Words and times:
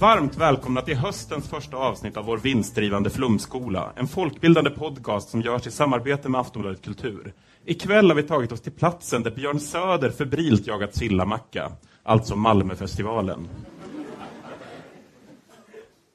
Varmt 0.00 0.36
välkomna 0.36 0.82
till 0.82 0.96
höstens 0.96 1.48
första 1.48 1.76
avsnitt 1.76 2.16
av 2.16 2.24
vår 2.24 2.38
vinstdrivande 2.38 3.10
flumskola. 3.10 3.92
En 3.96 4.08
folkbildande 4.08 4.70
podcast 4.70 5.28
som 5.28 5.40
görs 5.40 5.66
i 5.66 5.70
samarbete 5.70 6.28
med 6.28 6.40
Aftonbladet 6.40 6.82
Kultur. 6.82 7.32
Ikväll 7.64 8.08
har 8.10 8.14
vi 8.16 8.22
tagit 8.22 8.52
oss 8.52 8.60
till 8.60 8.72
platsen 8.72 9.22
där 9.22 9.30
Björn 9.30 9.60
Söder 9.60 10.10
febrilt 10.10 10.66
jagat 10.66 10.96
sillamacka. 10.96 11.72
Alltså 12.02 12.36
Malmöfestivalen. 12.36 13.48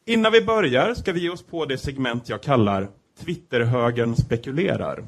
Innan 0.05 0.31
vi 0.31 0.41
börjar 0.41 0.93
ska 0.93 1.11
vi 1.11 1.19
ge 1.19 1.29
oss 1.29 1.43
på 1.43 1.65
det 1.65 1.77
segment 1.77 2.29
jag 2.29 2.43
kallar 2.43 2.87
Twitterhögern 3.19 4.15
spekulerar. 4.15 5.03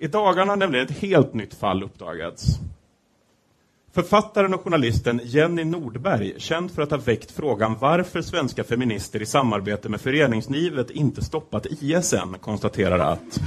I 0.00 0.06
dagarna 0.06 0.52
har 0.52 0.56
nämligen 0.56 0.86
ett 0.86 0.98
helt 0.98 1.34
nytt 1.34 1.54
fall 1.54 1.82
uppdagats. 1.82 2.46
Författaren 3.96 4.54
och 4.54 4.60
journalisten 4.60 5.20
Jenny 5.24 5.64
Nordberg, 5.64 6.34
känd 6.38 6.70
för 6.70 6.82
att 6.82 6.90
ha 6.90 6.98
väckt 6.98 7.30
frågan 7.30 7.76
varför 7.80 8.22
svenska 8.22 8.64
feminister 8.64 9.22
i 9.22 9.26
samarbete 9.26 9.88
med 9.88 10.00
föreningslivet 10.00 10.90
inte 10.90 11.24
stoppat 11.24 11.66
ISN, 11.66 12.34
konstaterar 12.40 12.98
att 12.98 13.40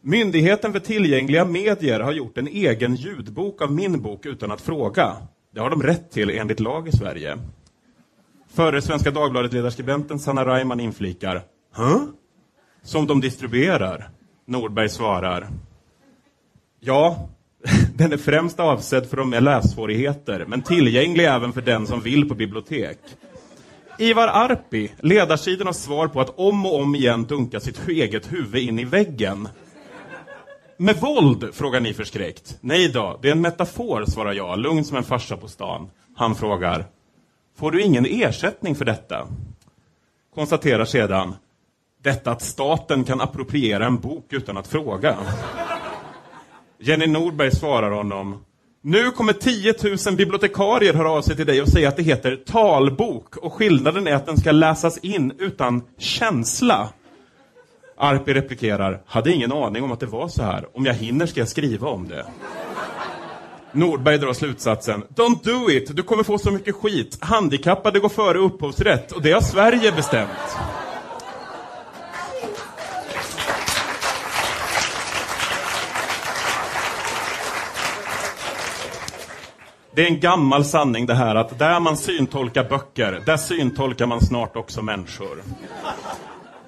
Myndigheten 0.00 0.72
för 0.72 0.80
tillgängliga 0.80 1.44
medier 1.44 2.00
har 2.00 2.12
gjort 2.12 2.38
en 2.38 2.48
egen 2.48 2.94
ljudbok 2.94 3.62
av 3.62 3.72
min 3.72 4.02
bok 4.02 4.26
utan 4.26 4.50
att 4.50 4.60
fråga. 4.60 5.16
Det 5.54 5.60
har 5.60 5.70
de 5.70 5.82
rätt 5.82 6.10
till 6.10 6.30
enligt 6.30 6.60
lag 6.60 6.88
i 6.88 6.92
Sverige. 6.92 7.38
Före 8.48 8.82
Svenska 8.82 9.10
Dagbladet-ledarskribenten 9.10 10.18
Sanna 10.18 10.46
Reimann 10.46 10.80
inflikar 10.80 11.42
Hä? 11.76 12.00
Som 12.82 13.06
de 13.06 13.20
distribuerar? 13.20 14.10
Nordberg 14.46 14.88
svarar 14.88 15.48
Ja, 16.80 17.28
den 17.94 18.12
är 18.12 18.16
främst 18.16 18.60
avsedd 18.60 19.06
för 19.06 19.16
de 19.16 19.30
med 19.30 19.42
lässvårigheter, 19.42 20.44
men 20.48 20.62
tillgänglig 20.62 21.24
även 21.24 21.52
för 21.52 21.62
den 21.62 21.86
som 21.86 22.00
vill 22.00 22.28
på 22.28 22.34
bibliotek. 22.34 22.98
Ivar 23.98 24.28
Arpi, 24.28 24.90
ledarsidan 25.00 25.66
har 25.66 25.74
svar 25.74 26.08
på 26.08 26.20
att 26.20 26.38
om 26.38 26.66
och 26.66 26.80
om 26.80 26.94
igen 26.94 27.24
dunka 27.24 27.60
sitt 27.60 27.88
eget 27.88 28.32
huvud 28.32 28.62
in 28.62 28.78
i 28.78 28.84
väggen. 28.84 29.48
Med 30.76 30.96
våld? 31.00 31.54
frågar 31.54 31.80
ni 31.80 31.94
förskräckt. 31.94 32.58
Nej 32.60 32.88
då, 32.88 33.18
det 33.22 33.28
är 33.28 33.32
en 33.32 33.40
metafor, 33.40 34.04
svarar 34.04 34.32
jag, 34.32 34.58
lugn 34.58 34.84
som 34.84 34.96
en 34.96 35.04
farsa 35.04 35.36
på 35.36 35.48
stan. 35.48 35.90
Han 36.16 36.34
frågar, 36.34 36.84
får 37.56 37.70
du 37.70 37.82
ingen 37.82 38.06
ersättning 38.06 38.74
för 38.74 38.84
detta? 38.84 39.28
Konstaterar 40.34 40.84
sedan, 40.84 41.34
detta 42.02 42.30
att 42.30 42.42
staten 42.42 43.04
kan 43.04 43.20
appropriera 43.20 43.86
en 43.86 43.96
bok 43.96 44.32
utan 44.32 44.56
att 44.56 44.66
fråga. 44.66 45.16
Jenny 46.84 47.06
Nordberg 47.06 47.50
svarar 47.50 47.90
honom. 47.90 48.44
Nu 48.82 49.10
kommer 49.10 49.32
10 49.32 49.74
000 50.06 50.16
bibliotekarier 50.16 50.94
höra 50.94 51.10
av 51.10 51.22
sig 51.22 51.36
till 51.36 51.46
dig 51.46 51.62
och 51.62 51.68
säga 51.68 51.88
att 51.88 51.96
det 51.96 52.02
heter 52.02 52.36
talbok 52.36 53.36
och 53.36 53.52
skillnaden 53.52 54.06
är 54.06 54.14
att 54.14 54.26
den 54.26 54.36
ska 54.36 54.52
läsas 54.52 54.98
in 54.98 55.32
utan 55.38 55.82
känsla. 55.98 56.88
Arpi 57.96 58.34
replikerar. 58.34 59.02
Hade 59.06 59.32
ingen 59.32 59.52
aning 59.52 59.82
om 59.82 59.92
att 59.92 60.00
det 60.00 60.06
var 60.06 60.28
så 60.28 60.42
här. 60.42 60.66
Om 60.76 60.86
jag 60.86 60.94
hinner 60.94 61.26
ska 61.26 61.40
jag 61.40 61.48
skriva 61.48 61.88
om 61.88 62.08
det. 62.08 62.26
Nordberg 63.72 64.18
drar 64.18 64.32
slutsatsen. 64.32 65.04
Don't 65.08 65.44
do 65.44 65.70
it, 65.70 65.96
du 65.96 66.02
kommer 66.02 66.22
få 66.22 66.38
så 66.38 66.50
mycket 66.50 66.74
skit. 66.74 67.18
Handikappade 67.20 68.00
går 68.00 68.08
före 68.08 68.38
upphovsrätt 68.38 69.12
och 69.12 69.22
det 69.22 69.32
har 69.32 69.40
Sverige 69.40 69.92
bestämt. 69.92 70.30
Det 79.94 80.02
är 80.02 80.06
en 80.06 80.20
gammal 80.20 80.64
sanning 80.64 81.06
det 81.06 81.14
här 81.14 81.34
att 81.34 81.58
där 81.58 81.80
man 81.80 81.96
syntolkar 81.96 82.68
böcker, 82.68 83.22
där 83.26 83.36
syntolkar 83.36 84.06
man 84.06 84.20
snart 84.20 84.56
också 84.56 84.82
människor. 84.82 85.42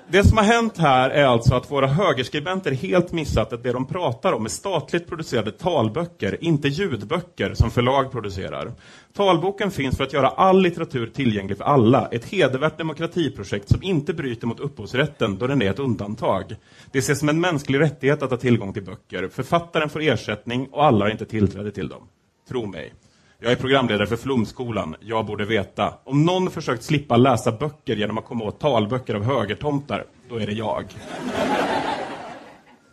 Det 0.09 0.25
som 0.25 0.39
har 0.39 0.45
hänt 0.45 0.79
här 0.79 1.11
är 1.11 1.25
alltså 1.25 1.55
att 1.55 1.71
våra 1.71 1.87
högerskribenter 1.87 2.71
helt 2.71 3.13
missat 3.13 3.53
att 3.53 3.63
det 3.63 3.73
de 3.73 3.87
pratar 3.87 4.33
om 4.33 4.45
är 4.45 4.49
statligt 4.49 5.09
producerade 5.09 5.51
talböcker, 5.51 6.45
inte 6.45 6.69
ljudböcker 6.69 7.55
som 7.55 7.71
förlag 7.71 8.13
producerar. 8.13 8.73
Talboken 9.17 9.71
finns 9.71 9.97
för 9.97 10.05
att 10.05 10.13
göra 10.13 10.29
all 10.29 10.63
litteratur 10.63 11.07
tillgänglig 11.07 11.57
för 11.57 11.65
alla, 11.65 12.09
ett 12.13 12.25
hedervärt 12.25 12.79
demokratiprojekt 12.79 13.69
som 13.69 13.83
inte 13.83 14.15
bryter 14.15 14.47
mot 14.47 14.61
upphovsrätten 14.61 15.39
då 15.39 15.47
den 15.47 15.63
är 15.63 15.71
ett 15.71 15.79
undantag. 15.79 16.57
Det 16.93 16.99
ses 16.99 17.19
som 17.19 17.29
en 17.29 17.41
mänsklig 17.41 17.81
rättighet 17.81 18.23
att 18.23 18.31
ha 18.31 18.39
tillgång 18.39 18.73
till 18.73 18.85
böcker. 18.85 19.29
Författaren 19.29 19.89
får 19.89 20.03
ersättning 20.03 20.69
och 20.73 20.85
alla 20.85 21.05
har 21.05 21.11
inte 21.11 21.27
tillträde 21.27 21.71
till 21.71 21.89
dem. 21.89 22.03
Tro 22.49 22.67
mig. 22.67 22.93
Jag 23.41 23.53
är 23.53 23.57
programledare 23.57 24.07
för 24.07 24.17
Flumskolan. 24.17 24.97
Jag 25.01 25.27
borde 25.27 25.45
veta. 25.45 25.95
Om 26.05 26.25
någon 26.25 26.51
försökt 26.51 26.83
slippa 26.83 27.17
läsa 27.17 27.53
böcker 27.53 27.97
genom 27.97 28.19
att 28.19 28.25
komma 28.25 28.45
åt 28.45 28.61
talböcker 28.61 29.15
av 29.15 29.25
högertomtar, 29.25 30.05
då 30.29 30.37
är 30.37 30.47
det 30.47 30.53
jag. 30.53 30.85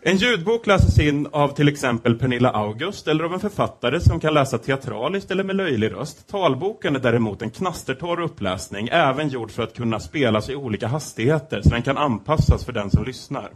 En 0.03 0.18
ljudbok 0.18 0.68
läses 0.68 1.00
in 1.00 1.28
av 1.31 1.47
till 1.56 1.68
exempel 1.68 2.19
Pernilla 2.19 2.50
August 2.52 3.07
eller 3.07 3.24
av 3.24 3.34
en 3.34 3.40
författare 3.40 4.00
som 4.00 4.19
kan 4.19 4.34
läsa 4.34 4.57
teatraliskt 4.57 5.31
eller 5.31 5.44
med 5.44 5.56
löjlig 5.56 5.91
röst. 5.91 6.28
Talboken 6.28 6.96
är 6.96 7.00
däremot 7.00 7.41
en 7.41 7.50
knastertorr 7.50 8.22
uppläsning, 8.22 8.90
även 8.91 9.29
gjord 9.29 9.52
för 9.52 9.63
att 9.63 9.75
kunna 9.75 10.00
spelas 10.00 10.50
i 10.50 10.56
olika 10.56 10.88
hastigheter 10.88 11.62
så 11.62 11.69
den 11.69 11.81
kan 11.81 11.97
anpassas 11.97 12.66
för 12.66 12.73
den 12.73 12.90
som 12.91 13.03
lyssnar. 13.03 13.50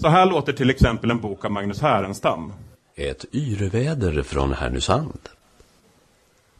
Så 0.00 0.08
här 0.08 0.26
låter 0.26 0.52
till 0.52 0.70
exempel 0.70 1.10
en 1.10 1.20
bok 1.20 1.44
av 1.44 1.50
Magnus 1.50 1.80
Härenstam. 1.80 2.52
Ett 2.96 3.24
yreväder 3.32 4.22
från 4.22 4.52
Härnösand. 4.52 5.35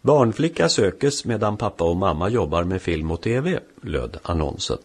Barnflicka 0.07 0.69
sökes 0.69 1.25
medan 1.25 1.57
pappa 1.57 1.85
och 1.85 1.97
mamma 1.97 2.29
jobbar 2.29 2.65
med 2.65 2.83
film 2.83 3.11
och 3.11 3.21
tv, 3.21 3.61
löd 3.83 4.17
annonsen. 4.23 4.79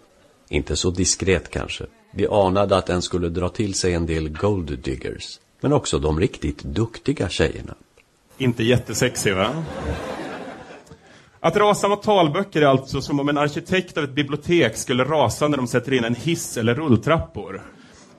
Inte 0.49 0.75
så 0.75 0.89
diskret 0.89 1.49
kanske. 1.49 1.85
Vi 2.11 2.27
anade 2.27 2.77
att 2.77 2.85
den 2.85 3.01
skulle 3.01 3.29
dra 3.29 3.49
till 3.49 3.73
sig 3.73 3.93
en 3.93 4.05
del 4.05 4.29
gold 4.29 4.79
diggers. 4.79 5.39
Men 5.59 5.73
också 5.73 5.99
de 5.99 6.19
riktigt 6.19 6.63
duktiga 6.63 7.29
tjejerna. 7.29 7.75
Inte 8.37 8.63
jättesexig 8.63 9.35
va? 9.35 9.63
Att 11.39 11.57
rasa 11.57 11.87
mot 11.87 12.03
talböcker 12.03 12.61
är 12.61 12.65
alltså 12.65 13.01
som 13.01 13.19
om 13.19 13.29
en 13.29 13.37
arkitekt 13.37 13.97
av 13.97 14.03
ett 14.03 14.15
bibliotek 14.15 14.77
skulle 14.77 15.03
rasa 15.03 15.47
när 15.47 15.57
de 15.57 15.67
sätter 15.67 15.93
in 15.93 16.03
en 16.03 16.15
hiss 16.15 16.57
eller 16.57 16.75
rulltrappor. 16.75 17.61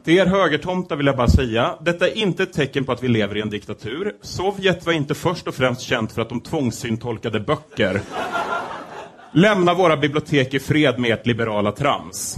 Till 0.05 0.19
er 0.19 0.27
högertomtar 0.27 0.97
vill 0.97 1.07
jag 1.07 1.17
bara 1.17 1.29
säga, 1.29 1.77
detta 1.81 2.09
är 2.09 2.19
inte 2.19 2.43
ett 2.43 2.53
tecken 2.53 2.85
på 2.85 2.93
att 2.93 3.03
vi 3.03 3.09
lever 3.09 3.37
i 3.37 3.41
en 3.41 3.51
diktatur. 3.51 4.13
Sovjet 4.21 4.87
var 4.87 4.93
inte 4.93 5.15
först 5.15 5.49
och 5.49 5.55
främst 5.55 5.81
känt 5.81 6.13
för 6.13 6.23
att 6.23 6.29
de 6.29 6.41
tvångssyntolkade 6.41 7.41
böcker. 7.41 8.01
Lämna 9.33 9.75
våra 9.75 9.97
bibliotek 9.97 10.55
i 10.55 10.61
fred 10.61 10.99
med 10.99 11.13
ert 11.13 11.27
liberala 11.27 11.73
trams. 11.73 12.37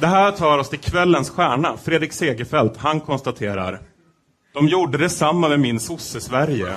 Det 0.00 0.06
här 0.06 0.32
tar 0.32 0.58
oss 0.58 0.68
till 0.68 0.78
kvällens 0.78 1.30
stjärna, 1.30 1.76
Fredrik 1.84 2.12
Segerfeldt. 2.12 2.76
Han 2.76 3.00
konstaterar. 3.00 3.80
De 4.54 4.68
gjorde 4.68 4.98
detsamma 4.98 5.48
med 5.48 5.60
min 5.60 5.80
sosse-Sverige. 5.80 6.74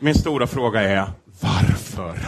Min 0.00 0.14
stora 0.14 0.46
fråga 0.46 0.80
är, 0.82 1.06
varför? 1.40 2.18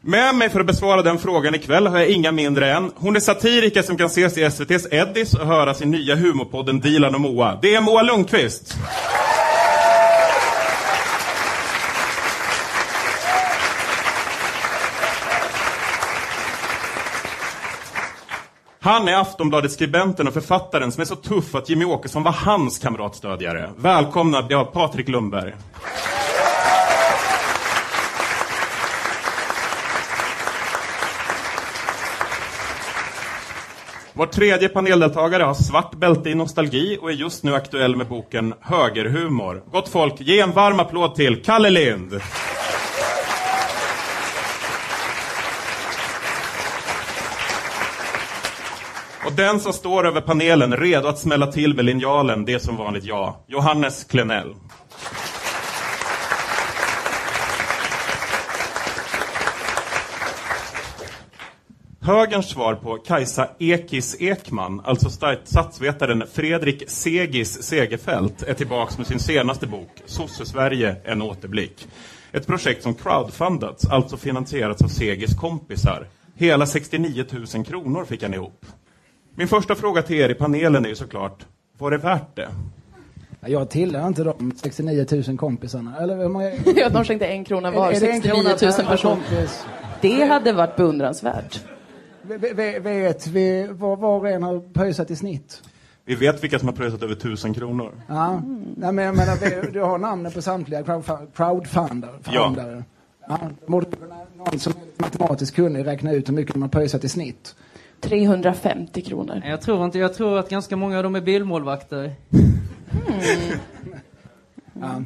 Med 0.00 0.34
mig 0.34 0.50
för 0.50 0.60
att 0.60 0.66
besvara 0.66 1.02
den 1.02 1.18
frågan 1.18 1.54
ikväll 1.54 1.86
har 1.86 1.98
jag 1.98 2.08
inga 2.08 2.32
mindre 2.32 2.72
än, 2.72 2.92
hon 2.96 3.16
är 3.16 3.20
satiriker 3.20 3.82
som 3.82 3.96
kan 3.96 4.06
ses 4.06 4.38
i 4.38 4.42
SVTs 4.42 4.86
Eddis 4.90 5.34
och 5.34 5.46
höra 5.46 5.74
sin 5.74 5.90
nya 5.90 6.16
humorpodden 6.16 6.80
Dilan 6.80 7.14
och 7.14 7.20
Moa. 7.20 7.58
Det 7.62 7.74
är 7.74 7.80
Moa 7.80 8.02
Lundqvist. 8.02 8.76
Han 18.84 19.08
är 19.08 19.14
Aftonbladets 19.14 19.74
skribenten 19.74 20.28
och 20.28 20.34
författaren 20.34 20.92
som 20.92 21.00
är 21.00 21.04
så 21.04 21.16
tuff 21.16 21.54
att 21.54 21.68
Jimmy 21.68 21.84
Åkesson 21.84 22.22
var 22.22 22.32
hans 22.32 22.78
kamratstödjare. 22.78 23.70
Välkomna, 23.76 24.46
ja, 24.50 24.64
Patrik 24.64 25.08
Lundberg. 25.08 25.52
Vår 34.12 34.26
tredje 34.26 34.68
paneldeltagare 34.68 35.42
har 35.42 35.54
svart 35.54 35.94
bälte 35.94 36.30
i 36.30 36.34
nostalgi 36.34 36.98
och 37.00 37.10
är 37.10 37.14
just 37.14 37.42
nu 37.42 37.54
aktuell 37.54 37.96
med 37.96 38.08
boken 38.08 38.54
Högerhumor. 38.60 39.62
Gott 39.72 39.88
folk, 39.88 40.20
ge 40.20 40.40
en 40.40 40.52
varm 40.52 40.80
applåd 40.80 41.14
till 41.14 41.42
Kalle 41.42 41.70
Lind! 41.70 42.20
Och 49.26 49.32
den 49.32 49.60
som 49.60 49.72
står 49.72 50.06
över 50.06 50.20
panelen, 50.20 50.76
redo 50.76 51.08
att 51.08 51.18
smälla 51.18 51.46
till 51.46 51.74
med 51.74 51.84
linjalen, 51.84 52.44
det 52.44 52.52
är 52.52 52.58
som 52.58 52.76
vanligt 52.76 53.04
jag, 53.04 53.34
Johannes 53.46 54.04
Klenell. 54.04 54.54
Högerns 62.00 62.48
svar 62.48 62.74
på 62.74 62.96
Kajsa 62.96 63.48
Ekis 63.58 64.16
Ekman, 64.20 64.80
alltså 64.84 65.10
statsvetaren 65.44 66.24
Fredrik 66.32 66.82
Segis 66.86 67.62
Segerfält, 67.62 68.42
är 68.42 68.54
tillbaks 68.54 68.98
med 68.98 69.06
sin 69.06 69.20
senaste 69.20 69.66
bok 69.66 69.90
Sosse-Sverige, 70.06 70.96
en 71.04 71.22
återblick. 71.22 71.88
Ett 72.32 72.46
projekt 72.46 72.82
som 72.82 72.94
crowdfundats, 72.94 73.86
alltså 73.86 74.16
finansierats 74.16 74.82
av 74.82 74.88
Segis 74.88 75.34
kompisar. 75.34 76.06
Hela 76.34 76.66
69 76.66 77.24
000 77.54 77.64
kronor 77.64 78.04
fick 78.04 78.22
han 78.22 78.34
ihop. 78.34 78.66
Min 79.34 79.48
första 79.48 79.74
fråga 79.74 80.02
till 80.02 80.16
er 80.16 80.28
i 80.28 80.34
panelen 80.34 80.84
är 80.84 80.88
ju 80.88 80.94
såklart, 80.94 81.46
var 81.78 81.90
det 81.90 81.98
värt 81.98 82.36
det? 82.36 82.48
Jag 83.46 83.70
tillhör 83.70 84.08
inte 84.08 84.24
de 84.24 84.52
69 84.56 85.06
000 85.28 85.38
kompisarna. 85.38 85.98
Eller 86.00 86.16
hur 86.16 86.28
många... 86.28 86.50
Ja, 86.76 86.88
de 86.88 87.04
skänkte 87.04 87.26
en 87.26 87.44
krona 87.44 87.70
var, 87.70 87.92
Är- 87.92 87.96
är 87.96 88.00
det 88.00 88.06
en 88.10 88.22
69 88.22 88.42
krona 88.42 88.48
000 88.62 88.72
per 88.72 88.84
personer. 88.84 89.48
Det 90.00 90.24
hade 90.24 90.52
varit 90.52 90.76
beundransvärt. 90.76 91.60
V- 92.22 92.78
Vet 92.78 93.26
vi 93.26 93.68
vad 93.70 93.98
var 93.98 94.18
och 94.18 94.28
en 94.28 94.42
har 94.42 94.60
pröjsat 94.72 95.10
i 95.10 95.16
snitt? 95.16 95.62
Vi 96.04 96.14
vet 96.14 96.42
vilka 96.44 96.58
som 96.58 96.68
har 96.68 96.74
pröjsat 96.74 97.02
över 97.02 97.14
1000 97.14 97.54
kronor. 97.54 97.92
Ja. 98.08 98.42
Nej, 98.76 98.92
men 98.92 99.04
jag 99.04 99.16
menar, 99.16 99.36
vi- 99.62 99.70
du 99.72 99.80
har 99.80 99.98
namnen 99.98 100.32
på 100.32 100.42
samtliga 100.42 100.82
crowdfu- 100.82 101.26
crowdfundare. 101.36 102.10
Ja. 102.32 102.44
fundare. 102.46 102.84
Ja. 103.28 103.38
Någon 103.66 103.84
som 104.58 104.72
är 104.72 105.02
matematiskt 105.02 105.56
kunnig 105.56 105.86
räkna 105.86 106.12
ut 106.12 106.28
hur 106.28 106.34
mycket 106.34 106.52
de 106.54 106.62
har 106.62 106.68
pröjsat 106.68 107.04
i 107.04 107.08
snitt. 107.08 107.54
350 108.02 109.02
kronor. 109.02 109.42
Jag 109.44 109.60
tror 109.60 109.84
inte, 109.84 109.98
jag 109.98 110.14
tror 110.14 110.38
att 110.38 110.48
ganska 110.48 110.76
många 110.76 110.96
av 110.96 111.02
dem 111.02 111.14
är 111.14 111.20
bilmålvakter. 111.20 112.12
Ja. 114.80 115.02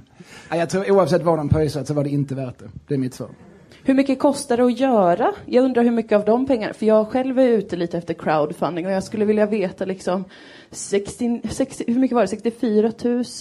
Ja, 0.50 0.56
jag 0.56 0.70
tror 0.70 0.90
oavsett 0.90 1.22
vad 1.22 1.38
de 1.38 1.48
pröjsat 1.48 1.86
så 1.86 1.94
var 1.94 2.04
det 2.04 2.10
inte 2.10 2.34
värt 2.34 2.58
det. 2.58 2.68
Det 2.88 2.94
är 2.94 2.98
mitt 2.98 3.14
svar. 3.14 3.28
Hur 3.84 3.94
mycket 3.94 4.18
kostar 4.18 4.56
det 4.56 4.64
att 4.64 4.80
göra? 4.80 5.32
Jag 5.46 5.64
undrar 5.64 5.82
hur 5.82 5.90
mycket 5.90 6.12
av 6.12 6.24
de 6.24 6.46
pengarna, 6.46 6.74
för 6.74 6.86
jag 6.86 7.08
själv 7.08 7.38
är 7.38 7.48
ute 7.48 7.76
lite 7.76 7.98
efter 7.98 8.14
crowdfunding 8.14 8.86
och 8.86 8.92
jag 8.92 9.04
skulle 9.04 9.24
vilja 9.24 9.46
veta 9.46 9.84
liksom 9.84 10.24
60, 10.70 11.40
60, 11.50 11.84
hur 11.86 11.98
mycket 12.00 12.14
var 12.14 12.22
det? 12.22 12.28
64 12.28 12.92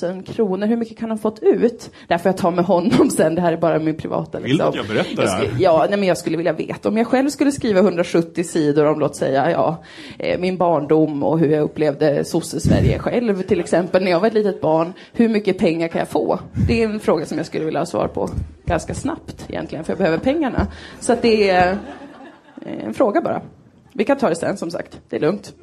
000 0.03 0.23
kronor. 0.23 0.67
Hur 0.67 0.77
mycket 0.77 0.97
kan 0.97 1.09
han 1.09 1.17
fått 1.17 1.39
ut? 1.43 1.89
Där 2.07 2.17
får 2.17 2.29
jag 2.29 2.37
ta 2.37 2.51
med 2.51 2.65
honom 2.65 3.09
sen. 3.09 3.35
Det 3.35 3.41
här 3.41 3.53
är 3.53 3.57
bara 3.57 3.79
min 3.79 3.97
privata. 3.97 4.39
Vill 4.39 4.57
du 4.57 4.63
Liksom. 4.63 4.69
att 4.69 4.75
jag 4.75 4.87
berättar 4.87 5.23
det 5.23 5.29
här? 5.29 5.55
Ja, 5.59 5.85
nej, 5.89 5.99
men 5.99 6.07
jag 6.07 6.17
skulle 6.17 6.37
vilja 6.37 6.53
veta. 6.53 6.89
Om 6.89 6.97
jag 6.97 7.07
själv 7.07 7.29
skulle 7.29 7.51
skriva 7.51 7.79
170 7.79 8.43
sidor 8.43 8.85
om, 8.85 8.99
låt 8.99 9.15
säga, 9.15 9.51
ja, 9.51 9.83
eh, 10.19 10.39
min 10.39 10.57
barndom 10.57 11.23
och 11.23 11.39
hur 11.39 11.49
jag 11.49 11.63
upplevde 11.63 12.25
sosse-Sverige 12.25 12.99
själv, 12.99 13.41
till 13.41 13.59
exempel, 13.59 14.03
när 14.03 14.11
jag 14.11 14.19
var 14.19 14.27
ett 14.27 14.33
litet 14.33 14.61
barn. 14.61 14.93
Hur 15.13 15.29
mycket 15.29 15.57
pengar 15.57 15.87
kan 15.87 15.99
jag 15.99 16.07
få? 16.09 16.39
Det 16.67 16.83
är 16.83 16.89
en 16.89 16.99
fråga 16.99 17.25
som 17.25 17.37
jag 17.37 17.47
skulle 17.47 17.65
vilja 17.65 17.79
ha 17.79 17.85
svar 17.85 18.07
på 18.07 18.29
ganska 18.65 18.93
snabbt 18.93 19.45
egentligen, 19.49 19.83
för 19.85 19.91
jag 19.91 19.97
behöver 19.97 20.17
pengarna. 20.17 20.67
Så 20.99 21.13
att 21.13 21.21
det 21.21 21.49
är 21.49 21.71
eh, 22.65 22.85
en 22.85 22.93
fråga 22.93 23.21
bara. 23.21 23.41
Vi 23.93 24.03
kan 24.03 24.17
ta 24.17 24.29
det 24.29 24.35
sen, 24.35 24.57
som 24.57 24.71
sagt. 24.71 24.99
Det 25.09 25.15
är 25.15 25.19
lugnt. 25.19 25.53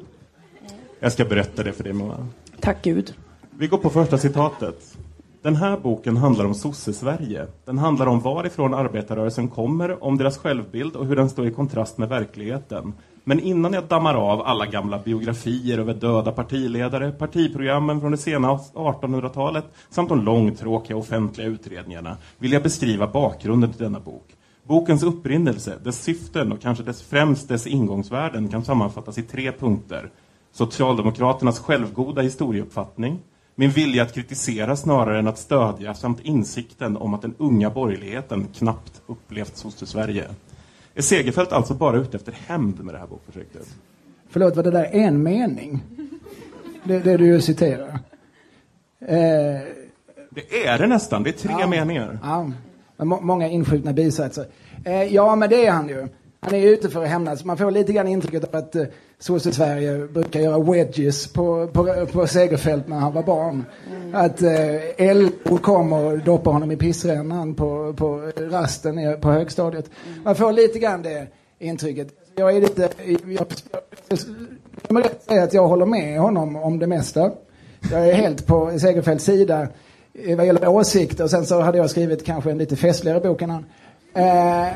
Jag 1.04 1.12
ska 1.12 1.24
berätta 1.24 1.62
det 1.62 1.72
för 1.72 1.84
dig, 1.84 1.92
Moa. 1.92 2.26
Tack 2.60 2.82
Gud. 2.82 3.14
Vi 3.58 3.66
går 3.66 3.78
på 3.78 3.90
första 3.90 4.18
citatet. 4.18 4.98
Den 5.42 5.56
här 5.56 5.76
boken 5.76 6.16
handlar 6.16 6.44
om 6.44 6.54
sosse-Sverige. 6.54 7.46
Den 7.64 7.78
handlar 7.78 8.06
om 8.06 8.20
varifrån 8.20 8.74
arbetarrörelsen 8.74 9.48
kommer, 9.48 10.04
om 10.04 10.18
deras 10.18 10.38
självbild 10.38 10.96
och 10.96 11.06
hur 11.06 11.16
den 11.16 11.30
står 11.30 11.46
i 11.46 11.50
kontrast 11.50 11.98
med 11.98 12.08
verkligheten. 12.08 12.92
Men 13.24 13.40
innan 13.40 13.72
jag 13.72 13.84
dammar 13.84 14.14
av 14.14 14.42
alla 14.42 14.66
gamla 14.66 14.98
biografier 14.98 15.78
över 15.78 15.94
döda 15.94 16.32
partiledare, 16.32 17.12
partiprogrammen 17.12 18.00
från 18.00 18.10
det 18.10 18.18
sena 18.18 18.58
1800-talet 18.74 19.64
samt 19.90 20.08
de 20.08 20.24
långtråkiga 20.24 20.96
offentliga 20.96 21.46
utredningarna 21.46 22.16
vill 22.38 22.52
jag 22.52 22.62
beskriva 22.62 23.06
bakgrunden 23.06 23.72
till 23.72 23.82
denna 23.82 24.00
bok. 24.00 24.26
Bokens 24.64 25.02
upprinnelse, 25.02 25.78
dess 25.84 26.02
syften 26.02 26.52
och 26.52 26.60
kanske 26.60 26.84
dess 26.84 27.02
främst 27.02 27.48
dess 27.48 27.66
ingångsvärden 27.66 28.48
kan 28.48 28.64
sammanfattas 28.64 29.18
i 29.18 29.22
tre 29.22 29.52
punkter. 29.52 30.10
Socialdemokraternas 30.52 31.58
självgoda 31.58 32.22
historieuppfattning, 32.22 33.18
min 33.54 33.70
vilja 33.70 34.02
att 34.02 34.14
kritisera 34.14 34.76
snarare 34.76 35.18
än 35.18 35.26
att 35.28 35.38
stödja 35.38 35.94
samt 35.94 36.20
insikten 36.20 36.96
om 36.96 37.14
att 37.14 37.22
den 37.22 37.34
unga 37.38 37.70
borgerligheten 37.70 38.46
knappt 38.54 39.02
upplevt 39.06 39.56
sosse-Sverige. 39.56 40.24
Är 40.94 41.02
Segerfält 41.02 41.52
alltså 41.52 41.74
bara 41.74 41.96
ute 41.96 42.16
efter 42.16 42.32
hämnd 42.46 42.84
med 42.84 42.94
det 42.94 42.98
här 42.98 43.06
bokprojektet? 43.06 43.66
Förlåt, 44.30 44.56
var 44.56 44.62
det 44.62 44.70
där 44.70 44.84
en 44.92 45.22
mening? 45.22 45.82
Det, 46.84 46.98
det 46.98 47.16
du 47.16 47.40
citerar? 47.40 47.88
Eh, 49.00 49.60
Det 50.30 50.66
är 50.66 50.78
det 50.78 50.86
nästan, 50.86 51.22
det 51.22 51.30
är 51.30 51.32
tre 51.48 51.54
Ja. 51.60 51.66
meningar. 51.66 52.18
Ja, 52.22 52.50
många 53.04 53.48
inskjutna 53.48 53.92
bisatser. 53.92 54.46
Eh, 54.84 55.02
ja, 55.02 55.36
men 55.36 55.50
det 55.50 55.66
är 55.66 55.72
han 55.72 55.88
ju. 55.88 56.08
Han 56.44 56.54
är 56.54 56.66
ute 56.66 56.88
för 56.88 57.02
att 57.02 57.08
hämnas. 57.08 57.44
Man 57.44 57.56
får 57.56 57.70
lite 57.70 57.92
grann 57.92 58.08
intrycket 58.08 58.44
av 58.44 58.56
att 58.56 58.76
eh, 58.76 58.84
Sosse-Sverige 59.18 60.06
brukar 60.06 60.40
göra 60.40 60.58
wedges 60.58 61.26
på, 61.26 61.66
på, 61.66 62.06
på 62.12 62.26
Segerfält 62.26 62.88
när 62.88 62.96
han 62.96 63.12
var 63.12 63.22
barn. 63.22 63.64
Att 64.12 64.42
eh, 64.42 65.16
LO 65.16 65.58
kommer 65.58 66.04
och 66.04 66.18
doppar 66.18 66.52
honom 66.52 66.72
i 66.72 66.76
pissrännan 66.76 67.54
på, 67.54 67.94
på 67.96 68.32
rasten 68.36 69.20
på 69.20 69.30
högstadiet. 69.30 69.90
Man 70.24 70.34
får 70.34 70.52
lite 70.52 70.78
grann 70.78 71.02
det 71.02 71.26
intrycket. 71.58 72.08
Jag 72.34 72.56
är 72.56 72.60
lite... 72.60 72.88
Jag, 73.04 73.20
jag, 73.32 73.46
jag 74.88 74.92
måste 74.92 75.10
säga 75.28 75.42
att 75.42 75.54
jag 75.54 75.68
håller 75.68 75.86
med 75.86 76.20
honom 76.20 76.56
om 76.56 76.78
det 76.78 76.86
mesta. 76.86 77.30
Jag 77.90 78.08
är 78.08 78.14
helt 78.14 78.46
på 78.46 78.78
Segerfeldts 78.78 79.24
sida 79.24 79.68
eh, 80.14 80.36
vad 80.36 80.46
gäller 80.46 80.68
åsikter. 80.68 81.26
Sen 81.26 81.46
så 81.46 81.60
hade 81.60 81.78
jag 81.78 81.90
skrivit 81.90 82.26
kanske 82.26 82.50
en 82.50 82.58
lite 82.58 82.76
festligare 82.76 83.20
bok 83.20 83.42
än 83.42 83.50
han. 83.50 83.64
Eh, 84.14 84.72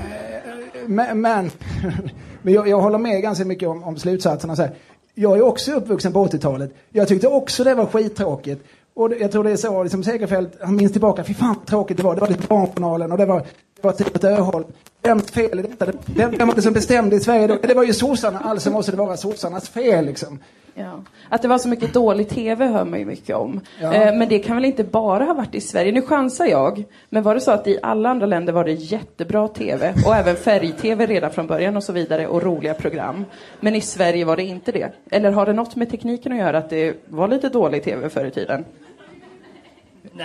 men 0.89 1.21
men, 1.21 1.51
men 2.43 2.55
jag, 2.55 2.69
jag 2.69 2.81
håller 2.81 2.99
med 2.99 3.23
ganska 3.23 3.45
mycket 3.45 3.69
om, 3.69 3.85
om 3.85 3.97
slutsatserna. 3.97 4.57
Så 4.57 4.63
här. 4.63 4.71
Jag 5.15 5.39
är 5.39 5.43
också 5.43 5.73
uppvuxen 5.73 6.13
på 6.13 6.27
80-talet. 6.27 6.71
Jag 6.91 7.09
tyckte 7.09 7.29
också 7.29 7.65
det 7.65 7.75
var 7.75 7.87
skittråkigt. 7.87 8.65
Och 8.95 9.09
det, 9.09 9.17
jag 9.17 9.33
tror 9.33 9.45
det 9.45 9.51
är 9.51 9.57
så, 9.57 9.83
liksom 9.83 10.05
Segerfeldt, 10.05 10.57
han 10.61 10.77
minns 10.77 10.93
tillbaka, 10.93 11.25
fy 11.25 11.35
fan 11.35 11.55
vad 11.55 11.67
tråkigt 11.67 11.97
det 11.97 12.03
var. 12.03 12.15
Det 12.15 12.21
var 12.21 12.29
lite 12.29 12.47
Barnjournalen 12.49 13.13
och 13.13 13.19
det 13.19 13.27
var, 13.27 13.39
det 13.77 13.83
var 13.85 13.93
typ 13.93 14.17
ett 14.17 14.25
Öholm. 14.25 14.65
Vems 15.03 15.31
fel 15.31 15.59
är 15.59 15.63
detta? 15.63 15.87
Vem, 16.07 16.31
vem 16.31 16.49
var 16.49 16.55
det 16.55 16.63
som 16.63 16.73
bestämde 16.73 17.17
i 17.17 17.21
Sverige 17.21 17.47
då? 17.47 17.59
Det 17.63 17.75
var 17.75 17.85
ju 17.85 17.93
sossarna, 17.93 18.39
alltså 18.39 18.71
måste 18.71 18.91
det 18.91 18.97
vara 18.97 19.17
sossarnas 19.17 19.69
fel 19.69 20.05
liksom. 20.05 20.39
Ja. 20.79 21.03
Att 21.29 21.43
det 21.43 21.49
var 21.49 21.59
så 21.59 21.69
mycket 21.69 21.95
dålig 21.95 22.29
TV 22.29 22.67
hör 22.67 22.85
man 22.85 22.99
ju 22.99 23.05
mycket 23.05 23.37
om. 23.37 23.61
Ja. 23.81 23.95
Eh, 23.95 24.15
men 24.15 24.29
det 24.29 24.39
kan 24.39 24.57
väl 24.57 24.65
inte 24.65 24.85
bara 24.85 25.25
ha 25.25 25.35
varit 25.35 25.55
i 25.55 25.61
Sverige? 25.61 25.93
Nu 25.93 26.03
chansar 26.03 26.47
jag. 26.47 26.85
Men 27.09 27.23
var 27.23 27.35
det 27.35 27.41
så 27.41 27.51
att 27.51 27.67
i 27.67 27.79
alla 27.83 28.09
andra 28.09 28.27
länder 28.27 28.53
var 28.53 28.65
det 28.65 28.73
jättebra 28.73 29.49
TV 29.49 29.95
och 30.07 30.15
även 30.15 30.37
färg-TV 30.37 31.07
redan 31.07 31.31
från 31.31 31.47
början 31.47 31.77
och 31.77 31.83
så 31.83 31.93
vidare 31.93 32.27
och 32.27 32.43
roliga 32.43 32.75
program. 32.75 33.25
Men 33.61 33.75
i 33.75 33.81
Sverige 33.81 34.25
var 34.25 34.37
det 34.37 34.43
inte 34.43 34.73
det? 34.73 34.93
Eller 35.11 35.33
har 35.33 35.47
det 35.47 35.53
något 35.53 35.77
med 35.77 35.91
tekniken 35.91 36.33
att 36.33 36.39
göra 36.39 36.59
att 36.59 36.71
det 36.71 36.97
var 37.09 37.29
lite 37.29 37.49
dålig 37.49 37.85
TV 37.85 38.09
förr 38.09 38.25
i 38.25 38.31
tiden? 38.31 38.65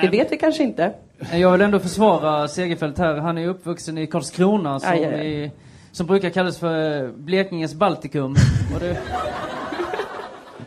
Det 0.02 0.08
vet 0.08 0.32
vi 0.32 0.38
kanske 0.38 0.64
inte. 0.64 0.94
Jag 1.34 1.52
vill 1.52 1.62
ändå 1.62 1.80
försvara 1.80 2.48
Segerfeldt 2.48 2.98
här. 3.00 3.18
Han 3.18 3.38
är 3.38 3.48
uppvuxen 3.48 3.98
i 3.98 4.08
Karlskrona 4.08 4.80
som, 4.80 4.90
Aj, 4.92 5.06
aj, 5.06 5.14
aj. 5.14 5.44
i, 5.44 5.52
som 5.92 6.08
brukar 6.08 6.30
kallas 6.30 6.58
för 6.60 7.08
Blekinges 7.08 7.74
Baltikum. 7.74 8.36
Och 8.74 8.80
det, 8.80 8.98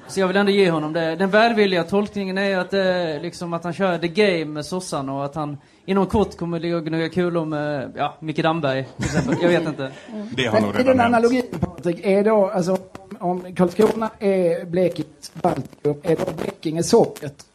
så 0.09 0.21
jag 0.21 0.27
vill 0.27 0.37
ändå 0.37 0.53
ge 0.53 0.71
honom 0.71 0.93
det. 0.93 1.17
Den 1.17 1.31
välvilliga 1.31 1.85
tolkningen 1.85 2.39
är 2.39 2.59
att, 2.59 2.71
det, 2.71 3.21
liksom 3.23 3.53
att 3.53 3.65
han 3.65 3.73
kör 3.73 3.99
the 3.99 4.09
game 4.09 4.45
med 4.45 4.67
sossarna 4.67 5.15
och 5.15 5.25
att 5.25 5.35
han 5.35 5.59
inom 5.87 6.07
kort 6.07 6.37
kommer 6.37 6.61
ligga 6.61 6.77
och 6.77 6.85
gnugga 6.87 7.09
kulor 7.09 7.45
med 7.45 7.93
ja, 7.97 8.15
Micke 8.21 8.43
Damberg 8.43 8.87
till 8.97 9.05
exempel. 9.05 9.37
Jag 9.43 9.49
vet 9.49 9.69
inte. 9.69 9.91
Det 10.37 10.47
har 10.47 10.61
nog 10.61 10.79
redan 10.79 10.97
den 10.97 11.07
analogin 11.07 11.43
Patrik, 11.61 12.01
är 12.07 12.25
då, 12.25 12.51
alltså 12.51 12.79
om 13.19 13.55
Karlskrona 13.55 14.11
är 14.19 14.65
Blekinges 14.65 15.33
Baltikum, 15.35 15.97
är 16.03 16.17
då 16.17 16.33
Blekinge 16.43 16.83
Sovjet? 16.83 17.47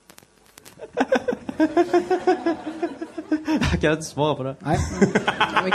Jag 3.72 3.82
kan 3.82 3.92
inte 3.92 4.04
svara 4.04 4.36
på 4.36 4.44
det. 4.44 4.56
Nej. 4.60 4.78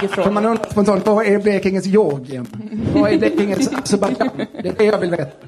Frågor. 0.08 0.30
man 0.30 0.46
undrar 0.46 0.70
spontant, 0.70 1.06
vad 1.06 1.26
är 1.26 1.38
Blekinges 1.38 1.86
Georgien? 1.86 2.46
Vad 2.94 3.12
är 3.12 3.18
Blekinges 3.18 3.72
Azerbajdzjan? 3.72 4.30
Det 4.62 4.68
är 4.68 4.72
det 4.78 4.84
jag 4.84 4.98
vill 4.98 5.10
veta. 5.10 5.46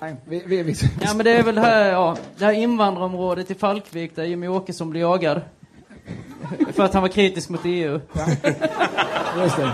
Nej, 0.00 0.16
vi, 0.24 0.42
vi, 0.46 0.62
vi, 0.62 0.74
Ja 1.02 1.14
men 1.14 1.24
det 1.24 1.30
är 1.30 1.42
väl 1.42 1.58
här, 1.58 1.90
ja, 1.90 2.16
det 2.38 2.44
här 2.44 2.52
invandrarområdet 2.52 3.50
i 3.50 3.54
Falkvik 3.54 4.16
där 4.16 4.24
Jimmy 4.24 4.48
Åkesson 4.48 4.90
blir 4.90 5.00
jagad. 5.00 5.40
För 6.72 6.82
att 6.84 6.94
han 6.94 7.02
var 7.02 7.08
kritisk 7.08 7.48
mot 7.48 7.60
EU. 7.64 8.00
Just 9.38 9.56
det. 9.56 9.72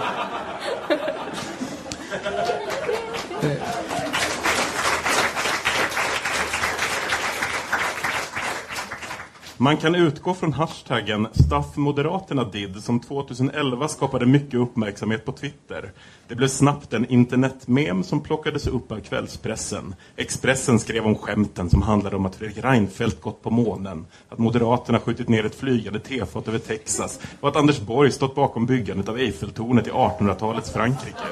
Man 9.58 9.76
kan 9.76 9.94
utgå 9.94 10.34
från 10.34 10.52
hashtaggen 10.52 11.28
stuffmoderaterna 11.32 12.44
did 12.44 12.82
som 12.82 13.00
2011 13.00 13.88
skapade 13.88 14.26
mycket 14.26 14.54
uppmärksamhet 14.54 15.24
på 15.24 15.32
Twitter. 15.32 15.92
Det 16.28 16.34
blev 16.34 16.48
snabbt 16.48 16.92
en 16.92 17.06
internetmem 17.06 18.02
som 18.02 18.20
plockades 18.20 18.66
upp 18.66 18.92
av 18.92 19.00
kvällspressen. 19.00 19.94
Expressen 20.16 20.78
skrev 20.78 21.06
om 21.06 21.14
skämten 21.14 21.70
som 21.70 21.82
handlade 21.82 22.16
om 22.16 22.26
att 22.26 22.36
Fredrik 22.36 22.64
Reinfeldt 22.64 23.20
gått 23.20 23.42
på 23.42 23.50
månen, 23.50 24.06
att 24.28 24.38
Moderaterna 24.38 25.00
skjutit 25.00 25.28
ner 25.28 25.46
ett 25.46 25.54
flygande 25.54 26.00
tefat 26.00 26.48
över 26.48 26.58
Texas 26.58 27.20
och 27.40 27.48
att 27.48 27.56
Anders 27.56 27.80
Borg 27.80 28.12
stått 28.12 28.34
bakom 28.34 28.66
byggandet 28.66 29.08
av 29.08 29.18
Eiffeltornet 29.18 29.86
i 29.86 29.90
1800-talets 29.90 30.72
Frankrike. 30.72 31.24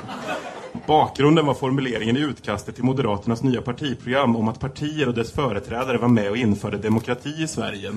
Bakgrunden 0.86 1.46
var 1.46 1.54
formuleringen 1.54 2.16
i 2.16 2.20
utkastet 2.20 2.74
till 2.74 2.84
Moderaternas 2.84 3.42
nya 3.42 3.62
partiprogram 3.62 4.36
om 4.36 4.48
att 4.48 4.60
partier 4.60 5.08
och 5.08 5.14
dess 5.14 5.32
företrädare 5.32 5.98
var 5.98 6.08
med 6.08 6.30
och 6.30 6.36
införde 6.36 6.78
demokrati 6.78 7.42
i 7.42 7.46
Sverige 7.46 7.92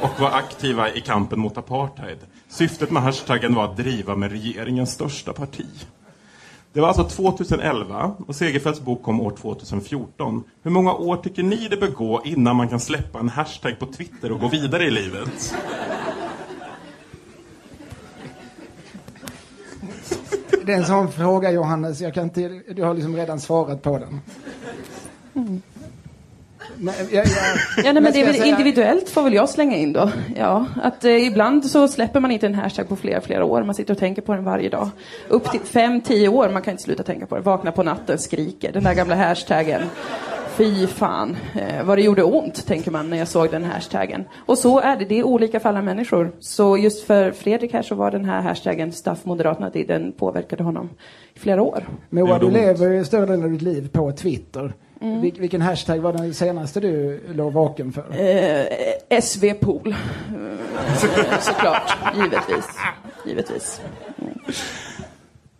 och 0.00 0.20
var 0.20 0.30
aktiva 0.30 0.94
i 0.94 1.00
kampen 1.00 1.40
mot 1.40 1.58
apartheid. 1.58 2.18
Syftet 2.48 2.90
med 2.90 3.02
hashtaggen 3.02 3.54
var 3.54 3.64
att 3.64 3.76
driva 3.76 4.16
med 4.16 4.30
regeringens 4.30 4.92
största 4.92 5.32
parti. 5.32 5.66
Det 6.72 6.80
var 6.80 6.88
alltså 6.88 7.04
2011 7.04 8.14
och 8.26 8.36
Segerfeldts 8.36 8.80
bok 8.80 9.02
kom 9.02 9.20
år 9.20 9.36
2014. 9.40 10.44
Hur 10.62 10.70
många 10.70 10.94
år 10.94 11.16
tycker 11.16 11.42
ni 11.42 11.68
det 11.68 11.76
bör 11.76 11.90
gå 11.90 12.22
innan 12.24 12.56
man 12.56 12.68
kan 12.68 12.80
släppa 12.80 13.18
en 13.18 13.28
hashtag 13.28 13.78
på 13.78 13.86
Twitter 13.86 14.32
och 14.32 14.40
gå 14.40 14.48
vidare 14.48 14.84
i 14.84 14.90
livet? 14.90 15.54
Det 20.70 20.74
är 20.74 20.78
en 20.78 20.84
sån 20.86 21.12
fråga 21.12 21.50
Johannes, 21.50 22.00
jag 22.00 22.14
kan 22.14 22.24
inte, 22.24 22.60
du 22.74 22.82
har 22.82 22.94
liksom 22.94 23.16
redan 23.16 23.40
svarat 23.40 23.82
på 23.82 23.98
den. 23.98 24.20
Men, 26.76 26.94
jag, 27.10 27.26
jag, 27.26 27.26
Ja, 27.84 27.92
nej, 27.92 27.94
men 28.02 28.12
det 28.12 28.20
är 28.20 28.24
väl 28.26 28.34
säga- 28.34 28.46
individuellt 28.46 29.08
får 29.08 29.22
väl 29.22 29.34
jag 29.34 29.48
slänga 29.48 29.76
in 29.76 29.92
då. 29.92 30.10
Ja, 30.36 30.66
att 30.82 31.04
eh, 31.04 31.26
ibland 31.26 31.66
så 31.66 31.88
släpper 31.88 32.20
man 32.20 32.30
inte 32.30 32.46
en 32.46 32.54
hashtag 32.54 32.88
på 32.88 32.96
flera, 32.96 33.20
flera 33.20 33.44
år. 33.44 33.62
Man 33.62 33.74
sitter 33.74 33.94
och 33.94 33.98
tänker 33.98 34.22
på 34.22 34.34
den 34.34 34.44
varje 34.44 34.68
dag. 34.68 34.90
Upp 35.28 35.50
till 35.50 35.60
fem, 35.60 36.00
tio 36.00 36.28
år, 36.28 36.48
man 36.48 36.62
kan 36.62 36.72
inte 36.72 36.82
sluta 36.82 37.02
tänka 37.02 37.26
på 37.26 37.34
det. 37.36 37.40
Vakna 37.42 37.72
på 37.72 37.82
natten, 37.82 38.18
skriker. 38.18 38.72
Den 38.72 38.84
där 38.84 38.94
gamla 38.94 39.14
hashtaggen. 39.14 39.82
Fy 40.60 40.86
fan, 40.86 41.36
eh, 41.54 41.84
vad 41.84 41.98
det 41.98 42.02
gjorde 42.02 42.22
ont, 42.22 42.66
tänker 42.66 42.90
man 42.90 43.10
när 43.10 43.16
jag 43.16 43.28
såg 43.28 43.50
den 43.50 43.64
hashtaggen. 43.64 44.24
Och 44.46 44.58
så 44.58 44.80
är 44.80 44.96
det, 44.96 45.04
det 45.04 45.18
är 45.18 45.24
olika 45.24 45.60
för 45.60 45.68
alla 45.68 45.82
människor. 45.82 46.32
Så 46.40 46.76
just 46.76 47.06
för 47.06 47.30
Fredrik 47.30 47.72
här 47.72 47.82
så 47.82 47.94
var 47.94 48.10
den 48.10 48.24
här 48.24 48.40
hashtaggen 48.40 48.92
Staff 48.92 49.24
Moderaterna, 49.24 49.70
den 49.70 50.12
påverkade 50.12 50.62
honom 50.62 50.90
i 51.34 51.38
flera 51.38 51.62
år. 51.62 51.88
Moa, 52.10 52.38
du 52.38 52.50
lever 52.50 53.04
större 53.04 53.26
delen 53.26 53.44
av 53.44 53.50
ditt 53.50 53.62
liv 53.62 53.88
på 53.92 54.12
Twitter. 54.12 54.72
Mm. 55.00 55.20
Vil, 55.20 55.34
vilken 55.38 55.60
hashtag 55.60 55.98
var 55.98 56.12
den 56.12 56.34
senaste 56.34 56.80
du 56.80 57.20
låg 57.34 57.52
vaken 57.52 57.92
för? 57.92 58.04
Eh. 58.10 58.60
Eh, 58.60 59.20
såklart, 61.40 61.96
givetvis. 62.16 62.66
Givetvis. 63.26 63.80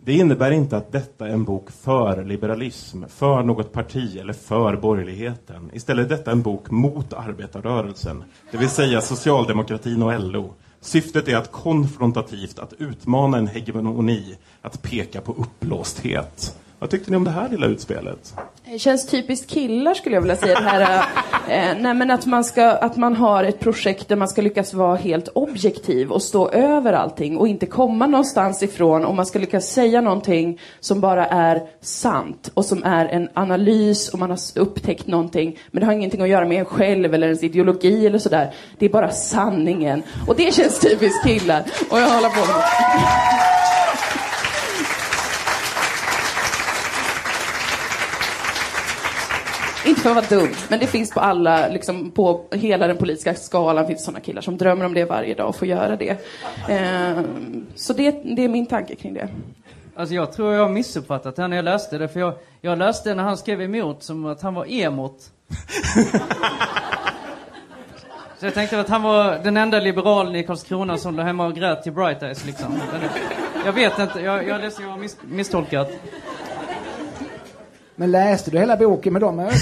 Det 0.03 0.13
innebär 0.13 0.51
inte 0.51 0.77
att 0.77 0.91
detta 0.91 1.27
är 1.27 1.33
en 1.33 1.43
bok 1.43 1.71
för 1.71 2.25
liberalism, 2.25 3.03
för 3.07 3.43
något 3.43 3.71
parti 3.71 4.17
eller 4.17 4.33
för 4.33 4.75
borgerligheten. 4.75 5.69
Istället 5.73 6.05
är 6.05 6.09
detta 6.09 6.31
en 6.31 6.41
bok 6.41 6.71
mot 6.71 7.13
arbetarrörelsen, 7.13 8.23
det 8.51 8.57
vill 8.57 8.69
säga 8.69 9.01
socialdemokratin 9.01 10.03
och 10.03 10.19
LO. 10.19 10.53
Syftet 10.79 11.27
är 11.27 11.37
att 11.37 11.51
konfrontativt 11.51 12.59
att 12.59 12.73
utmana 12.73 13.37
en 13.37 13.47
hegemoni, 13.47 14.37
att 14.61 14.81
peka 14.81 15.21
på 15.21 15.31
uppblåsthet. 15.31 16.57
Vad 16.81 16.89
tyckte 16.89 17.11
ni 17.11 17.17
om 17.17 17.23
det 17.23 17.31
här 17.31 17.49
lilla 17.49 17.67
utspelet? 17.67 18.33
Det 18.65 18.79
känns 18.79 19.07
typiskt 19.07 19.49
killar 19.49 19.93
skulle 19.93 20.15
jag 20.15 20.21
vilja 20.21 20.35
säga. 20.35 20.59
Det 20.59 20.65
här, 20.65 21.05
eh, 21.47 21.69
eh, 21.69 21.77
nej 21.79 21.93
men 21.93 22.11
att 22.11 22.25
man, 22.25 22.43
ska, 22.43 22.65
att 22.65 22.97
man 22.97 23.15
har 23.15 23.43
ett 23.43 23.59
projekt 23.59 24.07
där 24.07 24.15
man 24.15 24.27
ska 24.27 24.41
lyckas 24.41 24.73
vara 24.73 24.95
helt 24.95 25.27
objektiv 25.27 26.11
och 26.11 26.21
stå 26.21 26.49
över 26.49 26.93
allting 26.93 27.37
och 27.37 27.47
inte 27.47 27.65
komma 27.65 28.07
någonstans 28.07 28.63
ifrån. 28.63 29.05
Och 29.05 29.15
man 29.15 29.25
ska 29.25 29.39
lyckas 29.39 29.65
säga 29.65 30.01
någonting 30.01 30.59
som 30.79 31.01
bara 31.01 31.25
är 31.25 31.61
sant 31.81 32.51
och 32.53 32.65
som 32.65 32.83
är 32.83 33.05
en 33.05 33.29
analys 33.33 34.09
och 34.09 34.19
man 34.19 34.29
har 34.29 34.39
upptäckt 34.55 35.07
någonting. 35.07 35.59
Men 35.71 35.79
det 35.79 35.85
har 35.85 35.93
ingenting 35.93 36.21
att 36.21 36.29
göra 36.29 36.45
med 36.45 36.59
en 36.59 36.65
själv 36.65 37.13
eller 37.13 37.27
ens 37.27 37.43
ideologi 37.43 38.07
eller 38.07 38.19
sådär. 38.19 38.53
Det 38.77 38.85
är 38.85 38.89
bara 38.89 39.11
sanningen. 39.11 40.03
Och 40.27 40.35
det 40.35 40.53
känns 40.53 40.79
typiskt 40.79 41.23
killar. 41.23 41.63
Och 41.89 41.99
jag 41.99 42.09
håller 42.09 42.29
på 42.29 42.53
med 42.53 42.63
för 50.03 50.09
att 50.09 50.31
vara 50.31 50.41
dum, 50.41 50.53
men 50.69 50.79
det 50.79 50.87
finns 50.87 51.11
på 51.11 51.19
alla, 51.19 51.67
liksom 51.67 52.11
på 52.11 52.45
hela 52.51 52.87
den 52.87 52.97
politiska 52.97 53.35
skalan 53.35 53.87
finns 53.87 54.05
sådana 54.05 54.19
killar 54.19 54.41
som 54.41 54.57
drömmer 54.57 54.85
om 54.85 54.93
det 54.93 55.05
varje 55.05 55.33
dag 55.33 55.49
och 55.49 55.55
får 55.55 55.67
göra 55.67 55.95
det. 55.95 56.17
Eh, 56.69 57.21
så 57.75 57.93
det, 57.93 58.11
det 58.11 58.43
är 58.43 58.49
min 58.49 58.65
tanke 58.65 58.95
kring 58.95 59.13
det. 59.13 59.29
Alltså 59.95 60.15
jag 60.15 60.33
tror 60.33 60.53
jag 60.53 60.61
har 60.61 60.69
missuppfattat 60.69 61.35
det 61.35 61.41
här 61.41 61.49
när 61.49 61.55
jag 61.55 61.65
läste 61.65 61.97
det. 61.97 62.07
För 62.07 62.19
jag, 62.19 62.33
jag 62.61 62.77
läste 62.77 63.15
när 63.15 63.23
han 63.23 63.37
skrev 63.37 63.61
emot 63.61 64.03
som 64.03 64.25
att 64.25 64.41
han 64.41 64.53
var 64.53 64.71
emot. 64.71 65.31
Så 68.39 68.45
jag 68.45 68.53
tänkte 68.53 68.79
att 68.79 68.89
han 68.89 69.01
var 69.01 69.39
den 69.43 69.57
enda 69.57 69.79
liberalen 69.79 70.35
i 70.35 70.43
Karlskrona 70.43 70.97
som 70.97 71.15
låg 71.15 71.25
hemma 71.25 71.45
och 71.45 71.55
grät 71.55 71.83
till 71.83 71.91
Bright 71.91 72.23
Eyes 72.23 72.45
liksom. 72.45 72.79
Jag 73.65 73.73
vet 73.73 73.99
inte, 73.99 74.19
jag, 74.19 74.47
jag 74.47 74.61
ledsen, 74.61 74.83
jag 74.83 74.91
har 74.91 74.97
mis, 74.97 75.17
misstolkat. 75.21 75.91
Men 78.01 78.11
läste 78.11 78.51
du 78.51 78.59
hela 78.59 78.77
boken 78.77 79.13
med 79.13 79.21
de 79.21 79.39
ögonen? 79.39 79.59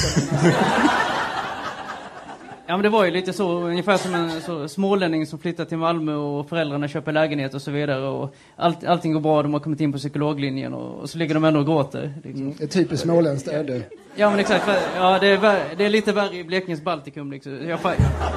Ja 2.66 2.78
men 2.78 2.84
det 2.84 2.90
var 2.90 3.06
ju 3.06 3.12
lite 3.12 3.34
så, 3.34 3.52
ungefär 3.52 3.98
som 3.98 4.16
en 4.16 4.42
så, 4.42 4.68
smålänning 4.68 5.26
som 5.26 5.40
flyttar 5.40 5.66
till 5.66 5.78
Malmö 5.78 6.16
och 6.16 6.50
föräldrarna 6.50 6.88
köper 6.88 7.12
lägenhet 7.12 7.54
och 7.54 7.62
så 7.62 7.72
vidare. 7.72 8.08
Och 8.08 8.36
allt, 8.56 8.84
allting 8.84 9.14
går 9.14 9.20
bra, 9.20 9.44
de 9.44 9.54
har 9.54 9.60
kommit 9.60 9.80
in 9.80 9.92
på 9.92 9.98
psykologlinjen 9.98 10.74
och, 10.74 11.02
och 11.02 11.10
så 11.10 11.18
ligger 11.18 11.34
de 11.34 11.44
ändå 11.44 11.60
och 11.60 11.66
gråter. 11.66 12.14
Liksom. 12.24 12.56
Ett 12.60 12.72
typiskt 12.72 13.04
småländskt 13.04 13.48
öde. 13.48 13.82
Ja 14.16 14.30
men 14.30 14.40
exakt, 14.40 14.70
ja, 14.96 15.20
det, 15.20 15.28
är 15.28 15.76
det 15.78 15.86
är 15.86 15.90
lite 15.90 16.12
värre 16.12 16.36
i 16.36 16.44
Blekinges 16.44 16.82
Baltikum 16.82 17.32
liksom. 17.32 17.68
Jag, 17.68 17.80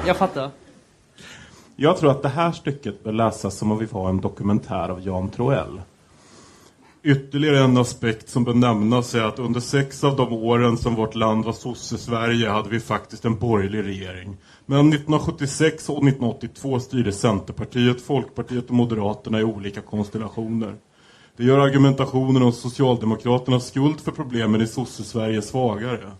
jag 0.07 0.17
fattar. 0.17 0.49
Jag 1.75 1.97
tror 1.97 2.11
att 2.11 2.21
det 2.21 2.29
här 2.29 2.51
stycket 2.51 3.03
bör 3.03 3.11
läsas 3.11 3.57
som 3.57 3.71
om 3.71 3.77
vi 3.77 3.85
var 3.85 4.09
en 4.09 4.21
dokumentär 4.21 4.89
av 4.89 5.01
Jan 5.07 5.29
Troell. 5.29 5.81
Ytterligare 7.05 7.59
en 7.59 7.77
aspekt 7.77 8.29
som 8.29 8.43
bör 8.43 8.53
nämnas 8.53 9.15
är 9.15 9.21
att 9.21 9.39
under 9.39 9.59
sex 9.59 10.03
av 10.03 10.15
de 10.15 10.33
åren 10.33 10.77
som 10.77 10.95
vårt 10.95 11.15
land 11.15 11.45
var 11.45 11.53
sosse-Sverige 11.53 12.49
hade 12.49 12.69
vi 12.69 12.79
faktiskt 12.79 13.25
en 13.25 13.39
borgerlig 13.39 13.83
regering. 13.83 14.37
Mellan 14.65 14.87
1976 14.87 15.89
och 15.89 15.97
1982 15.97 16.79
styrde 16.79 17.11
Centerpartiet, 17.11 18.01
Folkpartiet 18.01 18.67
och 18.67 18.75
Moderaterna 18.75 19.39
i 19.39 19.43
olika 19.43 19.81
konstellationer. 19.81 20.75
Det 21.37 21.43
gör 21.43 21.59
argumentationen 21.59 22.43
om 22.43 22.51
Socialdemokraternas 22.51 23.67
skuld 23.67 23.99
för 23.99 24.11
problemen 24.11 24.61
i 24.61 24.67
sosse-Sverige 24.67 25.41
svagare. 25.41 26.11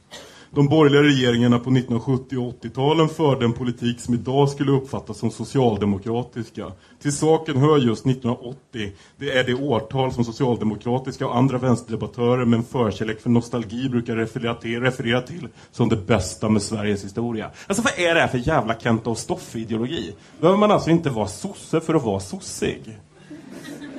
De 0.55 0.67
borgerliga 0.67 1.03
regeringarna 1.03 1.59
på 1.59 1.69
1970 1.69 2.37
och 2.37 2.63
80-talen 2.63 3.09
förde 3.09 3.45
en 3.45 3.53
politik 3.53 3.99
som 3.99 4.13
idag 4.13 4.49
skulle 4.49 4.71
uppfattas 4.71 5.17
som 5.17 5.31
socialdemokratiska. 5.31 6.71
Till 7.01 7.11
saken 7.11 7.57
hör 7.57 7.77
just 7.77 8.05
1980. 8.05 8.91
Det 9.17 9.31
är 9.31 9.43
det 9.43 9.53
årtal 9.53 10.11
som 10.11 10.23
socialdemokratiska 10.23 11.27
och 11.27 11.37
andra 11.37 11.57
vänsterdebattörer 11.57 12.45
med 12.45 12.57
en 12.57 12.63
förkärlek 12.63 13.21
för 13.21 13.29
nostalgi 13.29 13.89
brukar 13.89 14.15
referera 14.15 14.55
till, 14.55 14.81
referera 14.81 15.21
till 15.21 15.47
som 15.71 15.89
det 15.89 15.95
bästa 15.95 16.49
med 16.49 16.61
Sveriges 16.61 17.03
historia. 17.03 17.49
Alltså 17.67 17.83
vad 17.83 18.07
är 18.07 18.15
det 18.15 18.21
här 18.21 18.27
för 18.27 18.47
jävla 18.47 18.75
Kenta 18.79 19.09
och 19.09 19.17
Stoffe-ideologi? 19.17 20.13
Behöver 20.39 20.59
man 20.59 20.71
alltså 20.71 20.89
inte 20.89 21.09
vara 21.09 21.27
sosse 21.27 21.81
för 21.81 21.93
att 21.93 22.03
vara 22.03 22.19
sossig? 22.19 22.99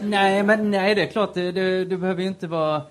Nej 0.02 0.42
men 0.42 0.70
nej 0.70 0.94
det 0.94 1.02
är 1.02 1.10
klart, 1.10 1.34
Du, 1.34 1.84
du 1.84 1.96
behöver 1.96 2.22
ju 2.22 2.28
inte 2.28 2.46
vara 2.46 2.82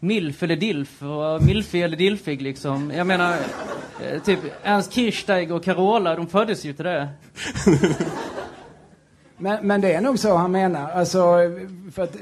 milf 0.00 0.42
eller 0.42 0.56
dilf, 0.56 1.02
och 1.02 1.42
milfig 1.42 1.82
eller 1.82 1.96
dilfig 1.96 2.42
liksom. 2.42 2.92
Jag 2.96 3.06
menar, 3.06 3.36
eh, 4.04 4.22
typ 4.22 4.38
Ernst 4.62 4.92
Kirchsteiger 4.92 5.54
och 5.54 5.64
Carola, 5.64 6.16
de 6.16 6.26
föddes 6.26 6.64
ju 6.64 6.72
till 6.72 6.84
det. 6.84 7.08
Men, 9.42 9.66
men 9.66 9.80
det 9.80 9.92
är 9.92 10.00
nog 10.00 10.18
så 10.18 10.36
han 10.36 10.52
menar. 10.52 10.90
Alltså, 10.90 11.20
för 11.92 12.02
att 12.02 12.16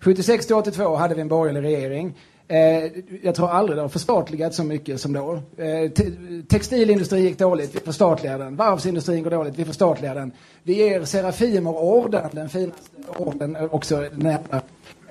76 0.00 0.46
till 0.46 0.56
82 0.56 0.96
hade 0.96 1.14
vi 1.14 1.20
en 1.20 1.28
borgerlig 1.28 1.62
regering. 1.62 2.14
Eh, 2.48 2.90
jag 3.22 3.34
tror 3.34 3.50
aldrig 3.50 3.78
det 3.78 3.82
har 3.82 3.88
förstatligats 3.88 4.56
så 4.56 4.64
mycket 4.64 5.00
som 5.00 5.12
då. 5.12 5.42
Eh, 5.56 5.90
te 5.90 6.04
textilindustrin 6.48 7.24
gick 7.24 7.38
dåligt, 7.38 7.74
vi 7.74 7.80
förstatligar 7.80 8.38
den. 8.38 8.56
Varvsindustrin 8.56 9.22
går 9.22 9.30
dåligt, 9.30 9.58
vi 9.58 9.64
förstatligar 9.64 10.14
den. 10.14 10.32
Vi 10.62 10.74
ger 10.74 11.04
Serafimerorden, 11.04 12.30
den 12.32 12.48
finaste 12.48 12.90
orden 13.16 13.56
eh, 13.56 13.64
också 13.74 14.04
den 14.12 14.38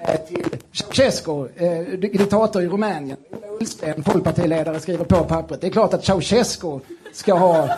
Eh, 0.08 0.16
till 0.28 0.46
Ceausescu, 0.72 1.48
eh, 1.56 2.00
diktator 2.00 2.62
i 2.62 2.68
Rumänien. 2.68 3.18
Ola 3.32 3.48
Ullsten, 3.60 4.04
folkpartiledare, 4.04 4.80
skriver 4.80 5.06
på 5.06 5.24
pappret. 5.24 5.62
Det 5.62 5.68
är 5.68 5.72
klart 5.72 5.94
att 5.94 6.06
Ceausescu 6.06 6.80
ska 7.14 7.34
ha 7.34 7.70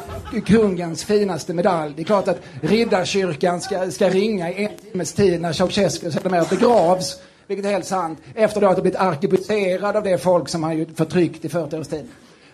kungens 0.45 1.03
finaste 1.03 1.53
medalj. 1.53 1.93
Det 1.95 2.01
är 2.01 2.05
klart 2.05 2.27
att 2.27 2.39
riddarkyrkan 2.61 3.61
ska, 3.61 3.91
ska 3.91 4.09
ringa 4.09 4.51
i 4.51 4.65
en 4.65 4.91
timmes 4.91 5.13
tid 5.13 5.41
när 5.41 5.53
Ceausescu 5.53 6.11
sätter 6.11 6.29
med 6.29 6.41
och 6.41 6.47
begravs, 6.47 7.19
vilket 7.47 7.65
är 7.65 7.69
helt 7.69 7.85
sant, 7.85 8.19
efter 8.35 8.61
då 8.61 8.67
att 8.67 8.75
ha 8.75 8.81
blivit 8.81 8.99
arkebuserad 8.99 9.95
av 9.95 10.03
det 10.03 10.17
folk 10.17 10.49
som 10.49 10.63
han 10.63 10.77
ju 10.77 10.85
förtryckt 10.85 11.45
i 11.45 11.49
40 11.49 11.77
års 11.77 11.87
tid. 11.87 12.07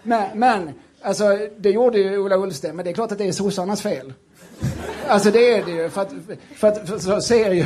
Men, 0.04 0.40
men 0.40 0.70
alltså, 1.02 1.38
det 1.58 1.70
gjorde 1.70 1.98
ju 2.00 2.18
Ola 2.18 2.38
Ullsten, 2.38 2.76
men 2.76 2.86
det 2.86 2.92
är 2.92 2.94
klart 2.94 3.12
att 3.12 3.18
det 3.18 3.28
är 3.28 3.32
sossarnas 3.32 3.82
fel. 3.82 4.14
Alltså 5.08 5.32
det 5.32 5.54
är 5.54 5.66
det 5.66 5.72
ju. 5.72 5.90
För 5.90 6.02
att, 6.02 6.14
för 6.56 6.68
att 6.68 6.90
för 6.90 7.00
så 7.00 7.22
ser 7.22 7.52
ju, 7.52 7.66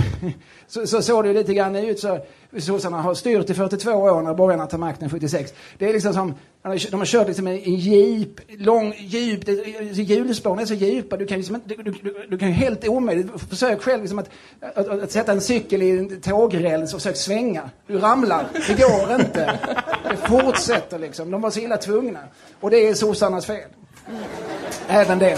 så, 0.68 0.88
så 0.88 1.02
såg 1.02 1.24
det 1.24 1.28
ju 1.28 1.34
lite 1.34 1.54
grann 1.54 1.75
ut. 1.75 2.00
Så, 2.00 2.20
sossarna 2.60 3.02
har 3.02 3.14
styrt 3.14 3.50
i 3.50 3.54
42 3.54 3.92
år 3.92 4.22
när 4.22 4.34
borgarna 4.34 4.68
tar 4.68 4.78
makten 4.78 5.10
76. 5.10 5.54
Det 5.78 5.90
är 5.90 5.94
liksom 5.94 6.14
som, 6.14 6.34
de 6.64 6.98
har 6.98 7.06
kört 7.06 7.28
liksom 7.28 7.48
en 7.48 7.58
jeep, 7.58 8.40
lång, 8.48 8.94
djup, 8.98 9.50
alltså, 9.50 10.02
hjulspåren 10.02 10.60
är 10.60 10.66
så 10.66 10.74
djupa. 10.74 11.18
Du 11.18 11.25
kan, 11.25 11.38
liksom, 11.38 11.56
inte- 11.56 11.75
du, 11.84 11.92
du, 11.92 12.25
du 12.30 12.38
kan 12.38 12.48
ju 12.48 12.54
helt 12.54 12.88
omöjligt, 12.88 13.28
försök 13.50 13.82
själv 13.82 14.02
liksom 14.02 14.20
att, 14.20 14.30
att, 14.75 14.88
att, 14.88 15.12
sätta 15.12 15.32
en 15.32 15.42
cykel 15.42 15.82
i 15.84 15.92
en 15.92 16.22
tågräls 16.22 16.94
och 16.94 17.02
försök 17.02 17.18
svänga. 17.18 17.70
Du 17.88 17.98
ramlar, 18.00 18.46
det 18.68 18.74
går 18.74 19.16
inte. 19.22 19.60
Det 20.10 20.18
fortsätter 20.28 21.00
liksom. 21.00 21.32
De 21.32 21.42
var 21.42 21.50
så 21.52 21.60
illa 21.60 21.78
tvungna. 21.78 22.20
Och 22.60 22.70
det 22.70 22.88
är 22.88 22.94
sossarnas 22.94 23.46
fel. 23.46 23.70
Även 24.88 25.20
det. 25.20 25.38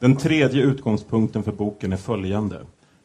Den 0.00 0.16
tredje 0.16 0.62
utgångspunkten 0.62 1.42
för 1.42 1.52
boken 1.52 1.92
är 1.92 1.96
följande. 1.96 2.60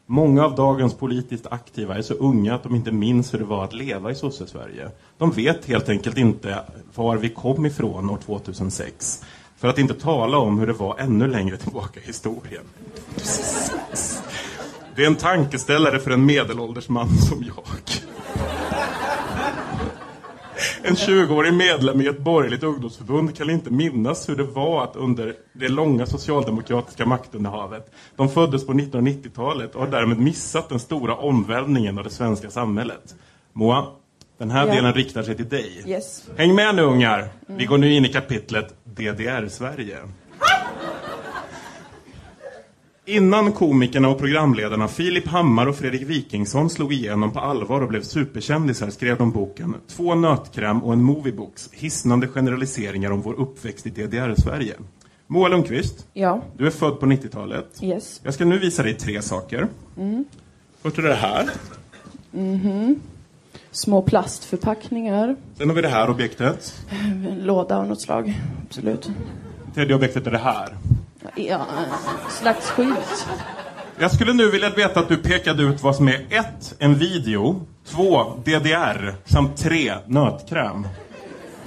Många 0.06 0.44
av 0.44 0.54
dagens 0.54 0.94
politiskt 0.94 1.46
aktiva 1.46 1.96
är 1.98 2.02
så 2.02 2.14
unga 2.14 2.54
att 2.54 2.62
de 2.62 2.74
inte 2.74 2.92
minns 2.92 3.34
hur 3.34 3.38
det 3.38 3.44
var 3.44 3.64
att 3.64 3.72
leva 3.72 4.10
i 4.10 4.14
sosse-Sverige. 4.14 4.90
De 5.18 5.30
vet 5.30 5.64
helt 5.64 5.88
enkelt 5.88 6.18
inte 6.18 6.58
var 6.94 7.16
vi 7.16 7.28
kom 7.28 7.66
ifrån 7.66 8.10
år 8.10 8.18
2006. 8.26 9.24
För 9.56 9.68
att 9.68 9.78
inte 9.78 9.94
tala 9.94 10.38
om 10.38 10.58
hur 10.58 10.66
det 10.66 10.72
var 10.72 10.98
ännu 10.98 11.26
längre 11.26 11.56
tillbaka 11.56 12.00
i 12.00 12.06
historien. 12.06 12.64
Det 14.96 15.02
är 15.02 15.06
en 15.06 15.16
tankeställare 15.16 15.98
för 15.98 16.10
en 16.10 16.26
medelålders 16.26 16.88
man 16.88 17.08
som 17.08 17.44
jag. 17.46 18.05
En 20.88 20.94
20-årig 20.94 21.54
medlem 21.54 22.00
i 22.00 22.06
ett 22.06 22.18
borgerligt 22.18 22.62
ungdomsförbund 22.62 23.36
kan 23.36 23.50
inte 23.50 23.70
minnas 23.70 24.28
hur 24.28 24.36
det 24.36 24.42
var 24.44 24.84
att 24.84 24.96
under 24.96 25.34
det 25.52 25.68
långa 25.68 26.06
socialdemokratiska 26.06 27.06
maktinnehavet. 27.06 27.90
De 28.16 28.28
föddes 28.28 28.66
på 28.66 28.72
1990-talet 28.72 29.74
och 29.74 29.80
har 29.80 29.88
därmed 29.90 30.18
missat 30.18 30.68
den 30.68 30.78
stora 30.80 31.14
omvälvningen 31.16 31.98
av 31.98 32.04
det 32.04 32.10
svenska 32.10 32.50
samhället. 32.50 33.14
Moa, 33.52 33.86
den 34.38 34.50
här 34.50 34.66
Ja. 34.66 34.74
delen 34.74 34.92
riktar 34.94 35.22
sig 35.22 35.36
till 35.36 35.48
dig. 35.48 35.82
Yes. 35.86 36.24
Häng 36.36 36.54
med 36.54 36.74
nu 36.74 36.82
ungar! 36.82 37.28
Vi 37.46 37.64
går 37.64 37.78
nu 37.78 37.92
in 37.92 38.04
i 38.04 38.08
kapitlet 38.08 38.74
DDR-Sverige. 38.84 39.98
Innan 43.08 43.52
komikerna 43.52 44.08
och 44.08 44.18
programledarna 44.18 44.88
Filip 44.88 45.26
Hammar 45.28 45.66
och 45.66 45.76
Fredrik 45.76 46.02
Wikingsson 46.02 46.70
slog 46.70 46.92
igenom 46.92 47.32
på 47.32 47.40
allvar 47.40 47.80
och 47.80 47.88
blev 47.88 48.02
superkändisar 48.02 48.90
skrev 48.90 49.18
de 49.18 49.30
boken 49.32 49.74
Två 49.88 50.14
nötkräm 50.14 50.82
och 50.82 50.92
en 50.92 51.02
moviebox, 51.02 51.68
hisnande 51.72 52.28
generaliseringar 52.28 53.10
om 53.10 53.22
vår 53.22 53.34
uppväxt 53.34 53.86
i 53.86 53.90
DDR-Sverige. 53.90 54.74
Moa 55.26 55.48
Lundqvist, 55.48 56.06
Ja. 56.12 56.42
du 56.56 56.66
är 56.66 56.70
född 56.70 57.00
på 57.00 57.06
90-talet. 57.06 57.78
Yes. 57.82 58.20
Jag 58.24 58.34
ska 58.34 58.44
nu 58.44 58.58
visa 58.58 58.82
dig 58.82 58.94
tre 58.94 59.22
saker. 59.22 59.68
Först 60.82 60.98
är 60.98 61.02
det 61.02 61.14
här. 61.14 61.50
Små 63.70 64.02
plastförpackningar. 64.02 65.36
Sen 65.58 65.68
har 65.68 65.76
vi 65.76 65.82
det 65.82 65.88
här 65.88 66.10
objektet. 66.10 66.74
En 66.90 67.38
låda 67.44 67.76
av 67.78 67.86
något 67.88 68.00
slag. 68.00 68.40
Absolut. 68.66 69.10
Tredje 69.74 69.94
objektet 69.96 70.26
är 70.26 70.30
det 70.30 70.38
här. 70.38 70.68
Ja, 71.34 71.66
slags 72.30 72.70
skylt. 72.70 73.26
Jag 73.98 74.10
skulle 74.12 74.32
nu 74.32 74.50
vilja 74.50 74.70
veta 74.70 75.00
att 75.00 75.08
du 75.08 75.16
pekade 75.16 75.62
ut 75.62 75.82
vad 75.82 75.96
som 75.96 76.08
är 76.08 76.26
ett, 76.30 76.74
en 76.78 76.94
video, 76.94 77.60
två, 77.86 78.22
DDR, 78.44 79.14
samt 79.24 79.56
tre, 79.56 79.92
nötkräm. 80.06 80.86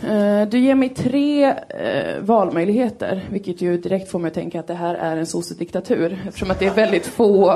Eh, 0.09 0.47
Du 0.49 0.59
ger 0.59 0.75
mig 0.75 0.89
tre 0.89 1.45
eh, 1.69 2.19
valmöjligheter, 2.21 3.25
vilket 3.29 3.61
ju 3.61 3.77
direkt 3.77 4.11
får 4.11 4.19
mig 4.19 4.27
att 4.27 4.33
tänka 4.33 4.59
att 4.59 4.67
det 4.67 4.73
här 4.73 4.95
är 4.95 5.17
en 5.17 5.25
sossediktatur. 5.25 6.19
Eftersom 6.27 6.51
att 6.51 6.59
det 6.59 6.65
är 6.65 6.73
väldigt 6.73 7.05
få 7.07 7.51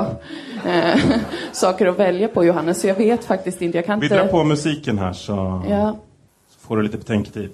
eh, 0.66 1.00
saker 1.52 1.86
att 1.86 1.98
välja 1.98 2.28
på, 2.28 2.44
Johannes. 2.44 2.80
Så 2.80 2.86
jag 2.86 2.94
vet 2.94 3.24
faktiskt 3.24 3.62
inte. 3.62 3.78
Jag 3.78 3.86
kan 3.86 4.00
Vi 4.00 4.06
inte... 4.06 4.16
drar 4.16 4.26
på 4.26 4.44
musiken 4.44 4.98
här 4.98 5.12
så 5.12 5.62
Ja, 5.68 5.96
får 6.60 6.76
du 6.76 6.82
lite 6.82 6.98
betänketid. 6.98 7.50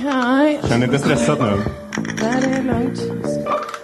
Okej. 0.00 0.60
Känner 0.68 0.86
du 0.86 0.92
dig 0.92 1.00
stressad 1.00 1.38
nu? 1.38 1.62
Nej, 2.22 2.40
det 2.40 2.56
är 2.56 2.62
lugnt. 2.62 3.00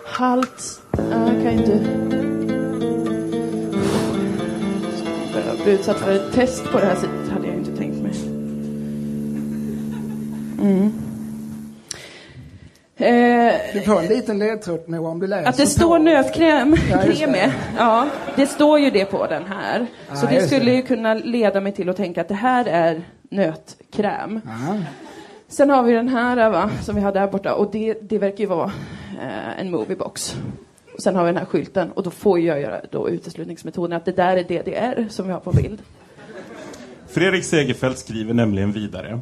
Halt. 0.06 0.80
Ja, 0.92 1.02
Jag 1.10 1.42
kan 1.42 1.52
inte... 1.52 1.78
Börja 5.34 5.64
bli 5.64 5.72
utsatt 5.72 5.96
för 5.96 6.12
ett 6.16 6.32
test 6.34 6.64
på 6.72 6.78
det 6.78 6.86
här 6.86 6.94
sättet 6.94 7.32
hade 7.32 7.46
jag 7.46 7.56
inte 7.56 7.76
tänkt 7.76 8.02
mig. 8.02 8.12
Mm. 10.60 10.92
Eh, 12.96 13.54
Du 13.72 13.80
får 13.80 13.98
en 14.00 14.06
liten 14.06 14.38
ledtråd 14.38 14.88
Moa 14.88 15.08
om 15.10 15.20
du 15.20 15.26
läser 15.26 15.48
att 15.48 15.56
det 15.56 15.66
står 15.66 15.98
nötkräm 15.98 16.76
Ja, 16.90 16.96
det. 17.18 17.26
med. 17.26 17.50
Ja, 17.78 18.06
det 18.36 18.46
står 18.46 18.78
ju 18.78 18.90
det 18.90 19.04
på 19.04 19.26
den 19.26 19.44
här. 19.46 19.86
Så 20.14 20.26
Ja, 20.26 20.30
det 20.30 20.46
skulle 20.46 20.64
det. 20.70 20.76
ju 20.76 20.82
kunna 20.82 21.14
leda 21.14 21.60
mig 21.60 21.72
till 21.72 21.88
att 21.88 21.96
tänka 21.96 22.20
att 22.20 22.28
det 22.28 22.34
här 22.34 22.64
är 22.64 23.02
nötkräm. 23.30 24.40
Ja. 24.44 24.76
Sen 25.48 25.70
har 25.70 25.82
vi 25.82 25.92
den 25.92 26.08
här 26.08 26.50
va, 26.50 26.70
som 26.82 26.94
vi 26.94 27.00
har 27.00 27.12
där 27.12 27.26
borta 27.26 27.54
och 27.54 27.70
det, 27.72 27.94
det 28.02 28.18
verkar 28.18 28.38
ju 28.38 28.46
vara 28.46 28.72
eh, 29.20 29.60
en 29.60 29.70
moviebox. 29.70 30.36
Och 30.94 31.02
sen 31.02 31.16
har 31.16 31.24
vi 31.24 31.28
den 31.28 31.36
här 31.36 31.44
skylten 31.44 31.90
och 31.92 32.02
då 32.02 32.10
får 32.10 32.40
jag 32.40 32.60
göra 32.60 32.80
då 32.90 33.08
uteslutningsmetoden 33.08 33.96
att 33.96 34.04
det 34.04 34.12
där 34.12 34.36
är 34.36 34.42
DDR 34.42 35.08
som 35.08 35.26
vi 35.26 35.32
har 35.32 35.40
på 35.40 35.52
bild. 35.52 35.82
Fredrik 37.08 37.44
Segerfeldt 37.44 37.98
skriver 37.98 38.34
nämligen 38.34 38.72
vidare. 38.72 39.20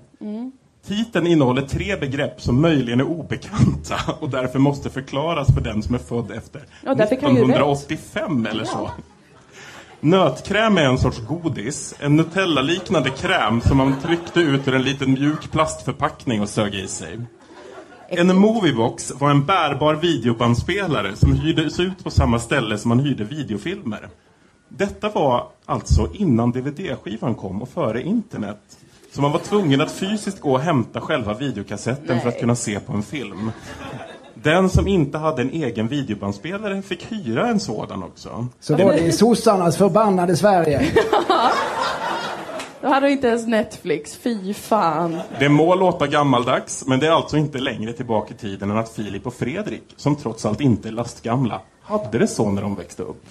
Titeln 0.87 1.27
innehåller 1.27 1.63
tre 1.63 1.97
begrepp 1.97 2.41
som 2.41 2.61
möjligen 2.61 3.01
är 3.01 3.05
obekanta 3.05 3.97
och 4.21 4.31
därför 4.31 4.59
måste 4.59 4.91
förklaras 4.91 5.55
för 5.55 5.61
den 5.61 5.83
som 5.83 5.95
är 5.95 5.99
född 5.99 6.31
efter 6.31 6.63
Ja, 6.85 6.95
där 6.95 7.07
fick 7.07 7.23
han 7.23 7.35
ju 7.35 7.41
rätt. 7.41 7.51
1985 7.51 8.47
eller 8.47 8.65
så. 8.65 8.91
Nötkräm 10.01 10.79
är 10.79 10.85
en 10.85 10.99
sorts 10.99 11.21
godis, 11.21 11.95
en 11.99 12.17
Nutella-liknande 12.17 13.11
kräm 13.11 13.61
som 13.61 13.77
man 13.77 14.01
tryckte 14.01 14.41
ut 14.41 14.69
ur 14.69 14.75
en 14.75 14.83
liten 14.83 15.13
mjuk 15.13 15.51
plastförpackning 15.51 16.41
och 16.41 16.49
sög 16.49 16.75
i 16.75 16.87
sig. 16.89 17.19
En 18.09 18.37
Moviebox 18.37 19.13
var 19.19 19.31
en 19.31 19.45
bärbar 19.47 19.95
videobandspelare 19.95 21.17
som 21.17 21.33
hyrdes 21.33 21.81
ut 21.81 22.05
på 22.05 22.11
samma 22.11 22.39
ställe 22.39 22.79
som 22.79 22.89
man 22.89 23.01
hyrde 23.01 23.25
videofilmer. 23.25 24.09
Detta 24.69 25.09
var 25.09 25.47
alltså 25.65 26.09
innan 26.15 26.53
DVD-skivan 26.53 27.35
kom 27.35 27.63
och 27.63 27.69
före 27.69 28.03
internet. 28.03 28.79
Så 29.13 29.23
man 29.23 29.33
var 29.33 29.39
tvungen 29.39 29.81
att 29.81 29.93
fysiskt 29.93 30.41
gå 30.41 30.53
och 30.53 30.61
hämta 30.61 31.01
själva 31.01 31.35
videokassetten 31.35 32.21
för 32.21 32.29
att 32.29 32.35
Nej. 32.35 32.41
kunna 32.41 32.57
se 32.57 32.81
på 32.81 32.93
en 32.93 33.03
film. 33.03 33.51
Den 34.47 34.71
som 34.71 34.87
inte 34.87 35.19
hade 35.19 35.43
en 35.43 35.51
egen 35.51 35.89
videobandspelare 35.89 36.83
fick 36.83 37.13
hyra 37.13 37.49
en 37.49 37.61
sådan 37.61 38.03
också. 38.03 38.47
Så 38.61 38.77
var 38.77 38.93
det 38.93 38.99
i 38.99 39.13
sossarnas 39.13 39.77
förbannade 39.77 40.37
Sverige. 40.37 40.83
Då 42.81 42.89
hade 42.89 43.07
vi 43.07 43.13
inte 43.13 43.29
ens 43.29 43.47
Netflix, 43.47 44.17
fy 44.17 44.55
fan. 44.55 45.21
Det 45.39 45.49
må 45.49 45.75
låta 45.75 46.07
gammaldags, 46.07 46.85
men 46.87 47.01
det 47.01 47.07
är 47.07 47.11
alltså 47.11 47.37
inte 47.37 47.59
längre 47.59 47.93
tillbaka 47.93 48.35
i 48.35 48.37
tiden 48.37 48.71
än 48.71 48.79
att 48.79 48.89
Filip 48.89 49.27
och 49.27 49.35
Fredrik, 49.35 49.85
som 49.97 50.17
trots 50.17 50.47
allt 50.47 50.61
inte 50.61 50.89
är 50.89 50.93
lastgamla, 50.93 51.61
hade 51.83 52.19
det 52.19 52.27
så 52.27 52.51
när 52.51 52.63
de 52.63 52.75
växte 52.75 53.03
upp. 53.03 53.25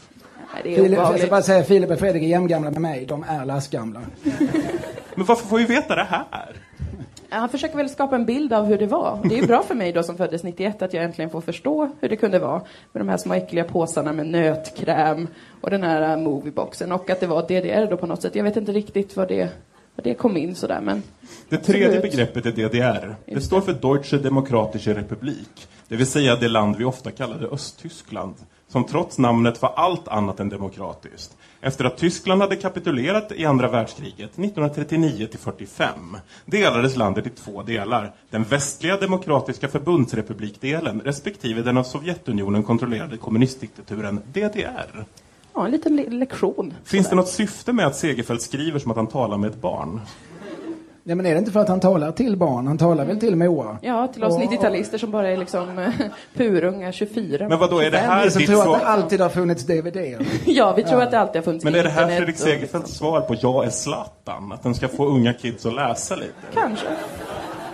Nej, 0.53 0.61
det 0.63 0.73
är 0.73 0.75
Filip, 0.75 0.91
jag 0.91 0.93
ska 0.93 1.01
obehagligt. 1.01 1.29
bara 1.29 1.41
säga 1.41 1.63
Filip 1.63 1.91
och 1.91 1.99
Fredrik 1.99 2.23
är 2.23 2.27
jämngamla 2.27 2.71
med 2.71 2.81
mig. 2.81 3.05
De 3.05 3.23
är 3.23 3.45
lastgamla. 3.45 4.01
Men 5.15 5.25
varför 5.25 5.47
får 5.47 5.57
vi 5.57 5.65
veta 5.65 5.95
det 5.95 6.07
här? 6.09 6.55
Han 7.35 7.49
försöker 7.49 7.77
väl 7.77 7.89
skapa 7.89 8.15
en 8.15 8.25
bild 8.25 8.53
av 8.53 8.65
hur 8.65 8.77
det 8.77 8.85
var. 8.85 9.19
Det 9.23 9.35
är 9.35 9.41
ju 9.41 9.47
bra 9.47 9.63
för 9.63 9.75
mig 9.75 9.91
då 9.91 10.03
som 10.03 10.17
föddes 10.17 10.43
91 10.43 10.81
att 10.81 10.93
jag 10.93 11.03
äntligen 11.03 11.29
får 11.29 11.41
förstå 11.41 11.89
hur 11.99 12.09
det 12.09 12.15
kunde 12.15 12.39
vara 12.39 12.61
med 12.91 13.01
de 13.01 13.09
här 13.09 13.17
små 13.17 13.33
äckliga 13.33 13.63
påsarna 13.63 14.13
med 14.13 14.27
nötkräm 14.27 15.27
och 15.61 15.69
den 15.69 15.83
här 15.83 16.11
äh, 16.11 16.17
movieboxen 16.17 16.91
och 16.91 17.09
att 17.09 17.19
det 17.19 17.27
var 17.27 17.41
DDR 17.41 17.89
då 17.89 17.97
på 17.97 18.07
något 18.07 18.21
sätt. 18.21 18.35
Jag 18.35 18.43
vet 18.43 18.57
inte 18.57 18.71
riktigt 18.71 19.17
vad 19.17 19.27
det, 19.27 19.49
vad 19.95 20.03
det 20.03 20.13
kom 20.13 20.37
in 20.37 20.55
sådär 20.55 20.81
men 20.81 21.03
Det 21.49 21.57
tredje 21.57 22.01
begreppet 22.01 22.45
är 22.45 22.51
DDR. 22.51 23.15
Det 23.25 23.41
står 23.41 23.61
för 23.61 23.73
Deutsche 23.73 24.17
Demokratische 24.17 24.93
Republik. 24.93 25.67
Det 25.87 25.95
vill 25.95 26.07
säga 26.07 26.35
det 26.35 26.47
land 26.47 26.75
vi 26.75 26.83
ofta 26.83 27.11
kallade 27.11 27.47
Östtyskland. 27.47 28.35
Som 28.67 28.83
trots 28.83 29.17
namnet 29.17 29.61
var 29.61 29.73
allt 29.75 30.07
annat 30.07 30.39
än 30.39 30.49
demokratiskt. 30.49 31.37
Efter 31.61 31.85
att 31.85 31.97
Tyskland 31.97 32.41
hade 32.41 32.55
kapitulerat 32.55 33.31
i 33.31 33.45
andra 33.45 33.67
världskriget 33.67 34.19
1939 34.31 35.27
till 35.31 35.39
45 35.39 36.17
delades 36.45 36.95
landet 36.95 37.27
i 37.27 37.29
två 37.29 37.63
delar. 37.63 38.13
Den 38.29 38.43
västliga 38.43 38.97
demokratiska 38.97 39.67
förbundsrepublikdelen 39.67 41.01
respektive 41.05 41.61
den 41.61 41.77
av 41.77 41.83
Sovjetunionen 41.83 42.63
kontrollerade 42.63 43.17
kommunistdiktaturen 43.17 44.21
DDR. 44.33 45.05
ja, 45.53 45.65
en 45.65 45.71
liten 45.71 45.95
le- 45.95 46.09
lektion. 46.09 46.73
Finns 46.83 47.09
det 47.09 47.15
något 47.15 47.29
syfte 47.29 47.73
med 47.73 47.87
att 47.87 47.95
Segerfeldt 47.95 48.43
skriver 48.43 48.79
som 48.79 48.91
att 48.91 48.97
han 48.97 49.07
talar 49.07 49.37
med 49.37 49.49
ett 49.49 49.61
barn? 49.61 50.01
Ja, 51.07 51.15
men 51.15 51.25
är 51.25 51.33
det 51.33 51.39
inte 51.39 51.51
för 51.51 51.59
att 51.59 51.69
han 51.69 51.79
talar 51.79 52.11
till 52.11 52.37
barn? 52.37 52.67
Han 52.67 52.77
talar 52.77 53.05
väl 53.05 53.19
till 53.19 53.35
Moa? 53.35 53.77
Ja, 53.81 54.07
till 54.07 54.23
oss 54.23 54.33
Och- 54.35 54.41
90-talister 54.41 54.97
som 54.97 55.11
bara 55.11 55.29
är 55.29 55.37
liksom 55.37 55.79
eh, 55.79 55.89
purunga 56.33 56.91
24. 56.91 57.49
Men 57.49 57.59
vad 57.59 57.69
då 57.69 57.79
är 57.79 57.91
det 57.91 57.97
här 57.97 58.23
ditt 58.25 58.47
tror 58.47 58.57
att 58.59 58.63
svar? 58.63 58.79
det 58.79 58.85
alltid 58.85 59.21
har 59.21 59.29
funnits 59.29 59.63
DVD. 59.65 59.97
Ja, 60.45 60.73
vi 60.77 60.83
tror 60.83 61.01
att 61.01 61.11
det 61.11 61.19
alltid 61.19 61.35
har 61.35 61.43
funnits 61.43 61.65
Men 61.65 61.75
är 61.75 61.83
det 61.83 61.89
här 61.89 62.07
Fredrik 62.17 62.37
Segerfeldts 62.37 62.91
svar 62.97 63.21
på 63.21 63.35
Jag 63.41 63.65
är 63.65 63.69
Zlatan? 63.69 64.51
Att 64.51 64.63
den 64.63 64.75
ska 64.75 64.87
få 64.87 65.05
unga 65.05 65.33
kids 65.33 65.65
att 65.65 65.73
läsa 65.75 66.15
lite? 66.15 66.33
Kanske. 66.53 66.87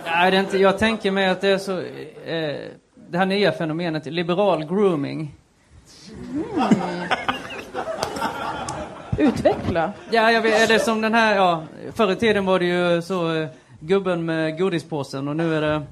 Nej, 0.06 0.30
det 0.30 0.36
är 0.36 0.40
inte, 0.40 0.58
jag 0.58 0.78
tänker 0.78 1.10
mig 1.10 1.28
att 1.28 1.40
det 1.40 1.48
är 1.48 1.58
så... 1.58 1.78
Eh, 1.78 2.56
det 3.10 3.18
här 3.18 3.26
nya 3.26 3.52
fenomenet, 3.52 4.06
liberal 4.06 4.64
grooming. 4.64 5.34
Utveckla. 9.22 9.92
Ja, 10.10 10.30
jag 10.32 10.42
vet, 10.42 10.70
är 10.70 10.72
det 10.74 10.80
som 10.80 11.00
den 11.00 11.14
här, 11.14 11.36
ja, 11.36 11.62
förr 11.94 12.12
i 12.12 12.16
tiden 12.16 12.44
var 12.44 12.58
det 12.58 12.64
ju 12.64 13.02
så 13.02 13.34
eh, 13.34 13.48
gubben 13.80 14.24
med 14.24 14.58
godispåsen 14.58 15.28
och 15.28 15.36
nu 15.36 15.54
är 15.56 15.60
det, 15.60 15.82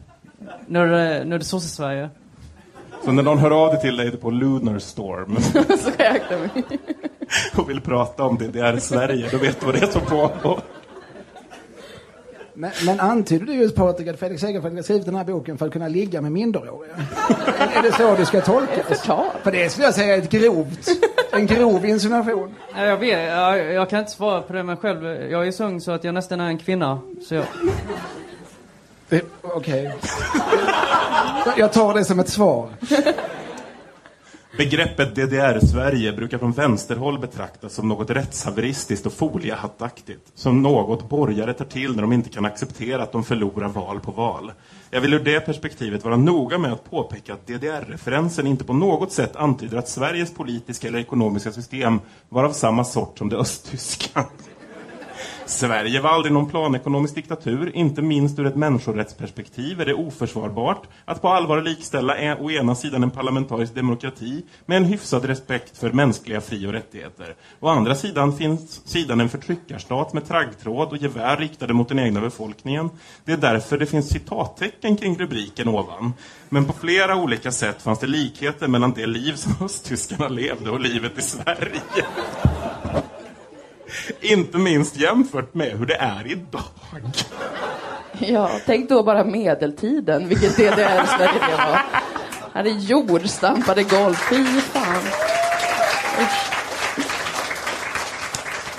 nu 0.66 0.78
är 0.78 0.86
det, 0.86 1.24
nu 1.24 1.34
är 1.34 1.38
det 1.38 1.44
sosse-Sverige. 1.44 2.10
Så 3.04 3.12
när 3.12 3.22
någon 3.22 3.38
hör 3.38 3.50
av 3.50 3.72
dig 3.72 3.80
till 3.80 3.96
dig 3.96 4.16
på 4.16 4.30
Lunar 4.30 4.78
Storm 4.78 5.36
Så 5.78 5.90
jag 5.98 6.06
akta 6.16 6.38
mig. 6.38 6.50
och 7.56 7.70
vill 7.70 7.80
prata 7.80 8.24
om 8.24 8.36
DDR-Sverige, 8.38 9.28
då 9.30 9.38
vet 9.38 9.60
du 9.60 9.66
vad 9.66 9.74
det 9.74 9.82
är 9.82 9.86
som 9.86 10.00
pågår. 10.02 10.60
Men, 12.60 12.70
men 12.86 13.00
antyder 13.00 13.46
du 13.46 13.52
just 13.54 13.74
Patrik 13.76 14.08
att 14.08 14.18
Fredrik 14.18 14.40
Segerfeldt 14.40 14.76
har 14.76 14.82
skrivit 14.82 15.06
den 15.06 15.14
här 15.14 15.24
boken 15.24 15.58
för 15.58 15.66
att 15.66 15.72
kunna 15.72 15.88
ligga 15.88 16.20
med 16.20 16.32
minderåriga? 16.32 16.92
är, 17.58 17.78
är 17.78 17.82
det 17.82 17.92
så 17.92 18.14
det 18.16 18.26
ska 18.26 18.40
tolkas? 18.40 18.86
Förtal. 18.88 19.26
För 19.42 19.52
det 19.52 19.70
skulle 19.70 19.86
jag 19.86 19.94
säga 19.94 20.14
är 20.14 20.18
ett 20.18 20.30
grovt, 20.30 20.88
en 21.32 21.46
grov 21.46 21.84
insinuation. 21.86 22.54
Ja, 22.76 22.84
jag 22.84 22.96
vet, 22.96 23.28
jag, 23.30 23.72
jag 23.72 23.90
kan 23.90 23.98
inte 23.98 24.10
svara 24.10 24.42
på 24.42 24.52
det 24.52 24.62
men 24.62 24.76
själv, 24.76 25.04
jag 25.30 25.46
är 25.46 25.52
så 25.52 25.64
ung 25.64 25.80
så 25.80 25.92
att 25.92 26.04
jag 26.04 26.14
nästan 26.14 26.40
är 26.40 26.46
en 26.46 26.58
kvinna. 26.58 27.00
Så 27.28 27.34
jag, 27.34 27.44
Det- 29.08 29.24
Okej. 29.42 29.94
Jag 31.56 31.72
tar 31.72 31.94
det 31.94 32.04
som 32.04 32.20
ett 32.20 32.28
svar. 32.28 32.68
Begreppet 34.56 35.14
DDR-Sverige 35.14 36.12
brukar 36.12 36.38
från 36.38 36.52
vänsterhåll 36.52 37.18
betraktas 37.18 37.74
som 37.74 37.88
något 37.88 38.10
rättshaveristiskt 38.10 39.06
och 39.06 39.12
foliehattaktigt. 39.12 40.32
Som 40.34 40.62
något 40.62 41.08
borgare 41.08 41.52
tar 41.52 41.64
till 41.64 41.94
när 41.94 42.02
de 42.02 42.12
inte 42.12 42.28
kan 42.28 42.44
acceptera 42.44 43.02
att 43.02 43.12
de 43.12 43.24
förlorar 43.24 43.68
val 43.68 44.00
på 44.00 44.12
val. 44.12 44.52
Jag 44.90 45.00
vill 45.00 45.14
ur 45.14 45.24
det 45.24 45.40
perspektivet 45.40 46.04
vara 46.04 46.16
noga 46.16 46.58
med 46.58 46.72
att 46.72 46.90
påpeka 46.90 47.32
att 47.32 47.46
DDR-referensen 47.46 48.46
inte 48.46 48.64
på 48.64 48.72
något 48.72 49.12
sätt 49.12 49.36
antyder 49.36 49.78
att 49.78 49.88
Sveriges 49.88 50.34
politiska 50.34 50.88
eller 50.88 50.98
ekonomiska 50.98 51.52
system 51.52 52.00
var 52.28 52.44
av 52.44 52.52
samma 52.52 52.84
sort 52.84 53.18
som 53.18 53.28
det 53.28 53.36
östtyska. 53.36 54.26
Sverige 55.50 56.00
var 56.00 56.10
aldrig 56.10 56.32
någon 56.32 56.50
planekonomisk 56.50 57.14
diktatur. 57.14 57.76
Inte 57.76 58.02
minst 58.02 58.38
ur 58.38 58.46
ett 58.46 58.56
människorättsperspektiv 58.56 59.80
är 59.80 59.86
det 59.86 59.94
oförsvarbart 59.94 60.82
att 61.04 61.22
på 61.22 61.28
allvar 61.28 61.62
likställa 61.62 62.16
en, 62.16 62.38
å 62.38 62.50
ena 62.50 62.74
sidan 62.74 63.02
en 63.02 63.10
parlamentarisk 63.10 63.74
demokrati 63.74 64.42
med 64.66 64.76
en 64.76 64.84
hyfsad 64.84 65.24
respekt 65.24 65.78
för 65.78 65.92
mänskliga 65.92 66.40
fri- 66.40 66.66
och 66.66 66.72
rättigheter. 66.72 67.34
Å 67.60 67.68
andra 67.68 67.94
sidan 67.94 68.36
finns 68.36 68.88
sidan 68.88 69.20
en 69.20 69.28
förtryckarstat 69.28 70.12
med 70.12 70.28
traggtråd 70.28 70.88
och 70.88 70.96
gevär 70.96 71.36
riktade 71.36 71.72
mot 71.72 71.88
den 71.88 71.98
egna 71.98 72.20
befolkningen. 72.20 72.90
Det 73.24 73.32
är 73.32 73.36
därför 73.36 73.78
det 73.78 73.86
finns 73.86 74.08
citattecken 74.08 74.96
kring 74.96 75.18
rubriken 75.18 75.68
ovan. 75.68 76.12
Men 76.48 76.64
på 76.64 76.72
flera 76.72 77.16
olika 77.16 77.52
sätt 77.52 77.82
fanns 77.82 77.98
det 77.98 78.06
likheter 78.06 78.68
mellan 78.68 78.92
det 78.92 79.06
liv 79.06 79.32
som 79.32 79.66
östtyskarna 79.66 80.28
levde 80.28 80.70
och 80.70 80.80
livet 80.80 81.18
i 81.18 81.22
Sverige. 81.22 81.80
Inte 84.20 84.58
minst 84.58 84.96
jämfört 84.96 85.54
med 85.54 85.78
hur 85.78 85.86
det 85.86 85.94
är 85.94 86.26
idag. 86.26 86.62
Ja, 88.18 88.50
tänk 88.66 88.88
då 88.88 89.02
bara 89.02 89.24
medeltiden, 89.24 90.28
vilket 90.28 90.56
DDR-Sverige 90.56 91.40
det 91.50 91.56
var. 91.56 91.80
Hade 92.52 92.70
jord, 92.70 93.28
stampade 93.28 93.82
golv, 93.82 94.14
fy 94.14 94.44
fan. 94.60 95.02
Usch. 96.22 96.60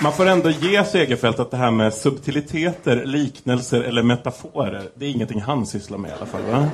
Man 0.02 0.12
får 0.12 0.26
ändå 0.26 0.50
ge 0.50 0.84
Segerfeldt 0.84 1.40
att 1.40 1.50
det 1.50 1.56
här 1.56 1.70
med 1.70 1.94
subtiliteter, 1.94 3.04
liknelser 3.04 3.80
eller 3.82 4.02
metaforer, 4.02 4.82
det 4.94 5.06
är 5.06 5.10
ingenting 5.10 5.40
han 5.40 5.66
sysslar 5.66 5.98
med 5.98 6.10
i 6.10 6.14
alla 6.14 6.26
fall, 6.26 6.42
va? 6.42 6.68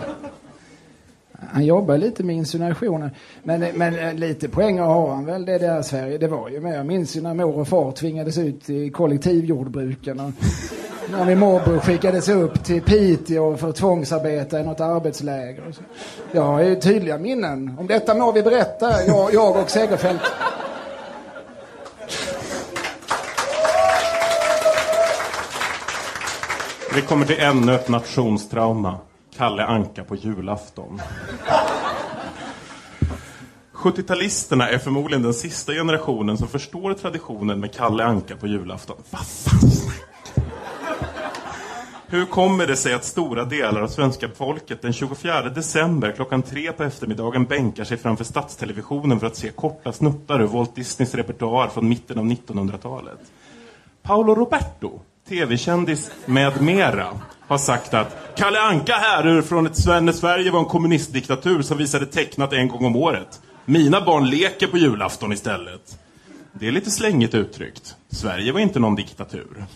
Han 1.47 1.65
jobbar 1.65 1.99
lite 1.99 2.25
med 2.25 2.37
insinuationer. 2.37 3.11
Men, 3.43 3.61
men 3.75 3.99
eh, 3.99 4.15
lite 4.15 4.49
poäng 4.49 4.79
har 4.79 5.15
han 5.15 5.27
väl 5.27 5.45
det 5.45 5.59
där 5.59 5.83
Sverige. 5.83 6.19
Det 6.19 6.29
var 6.29 6.49
ju 6.49 6.61
med. 6.61 6.79
Jag 6.79 6.87
minns 6.87 7.17
ju 7.17 7.21
när 7.21 7.35
mor 7.35 7.59
och 7.59 7.69
far 7.69 7.93
tvingades 7.93 8.39
ut 8.39 8.71
i 8.71 8.91
kollektivjordbruken. 8.91 10.21
Och 10.21 10.31
när 11.11 11.25
min 11.25 11.39
morbror 11.39 11.79
skickades 11.79 12.29
upp 12.29 12.65
till 12.65 12.83
Piteå 12.83 13.57
för 13.57 13.69
att 13.69 13.77
tvångsarbeta 13.77 14.61
i 14.61 14.65
något 14.65 14.81
arbetsläger. 14.81 15.69
Och 15.69 15.75
så. 15.75 15.83
Jag 16.33 16.43
har 16.43 16.63
ju 16.63 16.77
tydliga 16.77 17.19
minnen. 17.19 17.77
Om 17.79 17.87
detta 17.87 18.15
må 18.15 18.33
vi 18.33 18.43
berätta, 18.43 19.05
jag, 19.07 19.35
jag 19.35 19.57
och 19.57 19.71
Segerfeldt. 19.71 20.23
Vi 26.95 27.03
kommer 27.03 27.27
till 27.27 27.41
ännu 27.41 27.75
ett 27.75 27.89
nationstrauma. 27.89 28.99
Kalle 29.39 29.65
Anka 29.65 30.05
på 30.05 30.17
julafton. 30.17 31.01
70-talisterna 33.73 34.69
är 34.69 34.79
förmodligen 34.79 35.23
den 35.23 35.35
sista 35.35 35.73
generationen 35.73 36.39
som 36.39 36.49
förstår 36.49 36.95
traditionen 36.95 37.61
med 37.61 37.75
Kalle 37.75 38.05
Anka 38.05 38.37
på 38.37 38.47
julafton. 38.47 38.97
Vad 39.11 39.27
fan 39.27 39.93
Hur 42.07 42.27
kommer 42.27 42.67
det 42.67 42.77
sig 42.77 42.95
att 42.95 43.05
stora 43.05 43.45
delar 43.45 43.81
av 43.81 43.89
svenska 43.89 44.29
folket 44.29 44.83
den 44.83 44.93
24 44.93 45.43
december 45.43 46.13
klockan 46.13 46.43
tre 46.43 46.73
på 46.73 46.85
eftermiddagen 46.85 47.45
bänkar 47.45 47.85
sig 47.85 47.97
framför 47.97 48.25
statstelevisionen 48.25 49.21
för 49.21 49.27
att 49.27 49.37
se 49.37 49.51
korta 49.51 49.93
snuttar 49.93 50.43
ur 50.43 50.47
Walt 50.47 50.75
Disneys 50.75 51.15
repertoar 51.15 51.69
från 51.69 51.89
mitten 51.89 52.19
av 52.19 52.25
1900-talet? 52.25 53.19
Paolo 54.03 54.35
Roberto, 54.35 55.01
tv-kändis 55.29 56.11
med 56.27 56.63
mera, 56.63 57.07
har 57.49 57.59
sagt 57.59 57.95
att 57.95 58.17
Kalle 58.37 58.61
Anka 58.61 58.93
härrör 58.93 59.43
från 59.43 59.67
ett 59.67 59.77
Sverige 59.77 60.01
när 60.01 60.13
Sverige 60.13 60.51
var 60.51 60.59
en 60.59 60.65
kommunistdiktatur 60.65 61.63
som 61.63 61.79
visade 61.79 62.07
tecknat 62.07 62.53
en 62.53 62.69
gång 62.69 62.85
om 62.85 62.97
året. 62.97 63.41
Mina 63.65 64.01
barn 64.01 64.31
leker 64.31 64.67
på 64.67 64.79
julafton 64.79 65.33
istället. 65.33 65.99
Det 66.53 66.69
är 66.69 66.73
lite 66.73 66.91
slängigt 66.91 67.35
uttryckt. 67.35 67.97
Sverige 68.11 68.53
var 68.53 68.61
inte 68.61 68.79
någon 68.79 68.95
diktatur. 68.95 69.67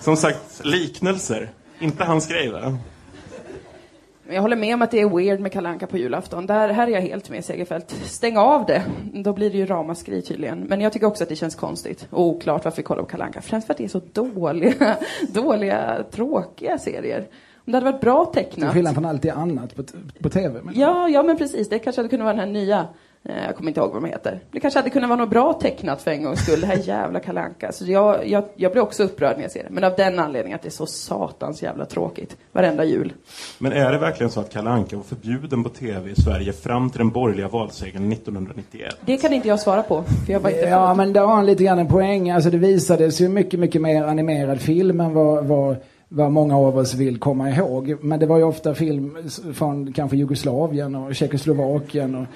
Som 0.00 0.16
sagt, 0.16 0.60
liknelser. 0.64 1.50
Inte 1.80 2.04
hans 2.04 2.28
grej, 2.28 2.50
va? 2.50 2.78
Jag 4.32 4.42
håller 4.42 4.56
med 4.56 4.74
om 4.74 4.82
att 4.82 4.90
det 4.90 5.00
är 5.00 5.08
weird 5.16 5.40
med 5.40 5.52
Kalle 5.52 5.68
Anka 5.68 5.86
på 5.86 5.98
julafton. 5.98 6.46
Där, 6.46 6.68
här 6.68 6.86
är 6.86 6.90
jag 6.90 7.00
helt 7.00 7.30
med 7.30 7.44
Segerfeldt. 7.44 7.90
Stäng 8.04 8.36
av 8.36 8.66
det. 8.66 8.82
Då 9.14 9.32
blir 9.32 9.50
det 9.50 9.58
ju 9.58 9.66
ramaskri 9.66 10.22
tydligen. 10.22 10.58
Men 10.60 10.80
jag 10.80 10.92
tycker 10.92 11.06
också 11.06 11.22
att 11.22 11.28
det 11.28 11.36
känns 11.36 11.54
konstigt 11.54 12.06
och 12.10 12.22
oklart 12.26 12.64
varför 12.64 12.76
vi 12.76 12.82
kollar 12.82 13.02
på 13.02 13.08
Kalle 13.08 13.24
Anka. 13.24 13.40
Främst 13.40 13.66
för 13.66 13.74
att 13.74 13.78
det 13.78 13.84
är 13.84 13.88
så 13.88 14.00
dåliga, 14.12 14.96
dåliga, 15.32 16.04
tråkiga 16.10 16.78
serier. 16.78 17.26
Om 17.66 17.72
det 17.72 17.76
hade 17.78 17.90
varit 17.92 18.00
bra 18.00 18.24
Till 18.24 18.44
tecknat. 18.44 18.72
skillnad 18.72 18.94
från 18.94 19.04
allt 19.04 19.22
det 19.22 19.30
annat 19.30 19.74
på, 19.76 19.82
på 20.22 20.30
tv. 20.30 20.60
Men 20.62 20.74
Ja, 20.78 21.08
ja 21.08 21.22
men 21.22 21.36
precis. 21.38 21.68
Det 21.68 21.78
kanske 21.78 21.98
hade 22.00 22.08
kunnat 22.08 22.24
vara 22.24 22.36
den 22.36 22.40
här 22.46 22.52
nya, 22.52 22.86
jag 23.22 23.56
kommer 23.56 23.70
inte 23.70 23.80
ihåg 23.80 23.92
vad 23.92 24.02
de 24.02 24.08
heter. 24.08 24.40
Det 24.50 24.60
kanske 24.60 24.78
hade 24.78 24.90
kunnat 24.90 25.08
vara 25.10 25.20
något 25.20 25.30
bra 25.30 25.52
tecknat 25.52 26.02
för 26.02 26.10
en 26.10 26.22
gångs 26.22 26.40
skull. 26.42 26.60
Det 26.60 26.66
här 26.66 26.78
jävla 26.84 27.20
Kalle 27.20 27.40
Anka. 27.40 27.72
Så 27.72 27.84
jag, 27.84 28.28
jag, 28.28 28.44
jag 28.56 28.72
blir 28.72 28.82
också 28.82 29.02
upprörd 29.02 29.36
när 29.36 29.42
jag 29.42 29.50
ser 29.50 29.62
det. 29.62 29.70
Men 29.70 29.84
av 29.84 29.92
den 29.96 30.18
anledningen 30.18 30.56
att 30.56 30.62
det 30.62 30.68
är 30.68 30.70
så 30.70 30.86
satans 30.86 31.62
jävla 31.62 31.84
tråkigt. 31.84 32.36
Varenda 32.52 32.84
jul. 32.84 33.12
Men 33.58 33.72
är 33.72 33.92
det 33.92 33.98
verkligen 33.98 34.30
så 34.30 34.40
att 34.40 34.52
Kalle 34.52 34.70
Anka 34.70 34.96
var 34.96 35.02
förbjuden 35.02 35.64
på 35.64 35.68
tv 35.68 36.10
i 36.10 36.14
Sverige 36.14 36.52
fram 36.52 36.90
till 36.90 36.98
den 36.98 37.10
borgerliga 37.10 37.48
valsegern 37.48 38.12
1991? 38.12 38.96
Det 39.04 39.16
kan 39.16 39.32
inte 39.32 39.48
jag 39.48 39.60
svara 39.60 39.82
på. 39.82 40.04
För 40.26 40.32
jag 40.32 40.40
var 40.40 40.50
inte 40.50 40.62
Ja, 40.62 40.94
men 40.94 41.12
där 41.12 41.20
har 41.20 41.34
han 41.34 41.46
lite 41.46 41.64
grann 41.64 41.78
en 41.78 41.88
poäng. 41.88 42.30
Alltså 42.30 42.50
det 42.50 42.58
visades 42.58 43.20
ju 43.20 43.28
mycket, 43.28 43.60
mycket 43.60 43.82
mer 43.82 44.02
animerad 44.02 44.60
film 44.60 45.00
än 45.00 45.14
vad, 45.14 45.44
vad, 45.44 45.76
vad 46.08 46.32
många 46.32 46.56
av 46.56 46.78
oss 46.78 46.94
vill 46.94 47.18
komma 47.18 47.50
ihåg. 47.50 47.96
Men 48.00 48.20
det 48.20 48.26
var 48.26 48.38
ju 48.38 48.44
ofta 48.44 48.74
film 48.74 49.16
från 49.54 49.92
kanske 49.92 50.16
Jugoslavien 50.16 50.94
och 50.94 51.14
Tjeckoslovakien 51.14 52.14
och 52.14 52.26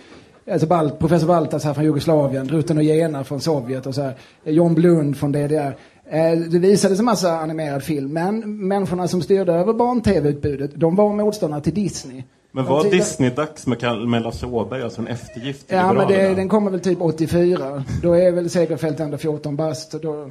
Alltså 0.52 0.66
Balt, 0.66 0.98
professor 0.98 1.26
Baltas 1.26 1.62
från 1.62 1.85
Jugoslavien, 1.85 2.46
Druten 2.46 2.76
och 2.76 2.83
Jena 2.83 3.24
från 3.24 3.40
Sovjet 3.40 3.87
och 3.87 3.94
så 3.94 4.02
här. 4.02 4.14
John 4.44 4.74
Blund 4.74 5.16
från 5.16 5.33
DDR. 5.33 5.76
Eh, 6.11 6.38
Det 6.50 6.59
visades 6.59 6.98
en 6.98 7.04
massa 7.04 7.38
animerad 7.38 7.83
film, 7.83 8.12
men 8.12 8.66
människorna 8.68 9.09
som 9.09 9.22
styrde 9.22 9.52
över 9.52 9.72
barn-tv-utbudet, 9.72 10.70
de 10.74 10.96
var 10.96 11.12
motståndare 11.12 11.61
till 11.61 11.74
Disney. 11.74 12.22
Men 12.52 12.64
De 12.64 12.70
var 12.72 12.85
Disney-dags 12.85 13.66
med, 13.66 14.09
med 14.09 14.22
Lasse 14.22 14.46
Åberg, 14.46 14.83
alltså 14.83 15.00
en 15.00 15.07
eftergift 15.09 15.68
till 15.68 15.76
Ja, 15.76 15.92
men 15.92 16.09
det, 16.09 16.35
den 16.35 16.48
kommer 16.48 16.70
väl 16.70 16.80
typ 16.80 17.00
84. 17.00 17.85
Då 18.02 18.12
är 18.12 18.33
väl 18.33 18.50
Segerfeldt 18.50 19.00
ändå 19.00 19.18
14 19.18 19.57
bast. 19.57 19.92
Då, 20.02 20.30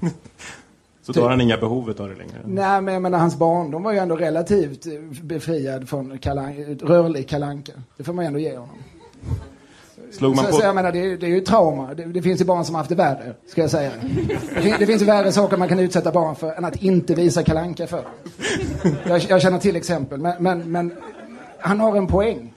Så 1.02 1.12
då 1.12 1.22
har 1.22 1.30
han 1.30 1.40
inga 1.40 1.56
behov 1.56 1.88
av 1.98 2.08
det 2.08 2.14
längre? 2.14 2.40
Nej, 2.44 2.80
men 2.82 2.94
jag 2.94 3.02
menar, 3.02 3.18
hans 3.18 3.36
barndom 3.38 3.82
var 3.82 3.92
ju 3.92 3.98
ändå 3.98 4.16
relativt 4.16 4.86
eh, 4.86 4.92
befriad 5.22 5.88
från 5.88 6.18
kalan, 6.18 6.54
rörlig 6.82 7.28
kalanka. 7.28 7.72
Det 7.96 8.04
får 8.04 8.12
man 8.12 8.24
ju 8.24 8.26
ändå 8.26 8.38
ge 8.38 8.56
honom. 8.56 8.76
Slog 10.12 10.36
man 10.36 10.44
så, 10.44 10.50
på- 10.50 10.56
så 10.56 10.62
jag 10.62 10.74
menar, 10.74 10.92
det, 10.92 10.98
är- 10.98 11.16
det 11.16 11.26
är 11.26 11.30
ju 11.30 11.40
trauma. 11.40 11.94
Det, 11.94 12.04
det 12.04 12.22
finns 12.22 12.40
ju 12.40 12.44
barn 12.44 12.64
som 12.64 12.74
har 12.74 12.80
haft 12.80 12.88
det 12.88 12.94
värre, 12.94 13.34
ska 13.46 13.60
jag 13.60 13.70
säga. 13.70 13.90
Det, 14.54 14.62
fin, 14.62 14.74
det 14.78 14.86
finns 14.86 15.02
ju 15.02 15.06
värre 15.06 15.32
saker 15.32 15.56
man 15.56 15.68
kan 15.68 15.78
utsätta 15.78 16.12
barn 16.12 16.36
för 16.36 16.52
än 16.52 16.64
att 16.64 16.76
inte 16.82 17.14
visa 17.14 17.42
kalanka 17.42 17.86
för. 17.86 18.02
Jag, 19.06 19.18
jag 19.28 19.42
känner 19.42 19.58
till 19.58 19.76
exempel, 19.76 20.20
men, 20.20 20.42
men, 20.42 20.72
men 20.72 20.92
han 21.58 21.80
har 21.80 21.96
en 21.96 22.06
poäng. 22.06 22.54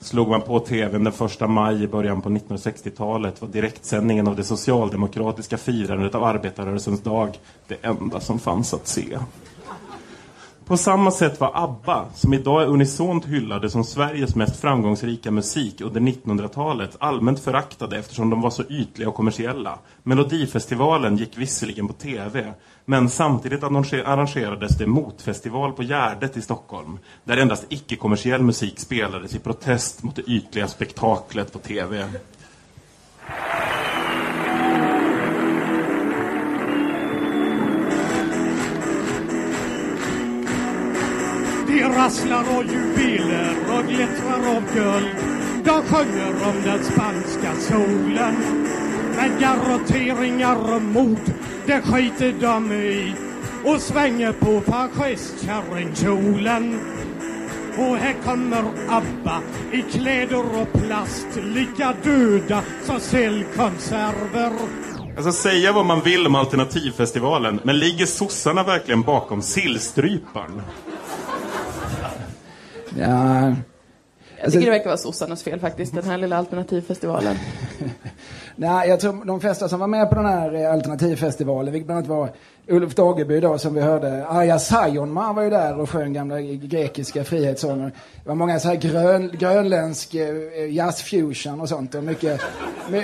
Slog 0.00 0.28
man 0.28 0.40
på 0.42 0.60
tvn 0.60 1.04
den 1.04 1.12
första 1.12 1.46
maj 1.46 1.82
i 1.84 1.88
början 1.88 2.22
på 2.22 2.28
1960-talet 2.28 3.40
var 3.42 3.48
direktsändningen 3.48 4.28
av 4.28 4.36
det 4.36 4.44
socialdemokratiska 4.44 5.56
firandet 5.56 6.14
av 6.14 6.24
arbetarrörelsens 6.24 7.02
dag 7.02 7.38
det 7.68 7.76
enda 7.82 8.20
som 8.20 8.38
fanns 8.38 8.74
att 8.74 8.86
se. 8.88 9.18
På 10.72 10.76
samma 10.78 11.10
sätt 11.10 11.40
var 11.40 11.50
ABBA, 11.54 12.06
som 12.14 12.34
idag 12.34 12.62
är 12.62 12.66
unisont 12.66 13.24
hyllade 13.24 13.70
som 13.70 13.84
Sveriges 13.84 14.34
mest 14.34 14.60
framgångsrika 14.60 15.30
musik 15.30 15.80
under 15.80 16.00
1900-talet, 16.00 16.96
allmänt 16.98 17.40
föraktade 17.40 17.98
eftersom 17.98 18.30
de 18.30 18.40
var 18.40 18.50
så 18.50 18.62
ytliga 18.62 19.08
och 19.08 19.14
kommersiella. 19.14 19.78
Melodifestivalen 20.02 21.16
gick 21.16 21.38
visserligen 21.38 21.88
på 21.88 21.92
TV, 21.92 22.52
men 22.84 23.08
samtidigt 23.08 23.62
arrangerades 23.62 24.78
det 24.78 24.86
motfestival 24.86 25.72
på 25.72 25.82
Gärdet 25.82 26.36
i 26.36 26.42
Stockholm, 26.42 26.98
där 27.24 27.36
endast 27.36 27.66
icke-kommersiell 27.68 28.42
musik 28.42 28.78
spelades 28.78 29.34
i 29.34 29.38
protest 29.38 30.02
mot 30.02 30.16
det 30.16 30.22
ytliga 30.22 30.68
spektaklet 30.68 31.52
på 31.52 31.58
TV. 31.58 32.08
Det 41.72 41.84
rasslar 41.84 42.44
och 42.58 42.64
jubiler 42.64 43.56
och 43.68 43.84
glittrar 43.88 44.56
av 44.56 44.62
guld. 44.74 45.16
De 45.64 45.82
sjunger 45.82 46.48
om 46.48 46.62
den 46.64 46.84
spanska 46.84 47.54
solen. 47.60 48.34
Men 49.16 49.40
garrotteringar 49.40 50.74
och 50.74 50.82
mord, 50.82 51.32
det 51.66 51.80
skiter 51.80 52.34
de 52.40 52.72
i. 52.72 53.14
Och 53.64 53.80
svänger 53.80 54.32
på 54.32 54.60
fascistkärringkjolen. 54.60 56.80
Och 57.78 57.96
här 57.96 58.14
kommer 58.24 58.64
ABBA 58.88 59.40
i 59.72 59.82
kläder 59.82 60.60
och 60.60 60.72
plast. 60.72 61.26
Lika 61.54 61.94
döda 62.04 62.62
som 62.84 63.00
sillkonserver. 63.00 64.52
Alltså 65.16 65.32
säga 65.32 65.72
vad 65.72 65.86
man 65.86 66.00
vill 66.00 66.26
om 66.26 66.34
alternativfestivalen, 66.34 67.60
men 67.62 67.78
ligger 67.78 68.06
sossarna 68.06 68.62
verkligen 68.62 69.02
bakom 69.02 69.42
sillstryparen? 69.42 70.62
Ja, 72.98 73.54
Jag 74.42 74.52
tycker 74.52 74.64
det 74.64 74.70
verkar 74.70 74.86
vara 74.86 74.96
sossarnas 74.96 75.42
fel 75.42 75.60
faktiskt, 75.60 75.94
den 75.94 76.04
här 76.04 76.18
lilla 76.18 76.36
alternativfestivalen. 76.36 77.36
Nej, 78.56 78.88
jag 78.88 79.00
tror 79.00 79.24
de 79.24 79.40
flesta 79.40 79.68
som 79.68 79.80
var 79.80 79.86
med 79.86 80.08
på 80.08 80.14
den 80.14 80.26
här 80.26 80.54
eh, 80.54 80.72
alternativfestivalen, 80.72 81.72
vilket 81.72 81.86
bland 81.86 81.98
annat 81.98 82.08
var 82.08 82.30
Ulf 82.66 82.94
Dageby 82.94 83.40
då 83.40 83.58
som 83.58 83.74
vi 83.74 83.80
hörde. 83.80 84.26
Arja 84.26 84.58
Saijonmaa 84.58 85.32
var 85.32 85.42
ju 85.42 85.50
där 85.50 85.80
och 85.80 85.90
sjöng 85.90 86.12
gamla 86.12 86.40
grekiska 86.40 87.24
frihetssånger. 87.24 87.92
Det 88.22 88.28
var 88.28 88.34
många 88.34 88.60
så 88.60 88.68
här 88.68 88.76
grön, 88.76 89.30
grönländsk 89.38 90.14
eh, 90.14 90.70
jazzfusion 90.70 91.60
och 91.60 91.68
sånt 91.68 91.94
och 91.94 92.04
mycket, 92.04 92.40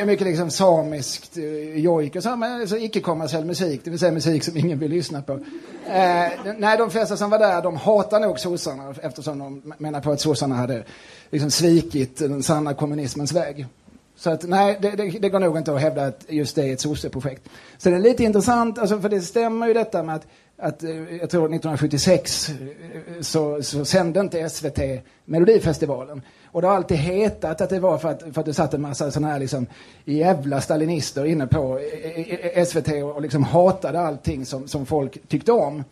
mycket 0.06 0.26
liksom 0.26 0.50
samiskt 0.50 1.36
eh, 1.36 1.78
jojk 1.78 2.16
och 2.16 2.22
så, 2.22 2.36
men 2.36 2.68
så 2.68 2.76
icke-kommersiell 2.76 3.44
musik, 3.44 3.80
det 3.84 3.90
vill 3.90 3.98
säga 3.98 4.12
musik 4.12 4.44
som 4.44 4.56
ingen 4.56 4.78
vill 4.78 4.90
lyssna 4.90 5.22
på. 5.22 5.32
Eh, 5.32 6.54
nej, 6.58 6.78
de 6.78 6.90
flesta 6.90 7.16
som 7.16 7.30
var 7.30 7.38
där, 7.38 7.62
de 7.62 7.76
hatar 7.76 8.20
nog 8.20 8.40
sossarna 8.40 8.94
eftersom 9.02 9.38
de 9.38 9.72
menar 9.78 10.00
på 10.00 10.10
att 10.10 10.20
sossarna 10.20 10.54
hade 10.54 10.84
liksom 11.30 11.50
svikit 11.50 12.18
den 12.18 12.42
sanna 12.42 12.74
kommunismens 12.74 13.32
väg. 13.32 13.66
Så 14.18 14.30
att 14.30 14.48
nej, 14.48 14.78
det, 14.80 14.90
det, 14.90 15.10
det 15.18 15.28
går 15.28 15.40
nog 15.40 15.58
inte 15.58 15.72
att 15.74 15.80
hävda 15.80 16.06
att 16.06 16.24
just 16.28 16.56
det 16.56 16.68
är 16.68 16.72
ett 16.72 16.80
sosseprojekt. 16.80 17.48
Så 17.78 17.90
det 17.90 17.96
är 17.96 18.00
lite 18.00 18.24
intressant, 18.24 18.78
alltså, 18.78 19.00
för 19.00 19.08
det 19.08 19.20
stämmer 19.20 19.66
ju 19.66 19.74
detta 19.74 20.02
med 20.02 20.14
att, 20.14 20.26
att 20.58 20.82
eh, 20.82 20.90
jag 20.90 21.30
tror 21.30 21.44
1976 21.44 22.48
eh, 22.48 22.54
så, 23.20 23.62
så 23.62 23.84
sände 23.84 24.20
inte 24.20 24.48
SVT 24.48 24.78
Melodifestivalen. 25.24 26.22
Och 26.46 26.62
det 26.62 26.68
har 26.68 26.76
alltid 26.76 26.96
hetat 26.96 27.60
att 27.60 27.70
det 27.70 27.80
var 27.80 27.98
för 27.98 28.08
att, 28.08 28.22
för 28.32 28.40
att 28.40 28.46
det 28.46 28.54
satt 28.54 28.74
en 28.74 28.82
massa 28.82 29.10
sådana 29.10 29.32
här 29.32 29.38
liksom 29.38 29.66
jävla 30.04 30.60
stalinister 30.60 31.24
inne 31.24 31.46
på 31.46 31.78
eh, 31.78 32.64
SVT 32.64 32.88
och, 32.88 33.10
och 33.10 33.22
liksom 33.22 33.42
hatade 33.42 34.00
allting 34.00 34.46
som, 34.46 34.68
som 34.68 34.86
folk 34.86 35.28
tyckte 35.28 35.52
om. 35.52 35.84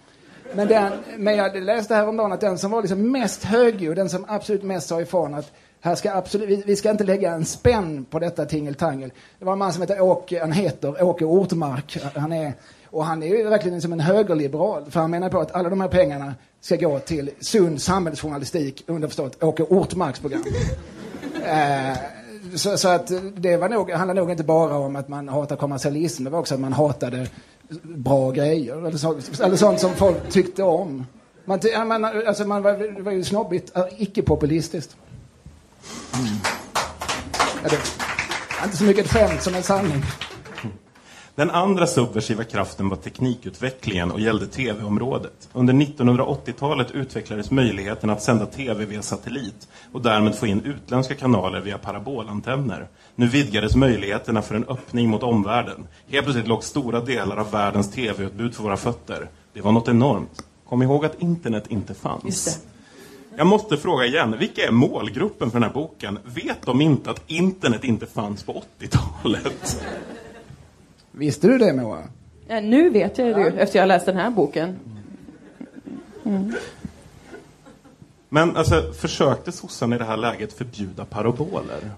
Men, 0.55 0.69
den, 0.69 0.93
men 1.17 1.37
jag 1.37 1.63
läste 1.63 1.95
häromdagen 1.95 2.33
att 2.33 2.41
den 2.41 2.59
som 2.59 2.71
var 2.71 2.83
liksom 2.83 3.13
mest 3.13 3.45
högljudd, 3.45 3.97
den 3.97 4.09
som 4.09 4.25
absolut 4.29 4.63
mest 4.63 4.89
sa 4.89 5.01
ifrån 5.01 5.35
att 5.35 5.53
här 5.81 5.95
ska 5.95 6.13
absolut, 6.13 6.67
vi, 6.67 6.77
ska 6.77 6.91
inte 6.91 7.05
lägga 7.05 7.33
en 7.33 7.45
spänn 7.45 8.05
på 8.05 8.19
detta 8.19 8.45
tingeltangel. 8.45 9.13
Det 9.39 9.45
var 9.45 9.53
en 9.53 9.59
man 9.59 9.73
som 9.73 9.83
heter 9.83 10.01
Åke, 10.01 10.41
han 10.41 10.53
heter 10.53 11.03
Åke 11.03 11.25
Ortmark. 11.25 11.99
Han 12.15 12.33
är, 12.33 12.53
och 12.87 13.05
han 13.05 13.23
är 13.23 13.27
ju 13.27 13.49
verkligen 13.49 13.83
som 13.83 13.93
en 13.93 14.01
högerliberal. 14.01 14.91
För 14.91 15.01
han 15.01 15.11
menar 15.11 15.29
på 15.29 15.41
att 15.41 15.53
alla 15.53 15.69
de 15.69 15.81
här 15.81 15.89
pengarna 15.89 16.35
ska 16.61 16.77
gå 16.77 16.99
till 16.99 17.31
sund 17.41 17.83
samhällsjournalistik, 17.83 18.85
underförstått 18.87 19.43
Åke 19.43 19.63
Ortmarks 19.63 20.21
program. 20.21 20.45
Eh, 21.47 21.97
så, 22.55 22.79
så 22.79 22.89
att 22.89 23.13
det 23.37 23.57
var 23.57 23.69
nog, 23.69 23.91
handlar 23.91 24.15
nog 24.15 24.31
inte 24.31 24.45
bara 24.45 24.77
om 24.77 24.97
att 24.97 25.09
man 25.09 25.29
hatar 25.29 25.57
kommersialism, 25.57 26.25
det 26.25 26.31
var 26.31 26.39
också 26.39 26.55
att 26.55 26.61
man 26.61 26.73
hatade 26.73 27.27
bra 27.83 28.31
grejer. 28.31 28.87
Eller, 28.87 28.99
så, 28.99 29.17
eller 29.45 29.57
sånt 29.57 29.81
som 29.81 29.95
folk 29.95 30.31
tyckte 30.31 30.63
om. 30.63 31.07
Man, 31.45 31.61
ty- 31.61 31.85
man, 31.85 32.05
alltså 32.05 32.45
man 32.45 32.63
var, 32.63 32.73
det 32.97 33.03
var 33.03 33.13
ju 33.13 33.25
snobbigt, 33.25 33.77
äh, 33.77 33.85
icke-populistiskt. 33.99 34.97
Mm. 36.15 36.37
Ja, 37.63 37.69
det 37.71 37.77
är 38.61 38.65
inte 38.65 38.77
så 38.77 38.85
mycket 38.85 39.05
ett 39.05 39.13
skämt 39.13 39.43
som 39.43 39.55
en 39.55 39.63
sanning. 39.63 40.03
Den 41.37 41.51
andra 41.51 41.87
subversiva 41.87 42.45
kraften 42.45 42.89
var 42.89 42.97
teknikutvecklingen 42.97 44.11
och 44.11 44.21
gällde 44.21 44.47
tv-området. 44.47 45.49
Under 45.53 45.75
1980-talet 45.75 46.91
utvecklades 46.91 47.51
möjligheten 47.51 48.11
att 48.11 48.23
sända 48.23 48.47
tv 48.47 48.85
via 48.85 49.03
satellit 49.03 49.69
och 49.93 50.03
därmed 50.03 50.35
få 50.35 50.47
in 50.47 50.63
utländska 50.63 51.15
kanaler 51.15 51.61
via 51.61 51.79
parabolantenner. 51.79 52.89
Nu 53.15 53.29
vidgades 53.29 53.77
möjligheterna 53.77 54.43
för 54.43 54.55
en 54.55 54.65
öppning 54.65 55.09
mot 55.09 55.23
omvärlden. 55.23 55.87
Helt 56.09 56.25
plötsligt 56.25 56.49
låg 56.49 56.65
stora 56.65 57.01
delar 57.01 57.37
av 57.37 57.51
världens 57.51 57.91
tv-utbud 57.91 58.55
för 58.55 58.63
våra 58.63 58.77
fötter. 58.77 59.29
Det 59.53 59.61
var 59.61 59.73
något 59.73 59.89
enormt. 59.89 60.43
Kom 60.69 60.83
ihåg 60.83 61.05
att 61.05 61.23
internet 61.23 61.65
inte 61.69 61.95
fanns. 61.95 62.59
Jag 63.37 63.47
måste 63.47 63.77
fråga 63.77 64.07
igen, 64.07 64.37
vilka 64.39 64.63
är 64.63 64.71
målgruppen 64.71 65.51
för 65.51 65.61
den 65.61 65.69
här 65.69 65.75
boken? 65.75 66.19
Vet 66.25 66.63
de 66.63 66.81
inte 66.81 67.11
att 67.11 67.23
internet 67.27 67.85
inte 67.85 68.07
fanns 68.07 68.43
på 68.43 68.63
80-talet? 68.81 69.85
Visste 71.13 71.47
du 71.47 71.59
det 71.59 71.73
Moa? 71.73 72.03
Ja, 72.49 72.61
nu 72.61 72.91
vet 72.91 73.19
jag 73.19 73.37
det 73.37 73.41
ju, 73.41 73.47
efter 73.47 73.79
jag 73.79 73.83
har 73.83 73.89
läst 73.89 74.07
den 74.07 74.17
här 74.17 74.31
boken. 74.31 74.77
Men 78.29 78.57
alltså, 78.57 78.93
försökte 78.93 79.53
sossarna 79.53 79.97
i 79.97 79.99
det 79.99 80.05
här 80.05 80.17
läget 80.17 80.53
förbjuda 80.53 81.05
paraboler? 81.05 81.91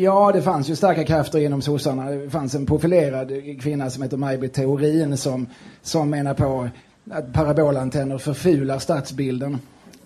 Ja, 0.00 0.32
det 0.32 0.42
fanns 0.42 0.68
ju 0.68 0.76
starka 0.76 1.04
krafter 1.04 1.38
inom 1.38 1.62
sossarna. 1.62 2.10
Det 2.10 2.30
fanns 2.30 2.54
en 2.54 2.66
profilerad 2.66 3.32
kvinna 3.60 3.90
som 3.90 4.02
heter 4.02 4.16
Maj-Britt 4.16 4.54
Theorin 4.54 5.16
som, 5.16 5.46
som 5.82 6.10
menar 6.10 6.34
på 6.34 6.68
att 7.10 7.32
parabolantenner 7.32 8.18
förfular 8.18 8.78
stadsbilden. 8.78 9.58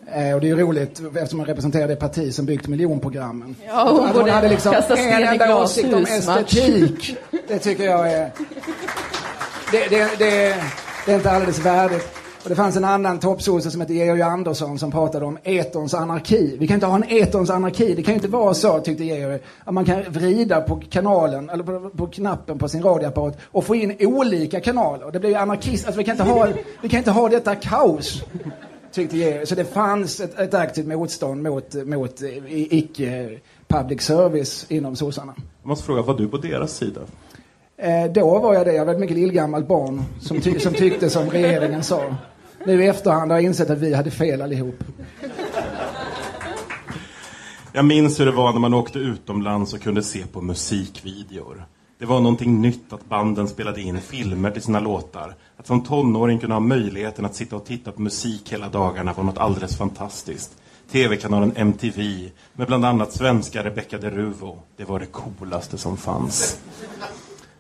Eh, 0.07 0.35
och 0.35 0.41
det 0.41 0.47
är 0.47 0.49
ju 0.49 0.57
roligt 0.57 1.01
eftersom 1.15 1.39
hon 1.39 1.47
representerar 1.47 1.89
det 1.89 1.97
parti 1.97 2.35
som 2.35 2.47
byggt 2.47 2.69
miljonprogrammen. 2.69 3.57
Ja, 3.67 3.91
hon 3.91 4.07
att 4.07 4.17
hon 4.17 4.31
hade 4.31 4.49
liksom 4.49 4.75
en 4.89 5.23
enda 5.23 5.63
åsikt 5.63 5.95
om 5.95 6.03
estetik. 6.03 7.17
Det 7.49 7.59
tycker 7.59 7.85
jag 7.85 8.13
är... 8.13 8.31
Det, 9.73 9.89
det, 9.91 10.19
det, 10.19 10.57
det 11.07 11.13
är 11.13 11.17
inte 11.17 11.31
alldeles 11.31 11.59
värdigt. 11.59 12.09
Och 12.43 12.49
det 12.49 12.55
fanns 12.55 12.77
en 12.77 12.85
annan 12.85 13.19
toppsosse 13.19 13.71
som 13.71 13.81
heter 13.81 13.95
Georg 13.95 14.23
Andersson 14.23 14.79
som 14.79 14.91
pratade 14.91 15.25
om 15.25 15.39
etons 15.45 15.95
anarki. 15.95 16.57
Vi 16.61 16.67
kan 16.67 16.75
inte 16.75 16.87
ha 16.87 16.97
en 16.97 17.05
etons 17.09 17.51
anarki. 17.51 17.95
Det 17.95 18.03
kan 18.03 18.15
ju 18.15 18.17
inte 18.17 18.29
vara 18.29 18.55
så, 18.55 18.81
tyckte 18.81 19.05
Georg, 19.05 19.39
att 19.65 19.75
man 19.75 19.85
kan 19.85 20.03
vrida 20.09 20.61
på 20.61 20.83
kanalen, 20.91 21.51
eller 21.51 21.65
på, 21.65 21.91
på 21.91 22.07
knappen 22.07 22.59
på 22.59 22.69
sin 22.69 22.83
radioapparat 22.83 23.39
och 23.45 23.65
få 23.65 23.75
in 23.75 23.97
olika 24.01 24.61
kanaler. 24.61 25.11
Det 25.13 25.21
blir 25.21 25.31
ju 25.31 25.37
anarkist. 25.37 25.87
Alltså 25.87 25.99
vi 25.99 26.05
kan 26.05 26.13
inte 26.13 26.33
ha, 26.33 26.49
vi 26.83 26.89
kan 26.89 26.99
inte 26.99 27.11
ha 27.11 27.29
detta 27.29 27.55
kaos. 27.55 28.25
Tyckte 28.93 29.17
Georg. 29.17 29.47
Så 29.47 29.55
det 29.55 29.65
fanns 29.65 30.21
ett, 30.21 30.39
ett 30.39 30.55
aktivt 30.55 30.87
motstånd 30.87 31.43
mot, 31.43 31.75
mot 31.87 32.23
eh, 32.23 32.29
icke 32.75 33.39
public 33.69 34.03
service 34.03 34.67
inom 34.69 34.97
sossarna. 34.97 35.35
Jag 35.63 35.69
måste 35.69 35.85
fråga, 35.87 36.03
var 36.03 36.15
du 36.19 36.29
på 36.29 36.37
deras 36.37 36.77
sida? 36.77 37.01
Eh, 37.77 38.13
då 38.13 38.39
var 38.39 38.55
jag 38.55 38.67
det. 38.67 38.73
Jag 38.73 38.85
var 38.85 38.95
ett 38.95 39.01
mycket 39.01 39.17
lillgammalt 39.17 39.69
barn 39.69 40.03
som, 40.21 40.41
ty- 40.41 40.59
som 40.59 40.75
tyckte 40.75 41.11
som 41.11 41.31
regeringen 41.31 41.83
sa. 41.83 42.17
Nu 42.67 42.85
i 42.85 42.87
efterhand 42.89 43.31
har 43.31 43.39
jag 43.39 43.45
insett 43.45 43.71
att 43.71 43.79
vi 43.79 43.95
hade 43.95 44.11
fel 44.11 44.43
allihop. 44.43 44.75
Jag 47.73 47.85
minns 47.85 48.21
hur 48.21 48.27
det 48.27 48.33
var 48.33 48.53
när 48.53 48.61
man 48.61 48.75
åkte 48.75 48.99
utomlands 48.99 49.75
och 49.75 49.81
kunde 49.81 50.03
se 50.03 50.27
på 50.27 50.41
musikvideor. 50.41 51.65
Det 51.99 52.07
var 52.07 52.21
någonting 52.21 52.61
nytt 52.61 52.93
att 52.93 53.09
banden 53.09 53.49
spelade 53.49 53.81
in 53.81 54.01
filmer 54.01 54.51
till 54.51 54.63
sina 54.63 54.81
låtar. 54.81 55.35
Att 55.63 55.67
som 55.67 55.83
tonåring 55.85 56.39
kunna 56.39 56.55
ha 56.55 56.61
möjligheten 56.61 57.25
att 57.25 57.35
sitta 57.35 57.57
och 57.57 57.65
titta 57.65 57.93
på 57.93 58.03
musik 58.03 58.53
hela 58.53 58.69
dagarna 58.69 59.13
var 59.13 59.25
något 59.25 59.39
alldeles 59.39 59.77
fantastiskt. 59.77 60.57
TV-kanalen 60.91 61.53
MTV 61.57 62.31
med 62.53 62.67
bland 62.67 62.85
annat 62.85 63.13
svenska 63.13 63.65
Rebecca 63.65 63.99
de 63.99 64.11
Ruvo. 64.11 64.59
Det 64.77 64.85
var 64.85 65.01
det 65.01 65.07
coolaste 65.07 65.79
som 65.79 65.97
fanns. 65.97 66.59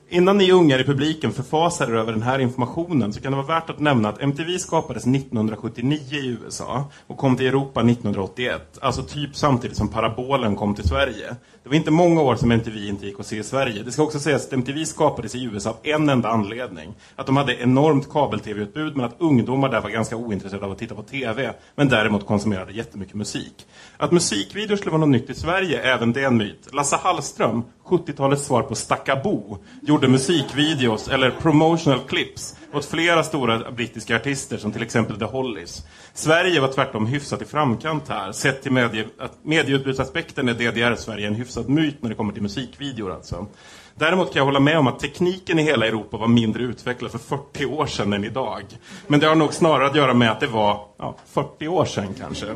Innan 0.08 0.38
ni 0.38 0.52
ungar 0.52 0.78
i 0.78 0.84
publiken 0.84 1.32
förfasar 1.32 1.86
er 1.86 1.94
över 1.94 2.12
den 2.12 2.22
här 2.22 2.38
informationen 2.38 3.12
så 3.12 3.20
kan 3.20 3.32
det 3.32 3.36
vara 3.42 3.60
värt 3.60 3.70
att 3.70 3.80
nämna 3.80 4.08
att 4.08 4.20
MTV 4.20 4.58
skapades 4.58 5.06
1979 5.06 5.98
i 6.10 6.26
USA 6.26 6.84
och 7.06 7.18
kom 7.18 7.36
till 7.36 7.46
Europa 7.46 7.80
1981. 7.80 8.78
Alltså 8.80 9.02
typ 9.02 9.36
samtidigt 9.36 9.76
som 9.76 9.88
parabolen 9.88 10.56
kom 10.56 10.74
till 10.74 10.88
Sverige. 10.88 11.36
Det 11.62 11.68
var 11.68 11.76
inte 11.76 11.90
många 11.90 12.22
år 12.22 12.36
som 12.36 12.50
MTV 12.50 12.88
inte 12.88 13.06
gick 13.06 13.20
att 13.20 13.26
se 13.26 13.36
i 13.36 13.42
Sverige. 13.42 13.82
Det 13.82 13.92
ska 13.92 14.02
också 14.02 14.20
sägas 14.20 14.46
att 14.46 14.52
MTV 14.52 14.84
skapades 14.84 15.34
i 15.34 15.44
USA 15.44 15.70
av 15.70 15.76
en 15.82 16.08
enda 16.08 16.28
anledning. 16.28 16.94
Att 17.16 17.26
de 17.26 17.36
hade 17.36 17.62
enormt 17.62 18.10
kabel-tv-utbud 18.10 18.96
men 18.96 19.06
att 19.06 19.14
ungdomar 19.18 19.68
där 19.68 19.80
var 19.80 19.90
ganska 19.90 20.16
ointresserade 20.16 20.66
av 20.66 20.72
att 20.72 20.78
titta 20.78 20.94
på 20.94 21.02
TV. 21.02 21.52
Men 21.74 21.88
däremot 21.88 22.26
konsumerade 22.26 22.72
jättemycket 22.72 23.14
musik. 23.14 23.66
Att 23.96 24.12
musikvideor 24.12 24.76
skulle 24.76 24.90
vara 24.90 25.00
något 25.00 25.08
nytt 25.08 25.30
i 25.30 25.34
Sverige, 25.34 25.94
även 25.94 26.12
det 26.12 26.22
är 26.22 26.26
en 26.26 26.36
myt. 26.36 26.68
Lasse 26.72 26.96
Hallström, 26.96 27.62
70-talets 27.84 28.44
svar 28.44 28.62
på 28.62 28.74
Stackabo, 28.74 29.58
gjorde 29.82 30.08
musikvideos 30.08 31.08
eller 31.08 31.30
promotional 31.30 32.00
clips 32.00 32.56
åt 32.72 32.84
flera 32.84 33.24
stora 33.24 33.70
brittiska 33.70 34.16
artister 34.16 34.56
som 34.56 34.72
till 34.72 34.82
exempel 34.82 35.18
The 35.18 35.24
Hollies. 35.24 35.86
Sverige 36.14 36.60
var 36.60 36.68
tvärtom 36.68 37.06
hyfsat 37.06 37.42
i 37.42 37.44
framkant 37.44 38.08
här. 38.08 38.32
Sett 38.32 38.62
till 38.62 38.72
medie, 38.72 39.06
att 39.18 39.38
medieutbudsaspekten 39.42 40.48
är 40.48 40.54
DDR-Sverige 40.54 41.26
en 41.26 41.34
hyfsad 41.34 41.68
myt 41.68 42.02
när 42.02 42.08
det 42.10 42.14
kommer 42.14 42.32
till 42.32 42.42
musikvideor 42.42 43.12
alltså. 43.12 43.46
Däremot 43.94 44.32
kan 44.32 44.40
jag 44.40 44.44
hålla 44.44 44.60
med 44.60 44.78
om 44.78 44.86
att 44.86 44.98
tekniken 44.98 45.58
i 45.58 45.62
hela 45.62 45.86
Europa 45.86 46.16
var 46.16 46.28
mindre 46.28 46.62
utvecklad 46.62 47.10
för 47.10 47.18
40 47.18 47.66
år 47.66 47.86
sedan 47.86 48.12
än 48.12 48.24
idag. 48.24 48.62
Men 49.06 49.20
det 49.20 49.26
har 49.26 49.34
nog 49.34 49.54
snarare 49.54 49.86
att 49.86 49.96
göra 49.96 50.14
med 50.14 50.30
att 50.30 50.40
det 50.40 50.46
var 50.46 50.86
ja, 50.98 51.16
40 51.26 51.68
år 51.68 51.84
sedan 51.84 52.14
kanske. 52.18 52.46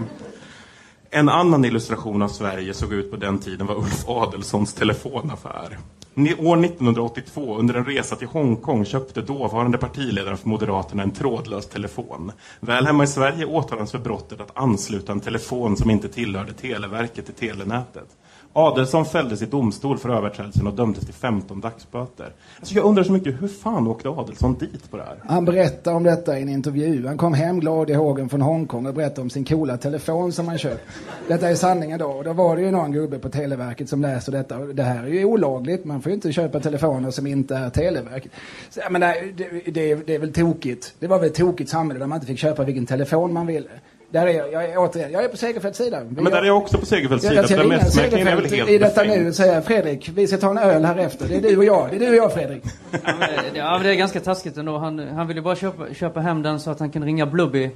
En 1.10 1.28
annan 1.28 1.64
illustration 1.64 2.22
av 2.22 2.28
Sverige 2.28 2.74
såg 2.74 2.92
ut 2.92 3.10
på 3.10 3.16
den 3.16 3.38
tiden 3.38 3.66
var 3.66 3.74
Ulf 3.74 4.08
Adelsohns 4.08 4.74
telefonaffär. 4.74 5.78
År 6.18 6.64
1982, 6.64 7.56
under 7.58 7.74
en 7.74 7.84
resa 7.84 8.16
till 8.16 8.28
Hongkong, 8.28 8.84
köpte 8.84 9.22
dåvarande 9.22 9.78
partiledaren 9.78 10.36
för 10.36 10.48
Moderaterna 10.48 11.02
en 11.02 11.10
trådlös 11.10 11.66
telefon. 11.66 12.32
Väl 12.60 12.86
hemma 12.86 13.04
i 13.04 13.06
Sverige 13.06 13.46
åtalades 13.46 13.90
för 13.90 13.98
brottet 13.98 14.40
att 14.40 14.56
ansluta 14.56 15.12
en 15.12 15.20
telefon 15.20 15.76
som 15.76 15.90
inte 15.90 16.08
tillhörde 16.08 16.52
Televerket 16.52 17.24
till 17.26 17.34
telenätet. 17.34 18.08
Adelsson 18.58 19.04
fälldes 19.04 19.42
i 19.42 19.46
domstol 19.46 19.98
för 19.98 20.08
överträdelsen 20.08 20.66
och 20.66 20.74
dömdes 20.74 21.04
till 21.04 21.14
15 21.14 21.60
dagsböter. 21.60 22.32
Alltså 22.58 22.74
jag 22.74 22.84
undrar 22.84 23.04
så 23.04 23.12
mycket, 23.12 23.42
hur 23.42 23.48
fan 23.48 23.86
åkte 23.86 24.08
Adelsson 24.08 24.54
dit 24.58 24.90
på 24.90 24.96
det 24.96 25.02
här? 25.02 25.16
Han 25.28 25.44
berättar 25.44 25.94
om 25.94 26.02
detta 26.02 26.38
i 26.38 26.42
en 26.42 26.48
intervju. 26.48 27.06
Han 27.06 27.18
kom 27.18 27.34
hem 27.34 27.60
glad 27.60 27.90
i 27.90 27.94
hågen 27.94 28.28
från 28.28 28.40
Hongkong 28.40 28.86
och 28.86 28.94
berättade 28.94 29.20
om 29.20 29.30
sin 29.30 29.44
coola 29.44 29.76
telefon 29.76 30.32
som 30.32 30.48
han 30.48 30.58
köpt. 30.58 30.82
Detta 31.28 31.48
är 31.48 31.54
sanningen 31.54 31.98
då. 31.98 32.06
Och 32.06 32.24
då 32.24 32.32
var 32.32 32.56
det 32.56 32.62
ju 32.62 32.70
någon 32.70 32.92
gubbe 32.92 33.18
på 33.18 33.28
Televerket 33.28 33.88
som 33.88 34.02
läste 34.02 34.30
detta. 34.30 34.58
Det 34.58 34.82
här 34.82 35.02
är 35.02 35.08
ju 35.08 35.24
olagligt. 35.24 35.84
Man 35.84 36.02
får 36.02 36.10
ju 36.10 36.14
inte 36.14 36.32
köpa 36.32 36.60
telefoner 36.60 37.10
som 37.10 37.26
inte 37.26 37.56
är 37.56 37.70
Televerket. 37.70 38.32
Så, 38.70 38.80
jag 38.80 38.92
menar, 38.92 39.14
det, 39.36 39.70
det, 39.70 40.06
det 40.06 40.14
är 40.14 40.18
väl 40.18 40.32
tokigt. 40.32 40.94
Det 40.98 41.06
var 41.06 41.18
väl 41.18 41.28
ett 41.28 41.34
tokigt 41.34 41.70
samhälle 41.70 42.00
där 42.00 42.06
man 42.06 42.16
inte 42.16 42.26
fick 42.26 42.38
köpa 42.38 42.64
vilken 42.64 42.86
telefon 42.86 43.32
man 43.32 43.46
ville. 43.46 43.68
Där 44.16 44.26
är 44.26 44.32
jag, 44.32 44.52
jag 44.52 44.64
är 44.64 44.78
återigen, 44.78 45.12
jag 45.12 45.24
är 45.24 45.28
på 45.28 45.36
Segerfeldts 45.36 45.78
sida. 45.78 46.00
Men 46.10 46.24
där 46.24 46.42
är 46.42 46.46
jag 46.46 46.56
också 46.56 46.78
på 46.78 46.86
Segerfeldts 46.86 47.24
Jag, 47.24 47.30
sida, 47.30 47.42
jag 47.42 47.48
så 47.48 47.54
ser 47.54 47.58
den 47.58 47.68
mässmärkningen 47.68 48.28
är 48.28 48.36
väl 48.36 48.48
Segerfeldt 48.48 48.70
helt 48.70 48.70
i 48.70 48.78
detta 48.78 49.04
befängd. 49.04 49.24
nu 49.24 49.32
säger 49.32 49.60
Fredrik, 49.60 50.10
vi 50.14 50.26
ska 50.26 50.36
ta 50.36 50.50
en 50.50 50.58
öl 50.58 50.84
här 50.84 50.96
efter. 50.96 51.28
Det 51.28 51.36
är 51.36 51.40
du 51.40 51.56
och 51.56 51.64
jag. 51.64 51.90
Det 51.90 51.96
är 51.96 52.00
du 52.00 52.08
och 52.08 52.14
jag 52.14 52.32
Fredrik. 52.32 52.62
Ja, 52.90 52.98
men, 53.18 53.28
ja, 53.54 53.72
men 53.72 53.82
det 53.82 53.90
är 53.90 53.94
ganska 53.94 54.20
taskigt 54.20 54.56
ändå. 54.56 54.78
Han, 54.78 54.98
han 54.98 55.26
ville 55.26 55.42
bara 55.42 55.56
köpa, 55.56 55.94
köpa 55.94 56.20
hem 56.20 56.42
den 56.42 56.60
så 56.60 56.70
att 56.70 56.80
han 56.80 56.90
kan 56.90 57.04
ringa 57.04 57.26
Blubby. 57.26 57.70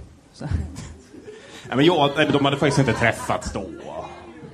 Ja, 1.71 1.77
men 1.77 1.85
jag, 1.85 2.11
de 2.33 2.45
hade 2.45 2.57
faktiskt 2.57 2.79
inte 2.79 2.93
träffats 2.93 3.53
då. 3.53 3.65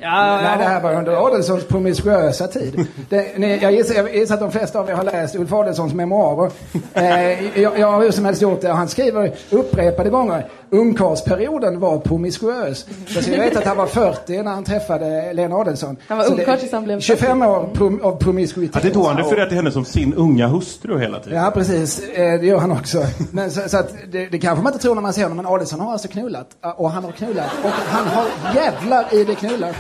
Ja, 0.01 0.41
Nej, 0.43 0.59
det 0.59 0.65
här 0.65 0.81
var 0.81 0.95
under 0.95 1.27
Adelsohns 1.27 1.65
promiskuösa 1.65 2.47
tid. 2.47 2.87
Det, 3.09 3.39
ni, 3.39 3.59
jag, 3.63 3.73
gissar, 3.73 3.95
jag 3.95 4.15
gissar 4.15 4.35
att 4.35 4.41
de 4.41 4.53
flesta 4.53 4.81
av 4.81 4.91
er 4.91 4.95
har 4.95 5.05
läst 5.05 5.35
Ulf 5.35 5.53
Adelsohns 5.53 5.95
memoarer. 5.95 6.51
Eh, 6.95 7.61
jag, 7.61 7.79
jag 7.79 7.93
har 7.93 8.03
hur 8.03 8.11
som 8.11 8.25
helst 8.25 8.43
gjort 8.43 8.61
det. 8.61 8.73
Han 8.73 8.89
skriver 8.89 9.33
upprepade 9.51 10.11
gånger 10.11 10.47
ungkarlsperioden 10.71 11.81
var 11.81 11.99
promiskuös. 11.99 12.87
Så 13.07 13.31
jag 13.31 13.39
vet 13.39 13.57
att 13.57 13.65
han 13.65 13.77
var 13.77 13.87
40 13.87 14.43
när 14.43 14.51
han 14.51 14.65
träffade 14.65 15.33
Lena 15.33 15.57
Adelsson. 15.57 15.97
Han 16.09 16.19
var 16.19 16.31
ungkarl 16.31 16.59
tills 16.59 16.73
han 16.73 16.85
blev 16.85 17.01
25 17.01 17.43
år 17.43 17.69
prom, 17.75 18.01
av 18.03 18.17
promiskuitet. 18.17 18.75
Ja, 18.75 18.81
det 18.83 18.89
är 18.89 18.95
då 18.95 19.07
han 19.07 19.17
refererar 19.17 19.47
till 19.47 19.57
henne 19.57 19.71
som 19.71 19.85
sin 19.85 20.15
unga 20.15 20.47
hustru 20.47 20.99
hela 20.99 21.21
tiden. 21.21 21.39
Ja, 21.43 21.51
precis. 21.51 22.09
Eh, 22.09 22.41
Det 22.41 22.47
gör 22.47 22.59
han 22.59 22.73
också. 22.73 23.03
Men 23.31 23.51
så, 23.51 23.69
så 23.69 23.79
att 23.79 23.95
det, 24.13 24.27
det 24.27 24.39
kanske 24.39 24.63
man 24.63 24.73
inte 24.73 24.83
tror 24.83 24.95
när 24.95 25.03
man 25.03 25.13
ser 25.13 25.23
honom, 25.23 25.37
men 25.37 25.47
Adelsson 25.47 25.81
har 25.81 25.93
alltså 25.93 26.09
knullat. 26.09 26.47
Och 26.77 26.91
han 26.91 27.05
har 27.05 27.13
knullat. 27.13 27.51
Och 27.65 27.71
han 27.71 28.07
har 28.07 28.27
jävlar 28.55 29.15
i 29.15 29.25
det 29.25 29.35
knullat. 29.35 29.77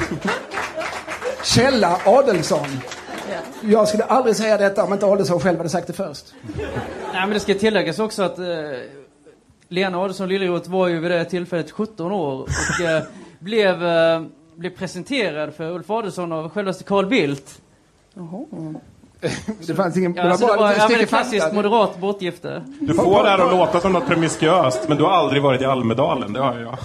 Källa 1.44 1.98
Adelsson. 2.04 2.66
Jag 3.60 3.88
skulle 3.88 4.04
aldrig 4.04 4.36
säga 4.36 4.56
detta 4.56 4.84
om 4.84 4.92
inte 4.92 5.06
Adelsson 5.06 5.40
själv 5.40 5.58
hade 5.58 5.68
sagt 5.68 5.86
det 5.86 5.92
först. 5.92 6.34
Nej, 7.12 7.20
men 7.20 7.30
det 7.30 7.40
ska 7.40 7.54
tilläggas 7.54 7.98
också 7.98 8.22
att 8.22 8.38
eh, 8.38 8.44
Lena 9.68 9.98
Adelsohn 9.98 10.28
Liljeroth 10.28 10.70
var 10.70 10.88
ju 10.88 11.00
vid 11.00 11.10
det 11.10 11.24
tillfället 11.24 11.70
17 11.70 12.12
år 12.12 12.42
och 12.42 12.84
eh, 12.86 13.02
blev, 13.38 13.86
eh, 13.86 14.22
blev 14.54 14.70
presenterad 14.70 15.54
för 15.54 15.70
Ulf 15.70 15.90
Adelsohn 15.90 16.32
av 16.32 16.48
självaste 16.50 16.84
Carl 16.84 17.06
Bildt. 17.06 17.60
Det 19.66 19.74
fanns 19.74 19.96
ingen... 19.96 20.14
Ja, 20.14 20.22
det 20.22 20.30
alltså, 20.30 20.46
det 20.46 20.52
bara 20.52 20.60
var 20.60 20.72
ett 20.72 20.78
ja, 20.78 20.88
men 20.88 21.00
ett 21.00 21.08
klassiskt 21.08 21.52
moderat 21.52 21.98
bortgifte. 21.98 22.64
Du 22.80 22.94
får 22.94 23.22
det 23.22 23.30
här 23.30 23.38
att 23.38 23.52
låta 23.52 23.80
som 23.80 23.92
något 23.92 24.06
promiskuöst, 24.06 24.88
men 24.88 24.96
du 24.96 25.04
har 25.04 25.10
aldrig 25.10 25.42
varit 25.42 25.60
i 25.60 25.64
Almedalen, 25.64 26.32
det 26.32 26.40
har 26.40 26.58
jag. 26.58 26.78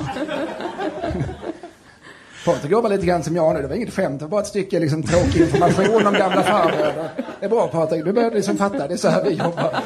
Patrik 2.46 2.72
jobbar 2.72 2.90
lite 2.90 3.06
grann 3.06 3.24
som 3.24 3.36
jag 3.36 3.56
nu. 3.56 3.62
Det 3.62 3.68
var 3.68 3.76
inget 3.76 3.94
skämt. 3.94 4.20
Det 4.20 4.26
var 4.26 4.30
bara 4.30 4.42
ett 4.42 4.48
stycke 4.48 4.80
liksom, 4.80 5.04
tråkig 5.04 5.42
information 5.42 6.08
om 6.08 6.14
gamla 6.14 6.44
farbröder. 6.44 7.10
Det 7.40 7.46
är 7.46 7.50
bra 7.50 7.68
Patrik. 7.68 8.06
Du 8.06 8.14
börjar 8.14 8.32
liksom 8.32 8.58
fatta. 8.58 8.88
Det 8.88 8.94
är 8.94 8.98
så 8.98 9.10
här 9.10 9.24
vi 9.24 9.30
jobbar. 9.30 9.84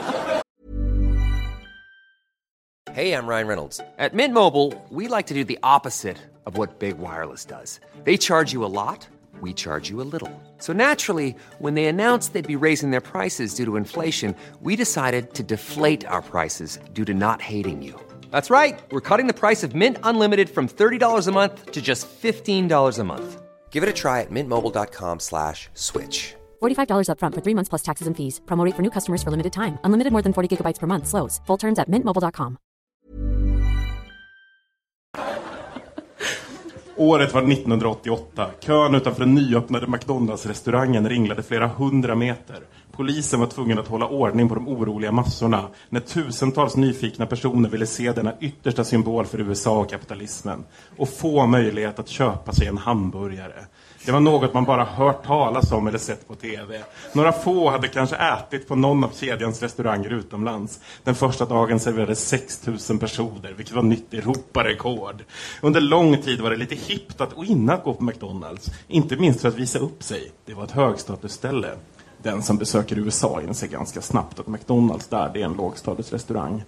Hey, 2.93 3.11
I'm 3.11 3.27
Ryan 3.27 3.47
Reynolds. 3.47 3.81
At 3.97 4.13
Mint 4.13 4.33
Mobile, 4.33 4.71
we 4.89 5.09
like 5.09 5.27
to 5.27 5.33
do 5.33 5.43
the 5.43 5.57
opposite 5.61 6.17
of 6.45 6.57
what 6.57 6.79
Big 6.79 6.95
Wireless 6.97 7.45
does. 7.45 7.81
They 8.05 8.17
charge 8.17 8.53
you 8.53 8.63
a 8.63 8.71
lot, 8.71 9.09
we 9.41 9.53
charge 9.53 9.89
you 9.91 10.01
a 10.01 10.07
little. 10.11 10.31
So 10.59 10.71
naturally, 10.71 11.35
when 11.59 11.73
they 11.73 11.87
announced 11.87 12.31
they'd 12.31 12.47
be 12.47 12.55
raising 12.55 12.91
their 12.91 13.01
prices 13.01 13.53
due 13.53 13.65
to 13.65 13.75
inflation, 13.75 14.33
we 14.61 14.77
decided 14.77 15.33
to 15.33 15.43
deflate 15.43 16.05
our 16.07 16.21
prices 16.21 16.79
due 16.93 17.03
to 17.03 17.13
not 17.13 17.41
hating 17.41 17.83
you. 17.83 17.99
That's 18.35 18.49
right. 18.49 18.77
We're 18.91 19.07
cutting 19.09 19.27
the 19.27 19.39
price 19.39 19.63
of 19.63 19.73
Mint 19.73 19.97
Unlimited 20.03 20.49
from 20.49 20.67
$30 20.67 21.27
a 21.27 21.31
month 21.31 21.71
to 21.71 21.81
just 21.81 22.05
$15 22.21 22.99
a 22.99 23.03
month. 23.03 23.41
Give 23.71 23.81
it 23.81 23.87
a 23.87 23.93
try 23.93 24.19
at 24.21 24.29
mintmobile.com 24.29 25.19
slash 25.19 25.69
switch. 25.73 26.35
$45 26.61 27.07
upfront 27.07 27.33
for 27.35 27.41
three 27.41 27.55
months 27.55 27.69
plus 27.69 27.83
taxes 27.83 28.07
and 28.07 28.17
fees. 28.17 28.41
Promo 28.45 28.65
rate 28.65 28.75
for 28.75 28.83
new 28.83 28.91
customers 28.91 29.23
for 29.23 29.31
limited 29.31 29.53
time. 29.53 29.77
Unlimited 29.85 30.11
more 30.11 30.23
than 30.25 30.33
40 30.33 30.49
gigabytes 30.51 30.79
per 30.79 30.87
month. 30.87 31.07
Slows. 31.07 31.41
Full 31.47 31.59
terms 31.59 31.79
at 31.79 31.87
mintmobile.com. 31.87 32.57
Året 36.97 37.33
var 37.33 37.41
1988. 37.41 38.51
Kön 38.61 38.95
utanför 38.95 39.19
den 39.19 39.35
nyöppnade 39.35 39.87
McDonalds-restaurangen 39.87 41.09
ringlade 41.09 41.43
flera 41.43 41.67
hundra 41.67 42.15
meter. 42.15 42.59
Polisen 42.95 43.39
var 43.39 43.47
tvungen 43.47 43.79
att 43.79 43.87
hålla 43.87 44.07
ordning 44.07 44.49
på 44.49 44.55
de 44.55 44.67
oroliga 44.67 45.11
massorna 45.11 45.67
när 45.89 45.99
tusentals 45.99 46.75
nyfikna 46.75 47.25
personer 47.25 47.69
ville 47.69 47.85
se 47.85 48.11
denna 48.11 48.33
yttersta 48.39 48.83
symbol 48.83 49.25
för 49.25 49.39
USA 49.41 49.79
och 49.79 49.89
kapitalismen 49.89 50.65
och 50.97 51.09
få 51.09 51.45
möjlighet 51.45 51.99
att 51.99 52.09
köpa 52.09 52.53
sig 52.53 52.67
en 52.67 52.77
hamburgare. 52.77 53.65
Det 54.05 54.11
var 54.11 54.19
något 54.19 54.53
man 54.53 54.63
bara 54.63 54.85
hört 54.85 55.25
talas 55.25 55.71
om 55.71 55.87
eller 55.87 55.97
sett 55.97 56.27
på 56.27 56.35
TV. 56.35 56.83
Några 57.13 57.31
få 57.31 57.69
hade 57.69 57.87
kanske 57.87 58.15
ätit 58.15 58.67
på 58.67 58.75
någon 58.75 59.03
av 59.03 59.09
kedjans 59.13 59.61
restauranger 59.61 60.13
utomlands. 60.13 60.79
Den 61.03 61.15
första 61.15 61.45
dagen 61.45 61.79
serverades 61.79 62.27
6000 62.27 62.99
personer, 62.99 63.53
vilket 63.57 63.75
var 63.75 63.83
nytt 63.83 64.13
Europarekord. 64.13 65.23
Under 65.61 65.81
lång 65.81 66.21
tid 66.21 66.41
var 66.41 66.49
det 66.49 66.57
lite 66.57 66.75
hippt 66.75 67.21
att 67.21 67.33
och 67.33 67.45
innan 67.45 67.75
att 67.75 67.83
gå 67.83 67.93
på 67.93 68.03
McDonalds. 68.03 68.71
Inte 68.87 69.15
minst 69.15 69.41
för 69.41 69.47
att 69.47 69.55
visa 69.55 69.79
upp 69.79 70.03
sig. 70.03 70.31
Det 70.45 70.53
var 70.53 70.63
ett 70.63 70.71
högstatusställe. 70.71 71.69
Den 72.25 72.43
som 72.43 72.57
besöker 72.57 72.99
USA 72.99 73.41
inser 73.41 73.67
ganska 73.67 74.01
snabbt 74.01 74.39
att 74.39 74.47
McDonalds 74.47 75.07
där, 75.07 75.31
det 75.33 75.41
är 75.41 75.45
en 75.45 75.53
lågstatusrestaurang. 75.53 76.63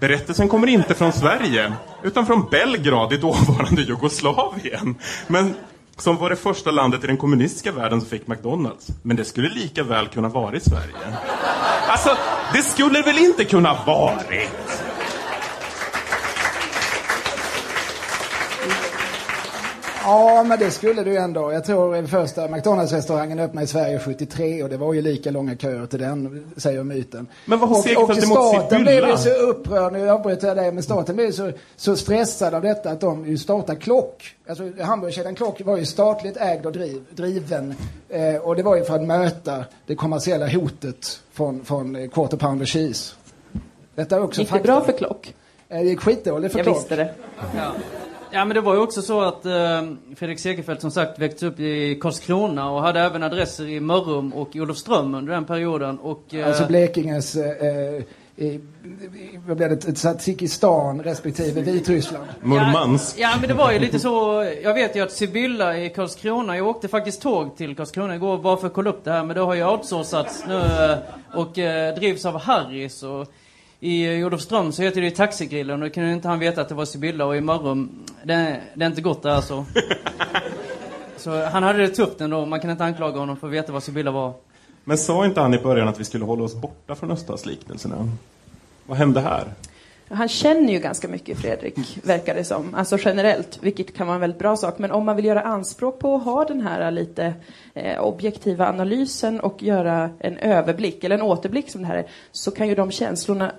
Berättelsen 0.00 0.48
kommer 0.48 0.66
inte 0.66 0.94
från 0.94 1.12
Sverige, 1.12 1.72
utan 2.02 2.26
från 2.26 2.48
Belgrad 2.50 3.12
i 3.12 3.16
dåvarande 3.16 3.82
Jugoslavien. 3.88 4.94
Men 5.26 5.54
som 5.96 6.16
var 6.16 6.30
det 6.30 6.36
första 6.36 6.70
landet 6.70 7.04
i 7.04 7.06
den 7.06 7.16
kommunistiska 7.16 7.72
världen 7.72 8.00
som 8.00 8.10
fick 8.10 8.26
McDonalds. 8.26 8.86
Men 9.02 9.16
det 9.16 9.24
skulle 9.24 9.48
lika 9.48 9.82
väl 9.82 10.08
kunna 10.08 10.28
vara 10.28 10.56
i 10.56 10.60
Sverige. 10.60 11.16
Alltså, 11.88 12.16
det 12.52 12.62
skulle 12.62 13.02
väl 13.02 13.18
inte 13.18 13.44
kunna 13.44 13.76
varit? 13.86 14.83
Ja, 20.04 20.42
men 20.48 20.58
det 20.58 20.70
skulle 20.70 21.02
du 21.04 21.16
ändå. 21.16 21.52
Jag 21.52 21.64
tror 21.64 22.06
första 22.06 22.48
McDonalds-restaurangen 22.48 23.40
öppnade 23.40 23.64
i 23.64 23.66
Sverige 23.66 23.98
73 23.98 24.62
och 24.62 24.68
det 24.68 24.76
var 24.76 24.94
ju 24.94 25.02
lika 25.02 25.30
långa 25.30 25.56
köer 25.56 25.86
till 25.86 25.98
den, 25.98 26.52
säger 26.56 26.82
myten. 26.84 27.26
Men 27.44 27.58
vad 27.58 27.68
har 27.68 27.82
Segerfeldt 27.82 28.24
emot 28.24 28.38
staten 28.48 28.78
Sibylla? 28.78 29.00
blev 29.00 29.10
ju 29.10 29.16
så 29.16 29.30
upprörd, 29.30 29.92
nu 29.92 30.10
avbryter 30.10 30.48
jag 30.48 30.56
dig, 30.56 30.72
men 30.72 30.82
staten 30.82 31.16
blev 31.16 31.32
så, 31.32 31.52
så 31.76 31.96
stressad 31.96 32.54
av 32.54 32.62
detta 32.62 32.90
att 32.90 33.00
de 33.00 33.26
ju 33.26 33.38
startade 33.38 33.78
Klock. 33.80 34.36
Alltså 34.48 34.70
hamburgerkedjan 34.82 35.34
Klock 35.34 35.60
var 35.64 35.76
ju 35.76 35.84
statligt 35.86 36.36
ägd 36.36 36.66
och 36.66 36.72
driv, 36.72 37.02
driven. 37.10 37.74
Eh, 38.08 38.36
och 38.36 38.56
det 38.56 38.62
var 38.62 38.76
ju 38.76 38.84
för 38.84 38.94
att 38.94 39.02
möta 39.04 39.64
det 39.86 39.94
kommersiella 39.94 40.48
hotet 40.48 41.20
från, 41.32 41.64
från 41.64 41.96
eh, 41.96 42.08
Quarter 42.08 42.36
Pounder 42.36 42.66
Cheese. 42.66 43.14
Detta 43.94 44.16
är 44.16 44.22
också 44.22 44.40
Gick 44.40 44.52
det 44.52 44.60
bra 44.60 44.80
för 44.84 44.92
Klock? 44.92 45.34
Eh, 45.68 45.78
Det 45.78 45.84
gick 45.84 46.00
skitdåligt 46.00 46.52
för 46.52 46.58
Jag 46.58 46.64
Klock. 46.66 46.76
visste 46.78 46.96
det. 46.96 47.10
Ja. 47.56 47.72
Ja, 48.34 48.44
men 48.44 48.54
det 48.54 48.60
var 48.60 48.74
ju 48.74 48.80
också 48.80 49.02
så 49.02 49.20
att 49.20 49.46
eh, 49.46 49.52
Fredrik 50.16 50.38
Segerfeldt 50.38 50.80
som 50.80 50.90
sagt 50.90 51.18
växte 51.18 51.46
upp 51.46 51.60
i 51.60 51.98
Karlskrona 52.00 52.70
och 52.70 52.82
hade 52.82 53.00
även 53.00 53.22
adresser 53.22 53.68
i 53.68 53.80
Mörrum 53.80 54.32
och 54.32 54.56
i 54.56 54.60
Olofström 54.60 55.14
under 55.14 55.32
den 55.32 55.44
perioden. 55.44 55.98
Och, 55.98 56.34
eh, 56.34 56.46
Alltså 56.46 56.66
Blekinges, 56.66 57.36
eh, 57.36 57.66
eh, 57.68 58.02
i, 58.36 58.46
i, 58.46 58.60
vad 59.46 59.56
blev 59.56 59.70
det, 59.70 59.92
Tadzjikistan 59.92 61.02
respektive 61.02 61.60
Vitryssland. 61.60 62.26
Murmansk. 62.42 63.18
Ja, 63.18 63.30
men 63.40 63.48
det 63.48 63.54
var 63.54 63.72
ju 63.72 63.78
lite 63.78 63.98
så. 63.98 64.44
Jag 64.62 64.74
vet 64.74 64.96
ju 64.96 65.00
att 65.00 65.12
Sibylla 65.12 65.78
i 65.78 65.90
Karlskrona, 65.90 66.56
jag 66.56 66.66
åkte 66.66 66.88
faktiskt 66.88 67.22
tåg 67.22 67.56
till 67.56 67.76
Karlskrona 67.76 68.14
igår 68.14 68.38
bara 68.38 68.56
för 68.56 68.66
att 68.66 68.74
kolla 68.74 68.90
upp 68.90 69.04
det 69.04 69.10
här. 69.10 69.24
Men 69.24 69.36
det 69.36 69.42
har 69.42 69.54
ju 69.54 69.66
outsourcats 69.66 70.44
nu 70.48 70.56
eh, 70.56 70.98
och 71.40 71.58
eh, 71.58 71.94
drivs 71.94 72.24
av 72.24 72.40
Harris. 72.40 73.02
Och 73.02 73.26
i 73.84 74.24
Olofström 74.24 74.72
så 74.72 74.82
heter 74.82 75.00
det 75.00 75.06
ju 75.06 75.10
Taxigrillen 75.10 75.82
och 75.82 75.88
då 75.88 75.94
kunde 75.94 76.12
inte 76.12 76.28
han 76.28 76.38
veta 76.38 76.60
att 76.60 76.68
det 76.68 76.74
var 76.74 76.84
Sibylla 76.84 77.24
och 77.24 77.36
i 77.36 77.40
Mörrum, 77.40 77.90
det, 78.22 78.60
det 78.74 78.84
är 78.84 78.86
inte 78.86 79.00
gott 79.00 79.22
det 79.22 79.34
alltså. 79.34 79.66
Så 81.16 81.44
han 81.44 81.62
hade 81.62 81.78
det 81.78 81.88
tufft 81.88 82.20
ändå, 82.20 82.46
man 82.46 82.60
kan 82.60 82.70
inte 82.70 82.84
anklaga 82.84 83.20
honom 83.20 83.36
för 83.36 83.46
att 83.46 83.52
veta 83.52 83.72
vad 83.72 83.82
Sibylla 83.82 84.10
var. 84.10 84.32
Men 84.84 84.98
sa 84.98 85.24
inte 85.24 85.40
han 85.40 85.54
i 85.54 85.58
början 85.58 85.88
att 85.88 86.00
vi 86.00 86.04
skulle 86.04 86.24
hålla 86.24 86.44
oss 86.44 86.54
borta 86.54 86.94
från 86.94 87.10
öststatsliknelserna? 87.10 88.08
Vad 88.86 88.98
hände 88.98 89.20
här? 89.20 89.44
Han 90.08 90.28
känner 90.28 90.72
ju 90.72 90.78
ganska 90.78 91.08
mycket 91.08 91.38
Fredrik, 91.38 91.98
verkar 92.02 92.34
det 92.34 92.44
som. 92.44 92.74
Alltså 92.74 92.98
generellt, 93.04 93.58
vilket 93.62 93.94
kan 93.96 94.06
vara 94.06 94.14
en 94.14 94.20
väldigt 94.20 94.38
bra 94.38 94.56
sak. 94.56 94.78
Men 94.78 94.90
om 94.90 95.04
man 95.04 95.16
vill 95.16 95.24
göra 95.24 95.40
anspråk 95.40 95.98
på 95.98 96.14
att 96.14 96.24
ha 96.24 96.44
den 96.44 96.60
här 96.60 96.90
lite 96.90 97.34
eh, 97.74 98.00
objektiva 98.00 98.68
analysen 98.68 99.40
och 99.40 99.62
göra 99.62 100.10
en 100.18 100.38
överblick, 100.38 101.04
eller 101.04 101.16
en 101.16 101.22
återblick 101.22 101.70
som 101.70 101.80
det 101.80 101.86
här 101.86 101.96
är, 101.96 102.06
så 102.32 102.50
kan 102.50 102.68
ju 102.68 102.74
de 102.74 102.90
känslorna 102.90 103.52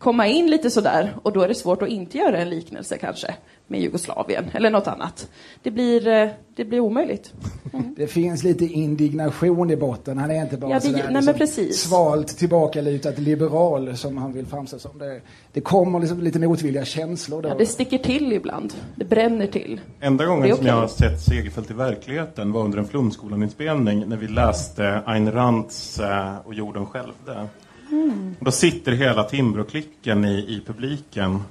komma 0.00 0.26
in 0.26 0.50
lite 0.50 0.70
sådär. 0.70 1.14
Och 1.22 1.32
då 1.32 1.40
är 1.42 1.48
det 1.48 1.54
svårt 1.54 1.82
att 1.82 1.88
inte 1.88 2.18
göra 2.18 2.38
en 2.38 2.50
liknelse 2.50 2.98
kanske 2.98 3.34
med 3.66 3.80
Jugoslavien 3.80 4.44
eller 4.52 4.70
något 4.70 4.86
annat. 4.86 5.28
Det 5.62 5.70
blir, 5.70 6.06
eh, 6.08 6.28
det 6.56 6.64
blir 6.64 6.80
omöjligt. 6.80 7.32
Det 7.96 8.06
finns 8.06 8.42
lite 8.44 8.64
indignation 8.64 9.70
i 9.70 9.76
botten. 9.76 10.18
Han 10.18 10.30
är 10.30 10.42
inte 10.42 10.56
bara 10.56 10.70
Ja, 10.70 10.76
det- 10.76 10.80
sådär 10.80 11.02
nej, 11.04 11.14
liksom 11.14 11.34
precis. 11.34 11.80
svalt 11.80 12.28
tillbakalutad 12.38 13.10
liberal 13.10 13.96
som 13.96 14.16
han 14.18 14.32
vill 14.32 14.46
framstå 14.46 14.78
som. 14.78 14.98
Det, 14.98 15.20
det 15.52 15.60
kommer 15.60 16.00
liksom 16.00 16.20
lite 16.20 16.38
motvilliga 16.38 16.84
känslor 16.84 17.42
då. 17.42 17.48
Ja, 17.48 17.54
det 17.58 17.66
sticker 17.66 17.98
till 17.98 18.32
ibland. 18.32 18.72
Det 18.96 19.04
bränner 19.04 19.46
till. 19.46 19.80
Enda 20.00 20.24
gången 20.26 20.50
är 20.50 20.54
som 20.56 20.66
jag 20.66 20.74
har 20.74 20.88
sett 20.88 21.20
Segerfeldt 21.20 21.70
i 21.70 21.74
verkligheten 21.74 22.52
var 22.52 22.62
under 22.64 22.78
en 22.78 22.84
Flumskolan-inspelning 22.88 24.08
när 24.08 24.16
vi 24.16 24.28
läste 24.28 25.02
Ayn 25.06 25.32
Rands 25.32 26.00
eh, 26.00 26.36
Och 26.44 26.54
jorden 26.54 26.86
skälvde. 26.86 27.46
Mm. 27.90 28.36
Och 28.38 28.44
Då 28.44 28.50
sitter 28.50 28.92
hela 28.92 29.24
Timbroklicken 29.24 30.24
i, 30.24 30.38
i 30.38 30.62
publiken. 30.66 31.42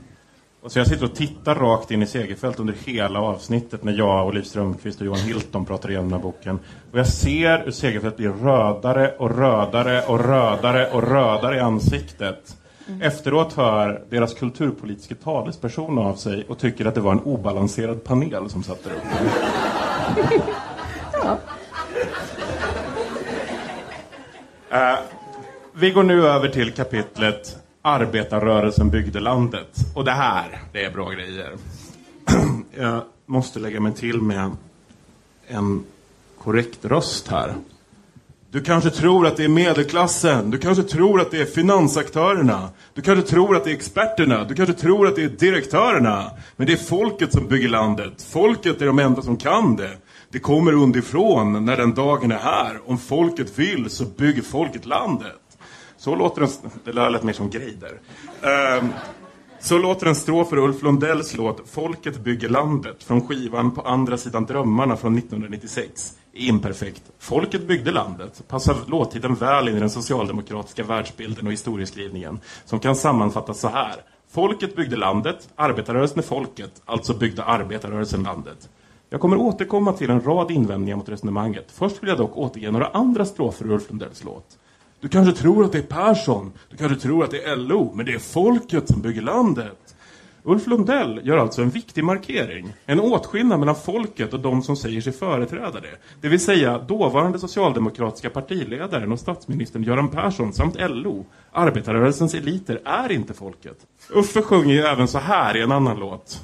Och 0.62 0.72
så 0.72 0.80
jag 0.80 0.88
sitter 0.88 1.06
och 1.06 1.16
tittar 1.16 1.56
rakt 1.56 1.92
in 1.92 2.04
i 2.04 2.08
Segerfeldt 2.08 2.60
under 2.60 2.76
hela 2.86 3.20
avsnittet 3.20 3.84
när 3.84 3.94
jag 3.94 4.28
och 4.28 4.34
Liv 4.34 4.42
Strömquist 4.42 5.00
och 5.00 5.06
Johan 5.06 5.20
Hilton 5.20 5.66
pratar 5.66 5.90
igenom 5.90 6.10
den 6.10 6.20
här 6.20 6.24
boken. 6.24 6.60
Och 6.92 7.00
jag 7.00 7.08
ser 7.08 7.64
hur 7.66 7.72
Segerfeldt 7.72 8.18
blir 8.18 8.30
rödare 8.30 9.16
och 9.18 9.38
rödare 9.38 10.02
och 10.02 10.26
rödare 10.26 10.90
och 10.92 11.04
rödare 11.04 11.56
i 11.56 11.60
ansiktet. 11.60 12.56
Efteråt 13.02 13.54
hör 13.54 14.04
deras 14.10 14.34
kulturpolitiska 14.34 15.16
talesperson 15.16 15.98
av 15.98 16.16
sig 16.16 16.46
och 16.48 16.58
tycker 16.58 16.86
att 16.86 16.96
det 16.96 17.02
var 17.02 17.12
en 17.12 17.20
obalanserad 17.20 18.04
panel 18.04 18.50
som 18.50 18.64
satt 18.64 18.84
där 18.84 18.92
uppe. 18.92 19.08
Eh, 24.72 25.00
vi 25.80 25.92
går 25.92 26.04
nu 26.04 26.28
över 26.28 26.50
till 26.50 26.72
kapitlet 26.72 27.58
Arbetarrörelsen 27.82 28.90
byggde 28.90 29.20
landet. 29.20 29.68
Och 29.96 30.06
det 30.06 30.12
här, 30.12 30.62
det 30.74 30.86
är 30.86 30.92
bra 30.92 31.10
grejer. 31.10 31.52
Jag 32.78 33.02
måste 33.26 33.60
lägga 33.60 33.80
mig 33.80 33.94
till 33.94 34.22
med 34.22 34.52
en 35.48 35.84
korrekt 36.44 36.86
röst 36.86 37.28
här. 37.28 37.54
Du 38.52 38.62
kanske 38.62 38.90
tror 38.90 39.28
att 39.28 39.38
det 39.38 39.44
är 39.44 39.50
medelklassen, 39.50 40.52
du 40.52 40.58
kanske 40.58 40.84
tror 40.84 41.22
att 41.22 41.32
det 41.32 41.42
är 41.42 41.46
finansaktörerna, 41.46 42.70
du 42.94 43.02
kanske 43.02 43.30
tror 43.30 43.56
att 43.56 43.64
det 43.64 43.72
är 43.72 43.76
experterna, 43.76 44.44
du 44.44 44.56
kanske 44.56 44.74
tror 44.74 45.08
att 45.08 45.16
det 45.16 45.24
är 45.24 45.30
direktörerna. 45.30 46.32
Men 46.56 46.68
det 46.68 46.74
är 46.74 46.78
folket 46.78 47.34
som 47.34 47.48
bygger 47.48 47.70
landet. 47.70 48.28
Folket 48.32 48.82
är 48.82 48.86
de 48.86 49.00
enda 49.00 49.22
som 49.22 49.38
kan 49.38 49.76
det. 49.76 49.92
Det 50.30 50.40
kommer 50.40 50.74
underifrån 50.74 51.66
när 51.66 51.78
den 51.78 51.94
dagen 51.94 52.32
är 52.32 52.38
här. 52.38 52.80
Om 52.86 52.98
folket 52.98 53.60
vill 53.60 53.90
så 53.90 54.06
bygger 54.06 54.42
folket 54.42 54.86
landet. 54.86 55.49
Så 56.00 56.16
låter 56.16 56.42
en... 56.42 56.50
Det 56.84 56.94
lät 56.94 57.24
mer 57.24 57.34
som 57.34 57.50
Greider. 57.50 57.92
Um, 58.42 58.50
ehm, 58.50 58.90
så 59.60 59.78
låter 59.78 60.08
en 60.08 60.16
strof 60.16 60.50
för 60.50 60.58
Ulf 60.58 60.84
Lundells 60.84 61.38
låt 61.38 61.70
Folket 61.70 62.20
bygger 62.20 62.50
landet 62.50 63.04
från 63.04 63.28
skivan 63.28 63.72
På 63.72 63.82
andra 63.82 64.18
sidan 64.18 64.46
drömmarna 64.46 64.98
från 64.98 65.18
1996. 65.18 66.14
Imperfekt. 66.34 67.04
Folket 67.20 67.68
byggde 67.68 67.92
landet 67.92 68.44
passar 68.48 68.76
låttiteln 68.88 69.36
väl 69.36 69.70
in 69.70 69.78
i 69.78 69.80
den 69.80 69.90
socialdemokratiska 69.90 70.84
världsbilden 70.84 71.46
och 71.48 71.54
historieskrivningen 71.54 72.40
som 72.66 72.80
kan 72.80 72.96
sammanfattas 72.96 73.60
så 73.60 73.68
här. 73.68 73.96
Folket 74.32 74.76
byggde 74.76 74.96
landet, 74.96 75.50
arbetarrörelsen 75.56 76.20
är 76.20 76.24
folket, 76.24 76.82
alltså 76.86 77.14
byggde 77.14 77.44
arbetarrörelsen 77.44 78.24
landet. 78.24 78.70
Jag 79.10 79.22
kommer 79.22 79.38
återkomma 79.38 79.94
till 79.94 80.10
en 80.10 80.22
rad 80.22 80.52
invändningar 80.52 80.98
mot 80.98 81.10
resonemanget. 81.10 81.66
Först 81.72 82.04
vill 82.04 82.10
jag 82.10 82.18
dock 82.18 82.38
återge 82.38 82.72
några 82.72 82.88
andra 82.88 83.26
strofer 83.26 83.66
ur 83.66 83.72
Ulf 83.72 83.90
Lundells 83.90 84.24
låt. 84.24 84.58
Du 85.02 85.08
kanske 85.08 85.42
tror 85.42 85.66
att 85.66 85.72
det 85.72 85.78
är 85.78 85.82
Persson, 85.82 86.52
du 86.70 86.78
kanske 86.78 87.00
tror 87.00 87.24
att 87.24 87.32
det 87.32 87.44
är 87.44 87.56
LO, 87.56 87.92
men 87.96 88.06
det 88.06 88.14
är 88.14 88.20
folket 88.20 88.88
som 88.88 89.02
bygger 89.02 89.22
landet. 89.22 89.96
Ulf 90.44 90.68
Lundell 90.68 91.22
gör 91.24 91.38
alltså 91.38 91.62
en 91.62 91.70
viktig 91.70 92.04
markering. 92.04 92.74
En 92.86 93.00
åtskillnad 93.00 93.60
mellan 93.60 93.76
folket 93.76 94.34
och 94.34 94.40
de 94.40 94.62
som 94.62 94.76
säger 94.76 95.02
sig 95.02 95.14
företräda 95.14 95.80
det. 95.80 95.98
Det 96.22 96.30
vill 96.30 96.40
säga 96.40 96.78
dåvarande 96.78 97.40
socialdemokratiska 97.40 98.30
partiledaren 98.30 99.12
och 99.12 99.20
statsministern 99.20 99.84
Göran 99.84 100.10
Persson 100.10 100.54
samt 100.54 100.76
LO. 100.80 101.26
Arbetarrörelsens 101.52 102.34
eliter 102.34 102.82
är 102.86 103.12
inte 103.12 103.34
folket. 103.34 103.78
Uffe 104.10 104.42
sjunger 104.42 104.74
ju 104.74 104.82
även 104.82 105.08
så 105.08 105.20
här 105.20 105.58
i 105.58 105.62
en 105.62 105.72
annan 105.72 106.00
låt. 106.00 106.42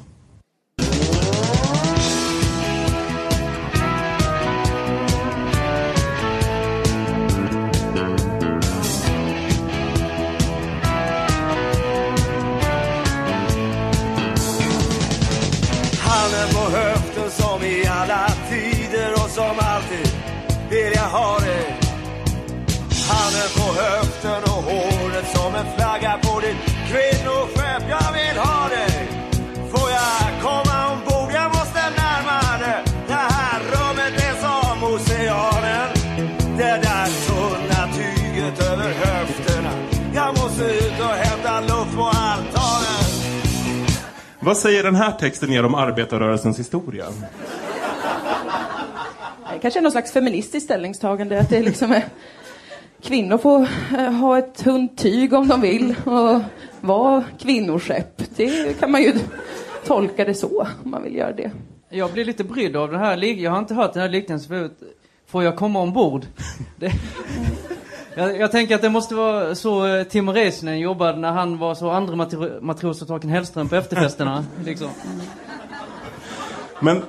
Som 25.55 25.67
en 25.67 25.73
flagga 25.77 26.19
på 26.21 26.39
ditt 26.39 26.57
kvinnoskepp. 26.89 27.83
Jag 27.89 28.11
vill 28.13 28.37
ha 28.37 28.69
dig. 28.69 29.07
Får 29.71 29.89
jag 29.89 30.41
komma 30.41 30.93
ombord? 30.93 31.31
Jag 31.33 31.49
måste 31.55 31.81
närmare. 32.03 32.83
Det 33.07 33.13
här 33.13 33.59
rummet 33.59 34.13
är 34.27 34.35
som 34.45 34.83
oceanen. 34.83 35.89
Det 36.57 36.79
där 36.87 37.07
tunna 37.27 37.93
tyget 37.93 38.71
över 38.71 38.93
höfterna. 38.93 39.71
Jag 40.13 40.37
måste 40.37 40.63
ut 40.63 40.99
och 40.99 41.15
hämta 41.15 41.61
luft 41.61 41.95
på 41.95 42.03
altanen. 42.03 43.05
Vad 44.39 44.57
säger 44.57 44.83
den 44.83 44.95
här 44.95 45.11
texten 45.11 45.51
er 45.51 45.65
om 45.65 45.75
arbetarrörelsens 45.75 46.59
historia? 46.59 47.05
Det 49.53 49.59
kanske 49.61 49.79
är 49.79 49.81
någon 49.81 49.91
slags 49.91 50.11
feministiskt 50.11 50.65
ställningstagande. 50.65 51.39
Att 51.39 51.49
det 51.49 51.61
liksom 51.61 51.91
är, 51.91 52.03
kvinnor 53.05 53.37
får 53.37 53.67
eh, 53.97 54.11
ha 54.11 54.37
ett 54.37 54.55
tunt 54.55 54.97
tyg 54.97 55.33
om 55.33 55.47
de 55.47 55.61
vill 55.61 55.95
och 56.05 56.41
vara 56.81 57.23
kvinnoskepp. 57.39 58.21
Det 58.35 58.79
kan 58.79 58.91
man 58.91 59.01
ju 59.01 59.13
tolka 59.85 60.25
det 60.25 60.33
så, 60.33 60.67
om 60.83 60.91
man 60.91 61.03
vill 61.03 61.15
göra 61.15 61.31
det. 61.31 61.51
Jag 61.89 62.11
blir 62.11 62.25
lite 62.25 62.43
brydd 62.43 62.75
av 62.75 62.91
den 62.91 62.99
här 62.99 63.23
Jag 63.23 63.51
har 63.51 63.59
inte 63.59 63.73
hört 63.73 63.93
den 63.93 64.01
här 64.01 64.09
liknelsen 64.09 64.49
förut. 64.49 64.79
Får 65.27 65.43
jag 65.43 65.55
komma 65.55 65.79
ombord? 65.79 66.25
Det... 66.79 66.91
Jag, 68.17 68.39
jag 68.39 68.51
tänker 68.51 68.75
att 68.75 68.81
det 68.81 68.89
måste 68.89 69.15
vara 69.15 69.55
så 69.55 69.87
eh, 69.87 70.03
Timo 70.03 70.31
Räisänen 70.31 70.79
jobbade 70.79 71.17
när 71.19 71.31
han 71.31 71.57
var 71.57 71.75
så 71.75 71.89
andra 71.89 72.15
matro- 72.15 72.61
matros 72.61 73.01
och 73.01 73.07
Torken 73.07 73.29
Hellström 73.29 73.69
på 73.69 73.75
efterfesterna. 73.75 74.45
Liksom. 74.65 74.89
Men 76.79 77.01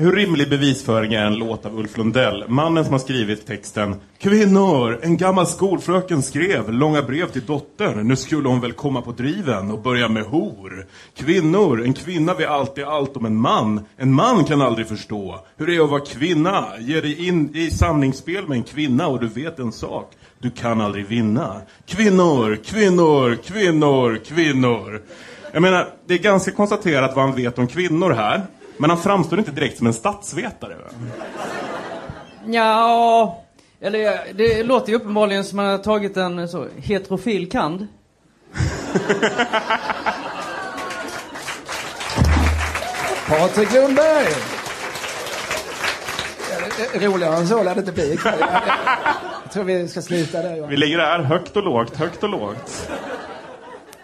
hur 0.00 0.12
rimlig 0.12 0.50
bevisföring 0.50 1.14
är 1.14 1.24
en 1.24 1.34
låt 1.34 1.66
av 1.66 1.78
Ulf 1.78 1.96
Lundell? 1.96 2.44
Mannen 2.48 2.84
som 2.84 2.92
har 2.92 2.98
skrivit 2.98 3.46
texten 3.46 3.96
Kvinnor, 4.18 4.98
en 5.02 5.16
gammal 5.16 5.46
skolfröken 5.46 6.22
skrev 6.22 6.72
långa 6.72 7.02
brev 7.02 7.26
till 7.26 7.46
dottern. 7.46 8.08
Nu 8.08 8.16
skulle 8.16 8.48
hon 8.48 8.60
väl 8.60 8.72
komma 8.72 9.02
på 9.02 9.12
driven 9.12 9.70
och 9.70 9.82
börja 9.82 10.08
med 10.08 10.22
hor. 10.22 10.86
Kvinnor, 11.16 11.84
en 11.84 11.92
kvinna 11.92 12.34
vet 12.34 12.48
alltid 12.48 12.84
allt 12.84 13.16
om 13.16 13.24
en 13.24 13.36
man. 13.36 13.80
En 13.96 14.12
man 14.14 14.44
kan 14.44 14.62
aldrig 14.62 14.88
förstå 14.88 15.40
hur 15.56 15.66
det 15.66 15.76
är 15.76 15.84
att 15.84 15.90
vara 15.90 16.04
kvinna. 16.04 16.64
Ge 16.78 17.00
dig 17.00 17.26
in 17.28 17.56
i 17.56 17.70
samlingsspel 17.70 18.48
med 18.48 18.56
en 18.56 18.64
kvinna 18.64 19.06
och 19.06 19.20
du 19.20 19.28
vet 19.28 19.58
en 19.58 19.72
sak. 19.72 20.12
Du 20.38 20.50
kan 20.50 20.80
aldrig 20.80 21.06
vinna. 21.06 21.60
Kvinnor, 21.86 22.58
kvinnor, 22.64 23.36
kvinnor, 23.44 24.20
kvinnor. 24.24 25.02
Jag 25.52 25.62
menar, 25.62 25.88
det 26.06 26.14
är 26.14 26.18
ganska 26.18 26.50
konstaterat 26.50 27.16
vad 27.16 27.24
han 27.24 27.36
vet 27.36 27.58
om 27.58 27.66
kvinnor 27.66 28.10
här. 28.10 28.46
Men 28.80 28.90
han 28.90 28.98
framstår 28.98 29.38
inte 29.38 29.50
direkt 29.50 29.78
som 29.78 29.86
en 29.86 29.94
statsvetare. 29.94 30.76
Ja, 32.46 33.42
eller 33.80 34.20
det 34.34 34.62
låter 34.62 34.90
ju 34.90 34.94
uppenbarligen 34.96 35.44
som 35.44 35.58
att 35.58 35.64
man 35.64 35.70
har 35.70 35.78
tagit 35.78 36.16
en 36.16 36.48
så, 36.48 36.66
heterofil 36.76 37.50
kand. 37.50 37.86
Patrik 43.28 43.74
Lundberg! 43.74 44.26
Roligare 46.94 47.36
än 47.36 47.48
så 47.48 47.62
lär 47.62 47.74
det 47.74 47.80
inte 47.80 47.92
bli 47.92 48.12
ikväll. 48.12 48.38
Jag 49.42 49.52
tror 49.52 49.64
vi 49.64 49.88
ska 49.88 50.02
sluta 50.02 50.42
där 50.42 50.56
Johan. 50.56 50.70
Vi 50.70 50.76
ligger 50.76 50.98
där, 50.98 51.18
högt 51.18 51.56
och 51.56 51.62
lågt, 51.62 51.96
högt 51.96 52.22
och 52.22 52.28
lågt. 52.28 52.90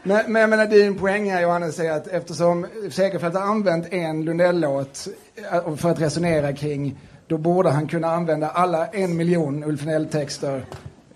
Men, 0.07 0.32
men 0.32 0.40
jag 0.40 0.50
menar, 0.50 0.66
din 0.66 0.94
poäng 0.98 1.28
är 1.28 1.40
Johannes 1.42 1.78
är 1.78 1.90
att 1.92 2.07
eftersom 2.09 2.66
Segerfeldt 2.90 3.36
har 3.36 3.42
använt 3.46 3.92
en 3.92 4.24
Lundell-låt 4.24 5.09
eh, 5.52 5.76
för 5.76 5.90
att 5.90 6.00
resonera 6.00 6.52
kring, 6.52 6.98
då 7.26 7.38
borde 7.38 7.70
han 7.70 7.88
kunna 7.88 8.11
använda 8.11 8.48
alla 8.48 8.86
en 8.86 9.16
miljon 9.16 9.64
Ulf 9.64 9.80
Lundell-texter. 9.80 10.64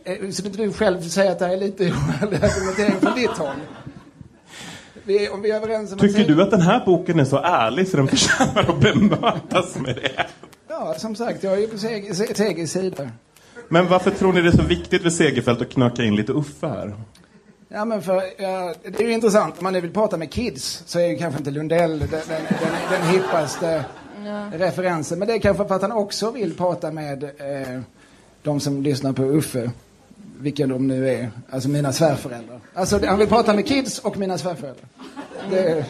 Eh, 0.05 0.31
Så 0.31 0.47
inte 0.47 0.59
du 0.63 0.73
själv 0.73 1.01
säger 1.03 1.31
att 1.33 1.39
det 1.39 1.47
här 1.47 1.53
är 1.53 1.57
lite 1.57 1.85
oärlig 1.85 2.37
argumentering 2.45 3.01
från 3.01 3.15
ditt 3.15 3.31
håll? 3.31 3.57
Vi, 5.05 5.29
om 5.29 5.43
vi 5.43 5.51
är 5.51 5.57
överens 5.57 5.91
om 5.91 5.95
att 5.95 6.01
Tycker 6.01 6.15
Seger- 6.15 6.35
du 6.35 6.43
att 6.43 6.51
den 6.51 6.61
här 6.61 6.83
boken 6.87 7.21
är 7.21 7.25
så 7.25 7.37
ärlig 7.39 7.89
så 7.89 7.97
den 7.97 8.09
förtjänar 8.09 8.71
att 8.71 8.81
bemötas 8.81 9.77
med 9.77 9.97
det? 9.97 10.27
Ja, 10.69 10.95
som 10.99 11.17
sagt, 11.17 11.43
jag 11.43 11.53
är 11.53 11.59
ju 11.59 11.67
på 11.67 11.79
Seger- 11.79 12.15
Se- 12.15 12.35
Segers 12.35 12.71
sida. 12.71 13.09
Men 13.69 13.87
varför 13.89 14.11
tror 14.11 14.33
ni 14.33 14.41
det 14.41 14.49
är 14.49 14.53
så 14.57 14.63
viktigt 14.63 15.03
för 15.03 15.11
Segerfeldt 15.11 15.63
att 15.63 15.71
knöka 15.71 16.03
in 16.05 16.17
lite 16.17 16.33
Uffe 16.33 16.67
här? 16.67 16.95
Ja, 17.73 17.85
men 17.85 18.03
för, 18.03 18.23
ja, 18.37 18.75
det 18.83 19.01
är 19.01 19.07
ju 19.07 19.13
intressant. 19.13 19.59
Om 19.59 19.65
man 19.65 19.73
nu 19.73 19.81
vill 19.81 19.93
prata 19.93 20.17
med 20.17 20.31
kids 20.31 20.83
så 20.87 20.99
är 20.99 21.07
ju 21.07 21.19
kanske 21.19 21.39
inte 21.39 21.51
Lundell 21.51 21.99
den, 21.99 22.09
den, 22.11 22.21
den, 22.29 22.73
den 22.91 23.09
hippaste 23.09 23.85
referensen. 24.53 25.19
Men 25.19 25.29
det 25.29 25.35
är 25.35 25.39
kanske 25.39 25.65
för 25.65 25.75
att 25.75 25.83
han 25.83 25.93
också 25.93 26.31
vill 26.31 26.57
prata 26.57 26.91
med 26.91 27.23
eh, 27.25 27.81
de 28.43 28.61
som 28.61 28.83
lyssnar 28.83 29.13
på 29.13 29.23
Uffe. 29.23 29.71
Vilka 30.39 30.67
de 30.67 30.89
nu 30.89 31.11
är. 31.11 31.31
Alltså 31.51 31.69
mina 31.69 31.93
svärföräldrar. 31.93 32.61
Alltså 32.75 33.07
han 33.07 33.19
vill 33.19 33.29
prata 33.29 33.55
med 33.55 33.67
kids 33.67 33.99
och 33.99 34.19
mina 34.19 34.39
svärföräldrar. 34.39 34.87
Det, 35.51 35.85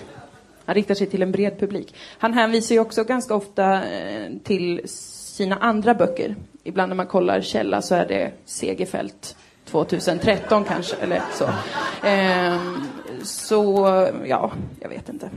Han 0.64 0.74
riktar 0.74 0.94
sig 0.94 1.06
till 1.06 1.22
en 1.22 1.32
bred 1.32 1.58
publik. 1.58 1.94
Han 2.18 2.32
hänvisar 2.32 2.74
ju 2.74 2.80
också 2.80 3.04
ganska 3.04 3.34
ofta 3.34 3.84
eh, 3.84 4.32
till 4.44 4.80
sina 4.84 5.56
andra 5.56 5.94
böcker. 5.94 6.36
Ibland 6.64 6.88
när 6.88 6.96
man 6.96 7.06
kollar 7.06 7.40
källa 7.40 7.82
så 7.82 7.94
är 7.94 8.06
det 8.06 8.32
Segerfält 8.44 9.36
2013 9.70 10.64
kanske, 10.64 10.96
eller 10.96 11.22
så. 11.34 11.48
Ehm, 12.06 12.86
så, 13.22 14.08
ja, 14.26 14.52
jag 14.80 14.88
vet 14.88 15.08
inte. 15.08 15.30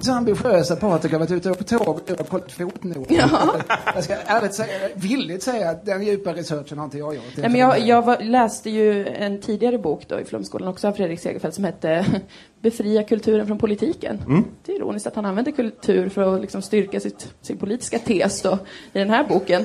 så 0.00 0.12
ambitiösa 0.12 0.76
Patrik 0.76 1.12
har 1.12 1.18
varit 1.18 1.30
ute 1.30 1.54
på 1.54 1.64
tåg 1.64 1.88
och 1.88 2.28
kollat 2.28 2.52
fotnoter. 2.52 3.14
Ja. 3.14 3.54
Jag 3.94 4.04
ska 4.04 4.14
ärligt 4.14 4.54
säga, 4.54 4.88
villigt 4.94 5.42
säga 5.42 5.70
att 5.70 5.86
den 5.86 6.02
djupa 6.02 6.32
researchen 6.32 6.78
har 6.78 6.84
inte 6.84 6.98
jag 6.98 7.14
gjort. 7.14 7.24
Nej, 7.36 7.50
men 7.50 7.60
jag, 7.60 7.80
jag 7.80 8.02
var, 8.02 8.18
läste 8.18 8.70
ju 8.70 9.06
en 9.06 9.40
tidigare 9.40 9.78
bok 9.78 10.08
då 10.08 10.20
i 10.20 10.24
Flumskolan, 10.24 10.68
också 10.68 10.88
av 10.88 10.92
Fredrik 10.92 11.20
Segerfeldt, 11.20 11.54
som 11.54 11.64
hette 11.64 12.06
Befria 12.60 13.02
kulturen 13.02 13.46
från 13.46 13.58
politiken. 13.58 14.22
Mm. 14.26 14.44
Det 14.64 14.72
är 14.72 14.76
ironiskt 14.76 15.06
att 15.06 15.14
han 15.16 15.26
använder 15.26 15.52
kultur 15.52 16.08
för 16.08 16.34
att 16.34 16.40
liksom 16.40 16.62
styrka 16.62 17.00
sitt, 17.00 17.34
sin 17.40 17.58
politiska 17.58 17.98
tes 17.98 18.42
då, 18.42 18.58
i 18.92 18.98
den 18.98 19.10
här 19.10 19.24
boken. 19.24 19.64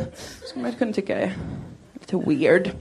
Som 0.54 0.62
man 0.62 0.74
kunna 0.74 0.94
tycka 0.94 1.20
är 1.20 1.38
lite 1.94 2.18
weird. 2.30 2.72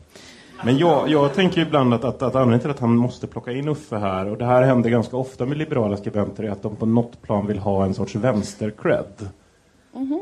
Men 0.65 0.79
jag, 0.79 1.09
jag 1.09 1.35
tänker 1.35 1.61
ibland 1.61 1.95
att, 1.95 2.05
att, 2.05 2.23
att 2.23 2.35
anledningen 2.35 2.61
till 2.61 2.71
att 2.71 2.81
han 2.81 2.97
måste 2.97 3.27
plocka 3.27 3.53
in 3.53 3.69
Uffe 3.69 3.97
här, 3.97 4.27
och 4.27 4.39
det 4.39 4.45
här 4.45 4.63
händer 4.63 4.91
ganska 4.91 5.17
ofta 5.17 5.47
med 5.47 5.59
liberala 5.59 5.97
skribenter, 5.97 6.45
är 6.45 6.51
att 6.51 6.63
de 6.63 6.77
på 6.77 6.87
något 6.87 7.23
plan 7.23 7.47
vill 7.47 7.59
ha 7.59 7.85
en 7.85 7.95
sorts 7.95 8.15
vänster-cred. 8.15 9.29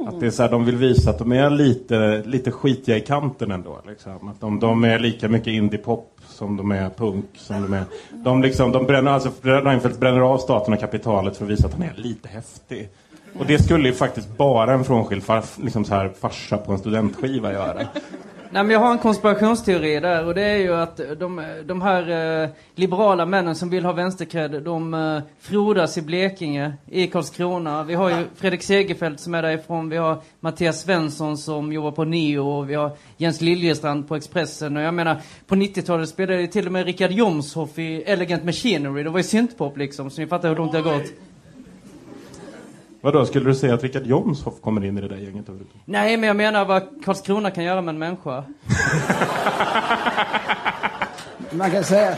Att 0.08 0.20
det 0.20 0.26
är 0.26 0.30
så 0.30 0.42
här, 0.42 0.50
de 0.50 0.64
vill 0.64 0.76
visa 0.76 1.10
att 1.10 1.18
de 1.18 1.32
är 1.32 1.50
lite, 1.50 2.22
lite 2.26 2.50
skitiga 2.50 2.96
i 2.96 3.00
kanten 3.00 3.50
ändå. 3.50 3.80
Liksom. 3.88 4.28
Att 4.28 4.40
de, 4.40 4.60
de 4.60 4.84
är 4.84 4.98
lika 4.98 5.28
mycket 5.28 5.48
indie-pop 5.48 6.20
som 6.26 6.56
de 6.56 6.72
är 6.72 6.90
punk. 6.90 7.24
Som 7.34 7.62
de, 7.62 7.72
är. 7.72 7.84
De, 8.10 8.42
liksom, 8.42 8.72
de 8.72 8.86
bränner, 8.86 9.10
alltså, 9.10 9.30
Reinfeldt 9.42 10.00
bränner 10.00 10.20
av 10.20 10.38
staten 10.38 10.74
och 10.74 10.80
kapitalet 10.80 11.36
för 11.36 11.44
att 11.44 11.50
visa 11.50 11.66
att 11.66 11.72
han 11.72 11.82
är 11.82 11.94
lite 11.96 12.28
häftig. 12.28 12.88
Och 13.38 13.46
det 13.46 13.62
skulle 13.62 13.88
ju 13.88 13.94
faktiskt 13.94 14.36
bara 14.36 14.72
en 14.72 14.84
frånskild 14.84 15.22
far, 15.22 15.44
liksom 15.62 15.84
så 15.84 15.94
här, 15.94 16.12
farsa 16.20 16.56
på 16.56 16.72
en 16.72 16.78
studentskiva 16.78 17.52
göra. 17.52 17.80
Nej, 18.54 18.64
men 18.64 18.70
jag 18.70 18.80
har 18.80 18.92
en 18.92 18.98
konspirationsteori 18.98 20.00
där 20.00 20.26
och 20.26 20.34
det 20.34 20.42
är 20.42 20.56
ju 20.56 20.74
att 20.74 21.00
de, 21.18 21.44
de 21.64 21.82
här 21.82 22.42
eh, 22.42 22.50
liberala 22.74 23.26
männen 23.26 23.54
som 23.54 23.70
vill 23.70 23.84
ha 23.84 23.92
vänsterkred, 23.92 24.62
de 24.62 24.94
eh, 24.94 25.20
frodas 25.40 25.98
i 25.98 26.02
Blekinge, 26.02 26.72
i 26.90 27.06
Karlskrona. 27.06 27.84
Vi 27.84 27.94
har 27.94 28.10
ju 28.10 28.24
Fredrik 28.36 28.62
Segerfeldt 28.62 29.20
som 29.20 29.34
är 29.34 29.42
därifrån, 29.42 29.88
vi 29.88 29.96
har 29.96 30.22
Mattias 30.40 30.82
Svensson 30.82 31.38
som 31.38 31.72
jobbar 31.72 31.90
på 31.90 32.04
Neo 32.04 32.48
och 32.48 32.70
vi 32.70 32.74
har 32.74 32.96
Jens 33.16 33.40
Liljestrand 33.40 34.08
på 34.08 34.16
Expressen. 34.16 34.76
Och 34.76 34.82
jag 34.82 34.94
menar, 34.94 35.20
på 35.46 35.54
90-talet 35.54 36.08
spelade 36.08 36.40
ju 36.40 36.46
till 36.46 36.66
och 36.66 36.72
med 36.72 36.86
Richard 36.86 37.10
Jomshoff 37.10 37.78
i 37.78 38.02
Elegant 38.02 38.44
Machinery. 38.44 39.02
Det 39.02 39.10
var 39.10 39.18
ju 39.18 39.24
syntpop 39.24 39.76
liksom, 39.76 40.10
så 40.10 40.20
ni 40.20 40.26
fattar 40.26 40.48
hur 40.48 40.56
långt 40.56 40.72
det 40.72 40.78
har 40.78 40.98
gått. 40.98 41.12
Vadå, 43.02 43.26
skulle 43.26 43.44
du 43.50 43.54
säga 43.54 43.74
att 43.74 43.82
Richard 43.82 44.06
Jomshoff 44.06 44.60
kommer 44.60 44.84
in 44.84 44.98
i 44.98 45.00
det 45.00 45.08
där 45.08 45.16
gänget? 45.16 45.46
Nej, 45.84 46.16
men 46.16 46.26
jag 46.26 46.36
menar 46.36 46.64
vad 46.64 47.04
Karlskrona 47.04 47.50
kan 47.50 47.64
göra 47.64 47.80
med 47.82 47.92
en 47.92 47.98
människa. 47.98 48.44
Man 51.50 51.70
kan 51.70 51.84
säga... 51.84 52.16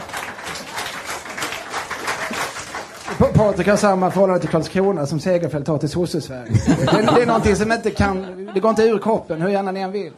Pa- 3.17 3.33
Patrik 3.33 3.67
har 3.67 3.75
samma 3.77 4.11
förhållande 4.11 4.39
till 4.41 4.49
Karlskrona 4.49 5.05
som 5.05 5.19
Segerfeldt 5.19 5.67
har 5.67 5.77
till 5.77 5.89
sosse-Sverige. 5.89 6.51
Det, 6.67 6.85
det 7.15 7.21
är 7.21 7.25
någonting 7.25 7.55
som 7.55 7.71
inte 7.71 7.91
kan... 7.91 8.45
Det 8.53 8.59
går 8.59 8.69
inte 8.69 8.83
ur 8.83 8.97
kroppen 8.99 9.41
hur 9.41 9.49
gärna 9.49 9.71
ni 9.71 9.79
än 9.79 9.91
vill. 9.91 10.11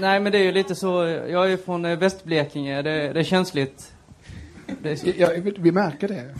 Nej, 0.00 0.20
men 0.20 0.32
det 0.32 0.38
är 0.38 0.42
ju 0.42 0.52
lite 0.52 0.74
så. 0.74 0.86
Jag 1.28 1.44
är 1.44 1.48
ju 1.48 1.56
från 1.56 1.84
eh, 1.84 1.98
Västblekinge. 1.98 2.82
Det, 2.82 3.12
det 3.12 3.20
är 3.20 3.24
känsligt. 3.24 3.92
Det 4.82 4.90
är 4.90 4.96
så. 4.96 5.06
Ja, 5.16 5.28
vi 5.58 5.72
märker 5.72 6.08
det. 6.08 6.34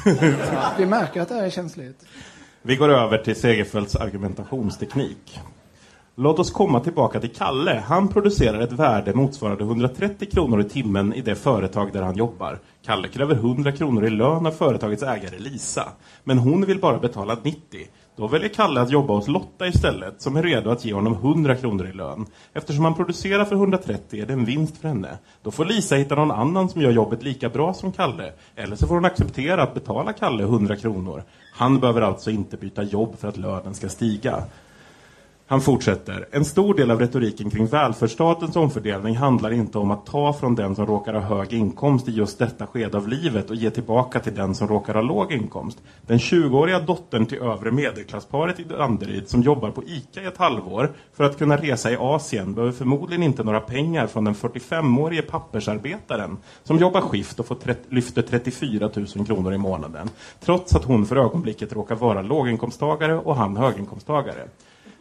Vi 0.79 0.87
märker 0.87 1.21
att 1.21 1.29
det 1.29 1.35
här 1.35 1.43
är 1.43 1.51
känsligt. 1.51 2.05
Vi 2.67 2.77
går 2.77 2.89
över 2.89 3.19
till 3.19 3.37
Segerfeldts 3.37 3.97
argumentationsteknik. 3.97 5.41
Låt 6.15 6.39
oss 6.39 6.51
komma 6.51 6.81
tillbaka 6.81 7.21
till 7.21 7.33
Kalle. 7.33 7.83
Han 7.87 8.09
producerar 8.09 8.61
ett 8.61 8.73
värde 8.73 9.15
motsvarande 9.15 9.65
130 9.65 10.29
kronor 10.33 10.61
i 10.61 10.65
timmen 10.65 11.15
i 11.15 11.21
det 11.21 11.35
företag 11.35 11.93
där 11.93 12.03
han 12.03 12.17
jobbar. 12.17 12.59
Kalle 12.87 13.09
kräver 13.09 13.35
100 13.35 13.73
kronor 13.73 14.05
i 14.07 14.11
lön 14.11 14.47
av 14.47 14.51
företagets 14.51 15.03
ägare 15.03 15.39
Lisa. 15.39 15.89
Men 16.25 16.39
hon 16.39 16.67
vill 16.67 16.81
bara 16.81 16.99
betala 16.99 17.39
90. 17.43 17.61
Då 18.17 18.27
väljer 18.27 18.49
Kalle 18.49 18.81
att 18.81 18.91
jobba 18.91 19.15
hos 19.15 19.29
Lotta 19.29 19.67
istället, 19.67 20.23
som 20.23 20.37
är 20.37 20.43
redo 20.43 20.71
att 20.71 20.85
ge 20.85 20.93
honom 20.93 21.13
100 21.13 21.57
kronor 21.57 21.87
i 21.87 21.93
lön. 21.93 22.27
Eftersom 22.53 22.85
han 22.85 22.95
producerar 22.95 23.45
för 23.45 23.57
130 23.57 24.23
är 24.23 24.27
det 24.27 24.33
en 24.33 24.45
vinst 24.45 24.77
för 24.77 24.89
henne. 24.89 25.19
Då 25.43 25.51
får 25.51 25.65
Lisa 25.65 25.97
hitta 25.97 26.15
någon 26.15 26.31
annan 26.31 26.69
som 26.69 26.83
gör 26.83 26.91
jobbet 26.91 27.23
lika 27.23 27.49
bra 27.49 27.75
som 27.75 27.93
Kalle. 27.93 28.33
Eller 28.57 28.77
så 28.77 28.87
får 28.87 28.95
hon 28.95 29.05
acceptera 29.05 29.63
att 29.63 29.75
betala 29.75 30.13
Kalle 30.13 30.43
100 30.43 30.77
kronor. 30.77 31.23
Han 31.53 31.81
behöver 31.81 32.01
alltså 32.01 32.31
inte 32.31 32.57
byta 32.57 32.83
jobb 32.83 33.19
för 33.19 33.29
att 33.29 33.37
lönen 33.37 33.75
ska 33.75 33.89
stiga. 33.89 34.45
Han 35.47 35.61
fortsätter. 35.61 36.29
En 36.31 36.45
stor 36.45 36.75
del 36.75 36.91
av 36.91 37.01
retoriken 37.01 37.51
kring 37.51 37.67
välfärdsstatens 37.67 38.57
omfördelning 38.57 39.17
handlar 39.17 39.53
inte 39.53 39.79
om 39.79 39.91
att 39.91 40.07
ta 40.07 40.33
från 40.33 40.55
den 40.55 40.75
som 40.75 40.87
råkar 40.87 41.15
ha 41.15 41.21
hög 41.21 41.53
inkomst 41.53 42.09
i 42.09 42.13
just 42.13 42.39
detta 42.39 42.67
skede 42.67 42.97
av 42.97 43.09
livet 43.09 43.51
och 43.51 43.57
ge 43.57 43.71
tillbaka 43.71 44.21
till 44.21 44.35
den 44.35 44.55
som 44.55 44.69
råkar 44.69 44.95
ha 44.95 45.03
låg 45.03 45.33
inkomst. 45.33 45.79
Den 46.07 46.19
20-åriga 46.19 46.81
dottern 46.81 47.27
till 47.27 47.39
övre 47.39 47.71
medelklassparet 47.71 48.61
i 48.61 48.65
Danderyd 48.65 49.29
som 49.29 49.43
jobbar 49.43 49.71
på 49.71 49.83
ICA 49.85 50.23
i 50.23 50.27
ett 50.27 50.37
halvår 50.37 50.93
för 51.13 51.25
att 51.25 51.39
kunna 51.39 51.57
resa 51.57 51.91
i 51.91 51.97
Asien 51.97 52.55
behöver 52.55 52.73
förmodligen 52.73 53.23
inte 53.23 53.45
några 53.45 53.61
pengar 53.61 54.07
från 54.07 54.25
den 54.25 54.35
45-årige 54.35 55.23
pappersarbetaren 55.23 56.37
som 56.63 56.79
jobbar 56.79 57.01
skift 57.01 57.41
och 57.41 57.47
får 57.47 57.57
lyfter 57.89 58.23
34 58.23 58.91
000 58.95 59.27
kronor 59.27 59.55
i 59.55 59.59
månaden. 59.59 60.11
Trots 60.41 60.75
att 60.75 60.85
hon 60.85 61.07
för 61.07 61.17
ögonblicket 61.17 61.73
råkar 61.73 61.95
vara 61.95 62.23
låginkomsttagare 62.23 63.15
och 63.15 63.37
han 63.37 63.57
höginkomsttagare. 63.57 64.49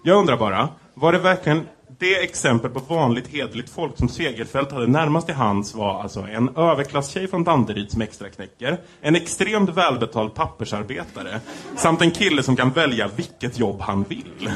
Jag 0.05 0.17
undrar 0.17 0.37
bara, 0.37 0.69
var 0.93 1.11
det 1.11 1.19
verkligen 1.19 1.67
det 1.99 2.23
exempel 2.23 2.71
på 2.71 2.79
vanligt 2.79 3.27
hederligt 3.27 3.69
folk 3.69 3.97
som 3.97 4.09
Segerfält 4.09 4.71
hade 4.71 4.87
närmast 4.87 5.27
till 5.27 5.35
hands 5.35 5.75
var 5.75 6.01
alltså 6.01 6.19
en 6.19 6.49
överklasstjej 6.57 7.27
från 7.27 7.43
Danderyd 7.43 7.91
som 7.91 8.01
extraknäcker, 8.01 8.77
en 9.01 9.15
extremt 9.15 9.69
välbetald 9.69 10.33
pappersarbetare 10.33 11.39
samt 11.75 12.01
en 12.01 12.11
kille 12.11 12.43
som 12.43 12.55
kan 12.55 12.69
välja 12.69 13.09
vilket 13.15 13.59
jobb 13.59 13.81
han 13.81 14.03
vill? 14.03 14.49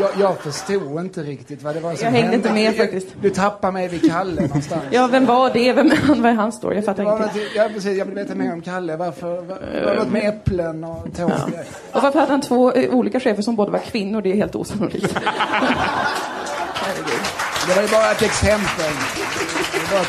Jag, 0.00 0.10
jag 0.18 0.38
förstod 0.38 1.00
inte 1.00 1.22
riktigt 1.22 1.62
vad 1.62 1.74
det 1.74 1.80
var 1.80 1.94
som 1.94 2.04
Jag 2.04 2.12
hängde 2.12 2.20
hände. 2.30 2.36
inte 2.36 2.52
med 2.52 2.76
faktiskt. 2.76 3.06
Du 3.22 3.30
tappade 3.30 3.72
mig 3.72 3.88
vid 3.88 4.10
Kalle 4.10 4.42
någonstans. 4.42 4.82
Ja, 4.90 5.06
vem 5.06 5.26
var 5.26 5.50
det? 5.50 5.72
Vem? 5.72 5.90
Vad 6.22 6.26
är 6.32 6.34
hans 6.34 6.54
story? 6.54 6.76
Jag 6.76 6.84
fattar 6.84 7.04
Det 7.04 7.10
var 7.10 7.16
ingenting. 7.18 7.42
ja, 7.56 7.68
precis. 7.74 7.98
Jag 7.98 8.04
vill 8.04 8.14
veta 8.14 8.34
mer 8.34 8.52
om 8.52 8.60
Kalle. 8.62 8.96
Varför? 8.96 9.40
Var, 9.42 9.58
det 9.74 9.84
var 9.86 9.94
något 9.94 10.08
med 10.12 10.28
äpplen 10.28 10.84
och 10.84 11.16
tåg. 11.16 11.30
Och 11.92 12.02
varför 12.02 12.18
hade 12.20 12.32
han 12.32 12.40
två 12.40 12.72
eh, 12.72 12.90
olika 12.94 13.20
chefer 13.20 13.42
som 13.42 13.56
båda 13.56 13.70
var 13.70 13.78
kvinnor? 13.78 14.22
Det 14.22 14.30
är 14.30 14.34
helt 14.36 14.54
osannolikt. 14.54 15.14
Herregud. 16.74 17.20
Det 17.68 17.74
var 17.74 17.82
ju 17.82 17.88
bara 17.88 18.10
ett 18.10 18.22
exempel. 18.22 18.92
Det 19.72 19.94
var 19.94 20.00
ett, 20.00 20.08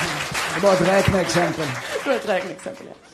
det 0.55 0.67
var 0.67 0.73
ett 0.73 0.87
räkneexempel. 0.87 1.65
Jag 1.93 2.03
tror 2.03 2.13
ett 2.13 2.29
räkneexempel. 2.29 2.85
ja. 2.89 3.08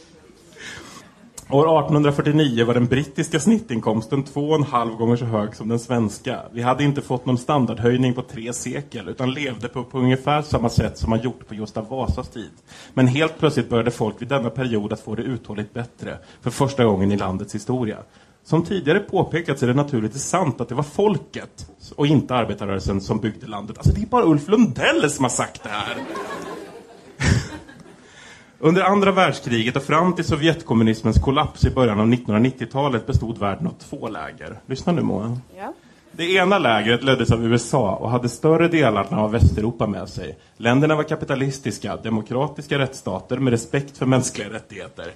År 1.49 1.79
1849 1.79 2.65
var 2.65 2.73
den 2.73 2.85
brittiska 2.85 3.39
snittinkomsten 3.39 4.23
två 4.23 4.49
och 4.49 4.55
en 4.55 4.63
halv 4.63 4.95
gånger 4.95 5.15
så 5.15 5.25
hög 5.25 5.55
som 5.55 5.69
den 5.69 5.79
svenska. 5.79 6.41
Vi 6.51 6.61
hade 6.61 6.83
inte 6.83 7.01
fått 7.01 7.25
någon 7.25 7.37
standardhöjning 7.37 8.13
på 8.13 8.21
tre 8.21 8.53
sekel 8.53 9.09
utan 9.09 9.31
levde 9.31 9.67
på, 9.67 9.83
på 9.83 9.99
ungefär 9.99 10.41
samma 10.41 10.69
sätt 10.69 10.97
som 10.97 11.09
man 11.09 11.21
gjort 11.21 11.47
på 11.47 11.55
Gustav 11.55 11.89
Vasas 11.89 12.29
tid. 12.29 12.51
Men 12.93 13.07
helt 13.07 13.39
plötsligt 13.39 13.69
började 13.69 13.91
folk 13.91 14.21
vid 14.21 14.27
denna 14.27 14.49
period 14.49 14.93
att 14.93 14.99
få 14.99 15.15
det 15.15 15.23
uthålligt 15.23 15.73
bättre 15.73 16.17
för 16.41 16.49
första 16.49 16.85
gången 16.85 17.11
i 17.11 17.17
landets 17.17 17.55
historia. 17.55 17.97
Som 18.43 18.63
tidigare 18.63 18.99
påpekats 18.99 19.63
är 19.63 19.67
det 19.67 19.73
naturligtvis 19.73 20.23
sant 20.23 20.61
att 20.61 20.69
det 20.69 20.75
var 20.75 20.83
folket 20.83 21.69
och 21.95 22.07
inte 22.07 22.35
arbetarrörelsen 22.35 23.01
som 23.01 23.19
byggde 23.19 23.47
landet. 23.47 23.77
Alltså 23.77 23.93
det 23.93 24.01
är 24.01 24.05
bara 24.05 24.25
Ulf 24.25 24.47
Lundell 24.47 25.11
som 25.11 25.25
har 25.25 25.29
sagt 25.29 25.63
det 25.63 25.69
här. 25.69 25.97
Under 28.59 28.81
andra 28.81 29.11
världskriget 29.11 29.75
och 29.75 29.83
fram 29.83 30.15
till 30.15 30.25
Sovjetkommunismens 30.25 31.19
kollaps 31.19 31.65
i 31.65 31.69
början 31.69 31.99
av 31.99 32.07
1990-talet 32.07 33.07
bestod 33.07 33.37
världen 33.37 33.67
av 33.67 33.73
två 33.89 34.09
läger. 34.09 34.59
Lyssna 34.65 34.93
nu 34.93 35.01
Moa. 35.01 35.37
Ja. 35.57 35.73
Det 36.11 36.33
ena 36.33 36.59
lägret 36.59 37.03
leddes 37.03 37.31
av 37.31 37.45
USA 37.45 37.95
och 37.95 38.09
hade 38.09 38.29
större 38.29 38.67
delarna 38.67 39.21
av 39.21 39.31
Västeuropa 39.31 39.87
med 39.87 40.09
sig. 40.09 40.37
Länderna 40.57 40.95
var 40.95 41.03
kapitalistiska, 41.03 41.95
demokratiska 41.95 42.79
rättsstater 42.79 43.37
med 43.37 43.51
respekt 43.51 43.97
för 43.97 44.05
mänskliga 44.05 44.49
rättigheter. 44.49 45.11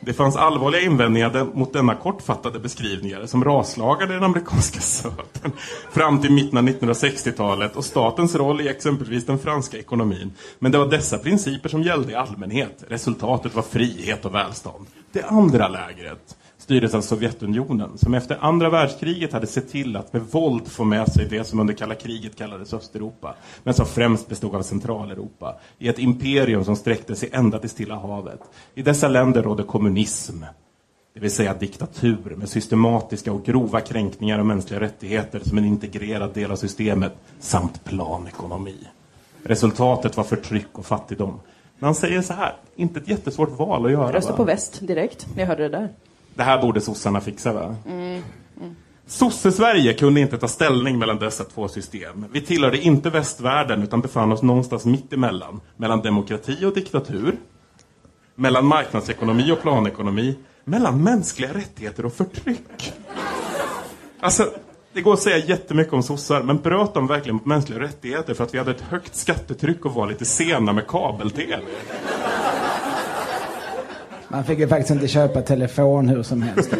Det 0.00 0.12
fanns 0.12 0.36
allvarliga 0.36 0.80
invändningar 0.80 1.46
mot 1.54 1.72
denna 1.72 1.94
kortfattade 1.94 2.58
beskrivningar 2.58 3.26
som 3.26 3.44
raslagade 3.44 4.14
den 4.14 4.24
amerikanska 4.24 4.80
södern 4.80 5.52
fram 5.92 6.20
till 6.20 6.32
mitten 6.32 6.58
av 6.58 6.64
1960-talet 6.64 7.76
och 7.76 7.84
statens 7.84 8.34
roll 8.34 8.60
i 8.60 8.68
exempelvis 8.68 9.26
den 9.26 9.38
franska 9.38 9.78
ekonomin. 9.78 10.32
Men 10.58 10.72
det 10.72 10.78
var 10.78 10.86
dessa 10.86 11.18
principer 11.18 11.68
som 11.68 11.82
gällde 11.82 12.12
i 12.12 12.14
allmänhet. 12.14 12.84
Resultatet 12.88 13.54
var 13.54 13.62
frihet 13.62 14.24
och 14.24 14.34
välstånd. 14.34 14.86
Det 15.12 15.22
andra 15.22 15.68
lägret 15.68 16.36
styrdes 16.66 16.94
av 16.94 17.00
Sovjetunionen 17.00 17.98
som 17.98 18.14
efter 18.14 18.38
andra 18.40 18.70
världskriget 18.70 19.32
hade 19.32 19.46
sett 19.46 19.70
till 19.70 19.96
att 19.96 20.12
med 20.12 20.22
våld 20.22 20.68
få 20.68 20.84
med 20.84 21.12
sig 21.12 21.26
det 21.30 21.44
som 21.44 21.60
under 21.60 21.74
kalla 21.74 21.94
kriget 21.94 22.36
kallades 22.36 22.74
Östeuropa 22.74 23.34
men 23.62 23.74
som 23.74 23.86
främst 23.86 24.28
bestod 24.28 24.54
av 24.54 24.62
Centraleuropa 24.62 25.56
i 25.78 25.88
ett 25.88 25.98
imperium 25.98 26.64
som 26.64 26.76
sträckte 26.76 27.16
sig 27.16 27.28
ända 27.32 27.58
till 27.58 27.70
Stilla 27.70 27.94
havet. 27.94 28.40
I 28.74 28.82
dessa 28.82 29.08
länder 29.08 29.42
rådde 29.42 29.62
kommunism, 29.62 30.44
det 31.14 31.20
vill 31.20 31.30
säga 31.30 31.54
diktatur 31.54 32.34
med 32.36 32.48
systematiska 32.48 33.32
och 33.32 33.44
grova 33.44 33.80
kränkningar 33.80 34.38
av 34.38 34.46
mänskliga 34.46 34.80
rättigheter 34.80 35.40
som 35.44 35.58
en 35.58 35.64
integrerad 35.64 36.34
del 36.34 36.50
av 36.50 36.56
systemet 36.56 37.12
samt 37.40 37.84
planekonomi. 37.84 38.76
Resultatet 39.42 40.16
var 40.16 40.24
förtryck 40.24 40.78
och 40.78 40.86
fattigdom. 40.86 41.40
Men 41.78 41.86
han 41.86 41.94
säger 41.94 42.22
så 42.22 42.32
här, 42.32 42.54
inte 42.76 43.00
ett 43.00 43.08
jättesvårt 43.08 43.58
val 43.58 43.86
att 43.86 43.92
göra. 43.92 44.12
Rösta 44.12 44.32
på 44.32 44.44
väst 44.44 44.78
direkt 44.80 45.26
jag 45.36 45.46
hörde 45.46 45.62
det 45.62 45.78
där. 45.78 45.88
Det 46.36 46.42
här 46.42 46.62
borde 46.62 46.80
sossarna 46.80 47.20
fixa 47.20 47.52
va? 47.52 47.76
Mm. 47.86 48.22
Sosse-Sverige 49.06 49.92
kunde 49.92 50.20
inte 50.20 50.38
ta 50.38 50.48
ställning 50.48 50.98
mellan 50.98 51.18
dessa 51.18 51.44
två 51.44 51.68
system. 51.68 52.24
Vi 52.32 52.40
tillhörde 52.40 52.78
inte 52.78 53.10
västvärlden 53.10 53.82
utan 53.82 54.00
befann 54.00 54.32
oss 54.32 54.42
någonstans 54.42 54.84
mitt 54.84 55.12
emellan. 55.12 55.60
Mellan 55.76 56.02
demokrati 56.02 56.64
och 56.64 56.74
diktatur. 56.74 57.36
Mellan 58.34 58.66
marknadsekonomi 58.66 59.52
och 59.52 59.62
planekonomi. 59.62 60.36
Mellan 60.64 61.02
mänskliga 61.02 61.54
rättigheter 61.54 62.06
och 62.06 62.12
förtryck. 62.12 62.92
Alltså, 64.20 64.50
det 64.92 65.02
går 65.02 65.12
att 65.12 65.20
säga 65.20 65.38
jättemycket 65.38 65.92
om 65.92 66.02
sossar, 66.02 66.42
men 66.42 66.56
bröt 66.56 66.94
de 66.94 67.06
verkligen 67.06 67.36
mot 67.36 67.46
mänskliga 67.46 67.80
rättigheter 67.80 68.34
för 68.34 68.44
att 68.44 68.54
vi 68.54 68.58
hade 68.58 68.70
ett 68.70 68.80
högt 68.80 69.16
skattetryck 69.16 69.84
och 69.84 69.94
var 69.94 70.06
lite 70.06 70.24
sena 70.24 70.72
med 70.72 70.86
kabel-tv? 70.86 71.62
Man 74.28 74.44
fick 74.44 74.58
ju 74.58 74.68
faktiskt 74.68 74.90
inte 74.90 75.08
köpa 75.08 75.42
telefon 75.42 76.08
hur 76.08 76.22
som 76.22 76.42
helst. 76.42 76.70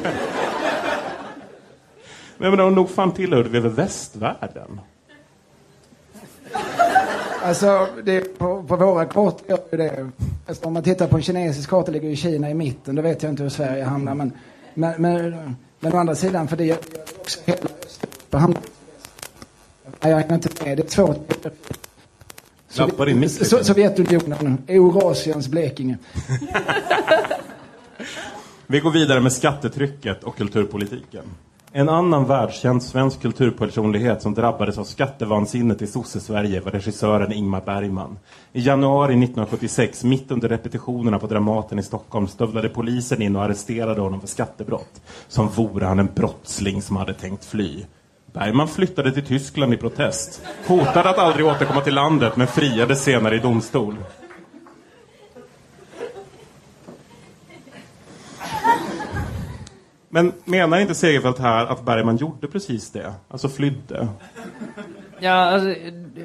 Men 2.38 2.50
jag 2.50 2.58
menar, 2.58 2.70
nog 2.70 2.90
fan 2.90 3.12
tillhörde 3.12 3.48
vi 3.48 3.60
väl 3.60 3.72
västvärlden? 3.72 4.80
Alltså, 7.42 7.88
det, 8.04 8.38
på, 8.38 8.62
på 8.62 8.76
våra 8.76 9.04
kort 9.04 9.42
gör 9.48 9.60
ju 9.70 9.78
det. 9.78 10.10
Alltså, 10.46 10.66
om 10.66 10.72
man 10.72 10.82
tittar 10.82 11.06
på 11.06 11.16
en 11.16 11.22
kinesisk 11.22 11.70
karta 11.70 11.92
ligger 11.92 12.08
ju 12.08 12.16
Kina 12.16 12.50
i 12.50 12.54
mitten. 12.54 12.94
Då 12.94 13.02
vet 13.02 13.22
jag 13.22 13.32
inte 13.32 13.42
hur 13.42 13.50
Sverige 13.50 13.84
hamnar. 13.84 14.14
Men, 14.14 14.32
men, 14.74 15.02
men, 15.02 15.56
men 15.80 15.92
å 15.92 15.96
andra 15.96 16.14
sidan, 16.14 16.48
för 16.48 16.56
det 16.56 16.64
gör 16.64 16.76
gör 16.76 16.76
också 17.20 17.40
hela 17.44 17.68
Östeuropa 17.86 18.38
jag 20.00 20.16
hänger 20.16 20.34
inte 20.34 20.64
med. 20.64 20.76
Det 20.76 20.82
är 20.82 20.90
svårt. 20.90 21.46
Lappar 22.74 23.08
in 23.08 23.28
So- 23.28 23.64
Sovjetunionen, 23.64 24.58
Eurasiens 24.66 25.48
Blekinge. 25.48 25.98
Vi 28.66 28.80
går 28.80 28.90
vidare 28.90 29.20
med 29.20 29.32
skattetrycket 29.32 30.24
och 30.24 30.36
kulturpolitiken. 30.36 31.24
En 31.72 31.88
annan 31.88 32.26
världskänd 32.26 32.82
svensk 32.82 33.22
kulturpersonlighet 33.22 34.22
som 34.22 34.34
drabbades 34.34 34.78
av 34.78 34.84
skattevansinnet 34.84 35.82
i 35.82 35.86
sosse-Sverige 35.86 36.60
var 36.60 36.70
regissören 36.72 37.32
Ingmar 37.32 37.60
Bergman. 37.60 38.18
I 38.52 38.60
januari 38.60 39.12
1976, 39.12 40.04
mitt 40.04 40.30
under 40.30 40.48
repetitionerna 40.48 41.18
på 41.18 41.26
Dramaten 41.26 41.78
i 41.78 41.82
Stockholm, 41.82 42.28
stövlade 42.28 42.68
polisen 42.68 43.22
in 43.22 43.36
och 43.36 43.42
arresterade 43.42 44.00
honom 44.00 44.20
för 44.20 44.28
skattebrott. 44.28 45.00
Som 45.28 45.48
vore 45.48 45.86
han 45.86 45.98
en 45.98 46.08
brottsling 46.14 46.82
som 46.82 46.96
hade 46.96 47.14
tänkt 47.14 47.44
fly. 47.44 47.84
Bergman 48.36 48.68
flyttade 48.68 49.12
till 49.12 49.26
Tyskland 49.26 49.74
i 49.74 49.76
protest. 49.76 50.42
Hotade 50.66 51.10
att 51.10 51.18
aldrig 51.18 51.46
återkomma 51.46 51.80
till 51.80 51.94
landet, 51.94 52.36
men 52.36 52.46
friades 52.46 53.02
senare 53.02 53.36
i 53.36 53.38
domstol. 53.38 53.96
Men 60.08 60.32
menar 60.44 60.78
inte 60.78 60.94
Segerfeldt 60.94 61.38
här 61.38 61.66
att 61.66 61.84
Bergman 61.84 62.16
gjorde 62.16 62.46
precis 62.46 62.90
det? 62.90 63.14
Alltså 63.28 63.48
flydde? 63.48 64.08
Ja, 65.18 65.32
alltså, 65.32 65.74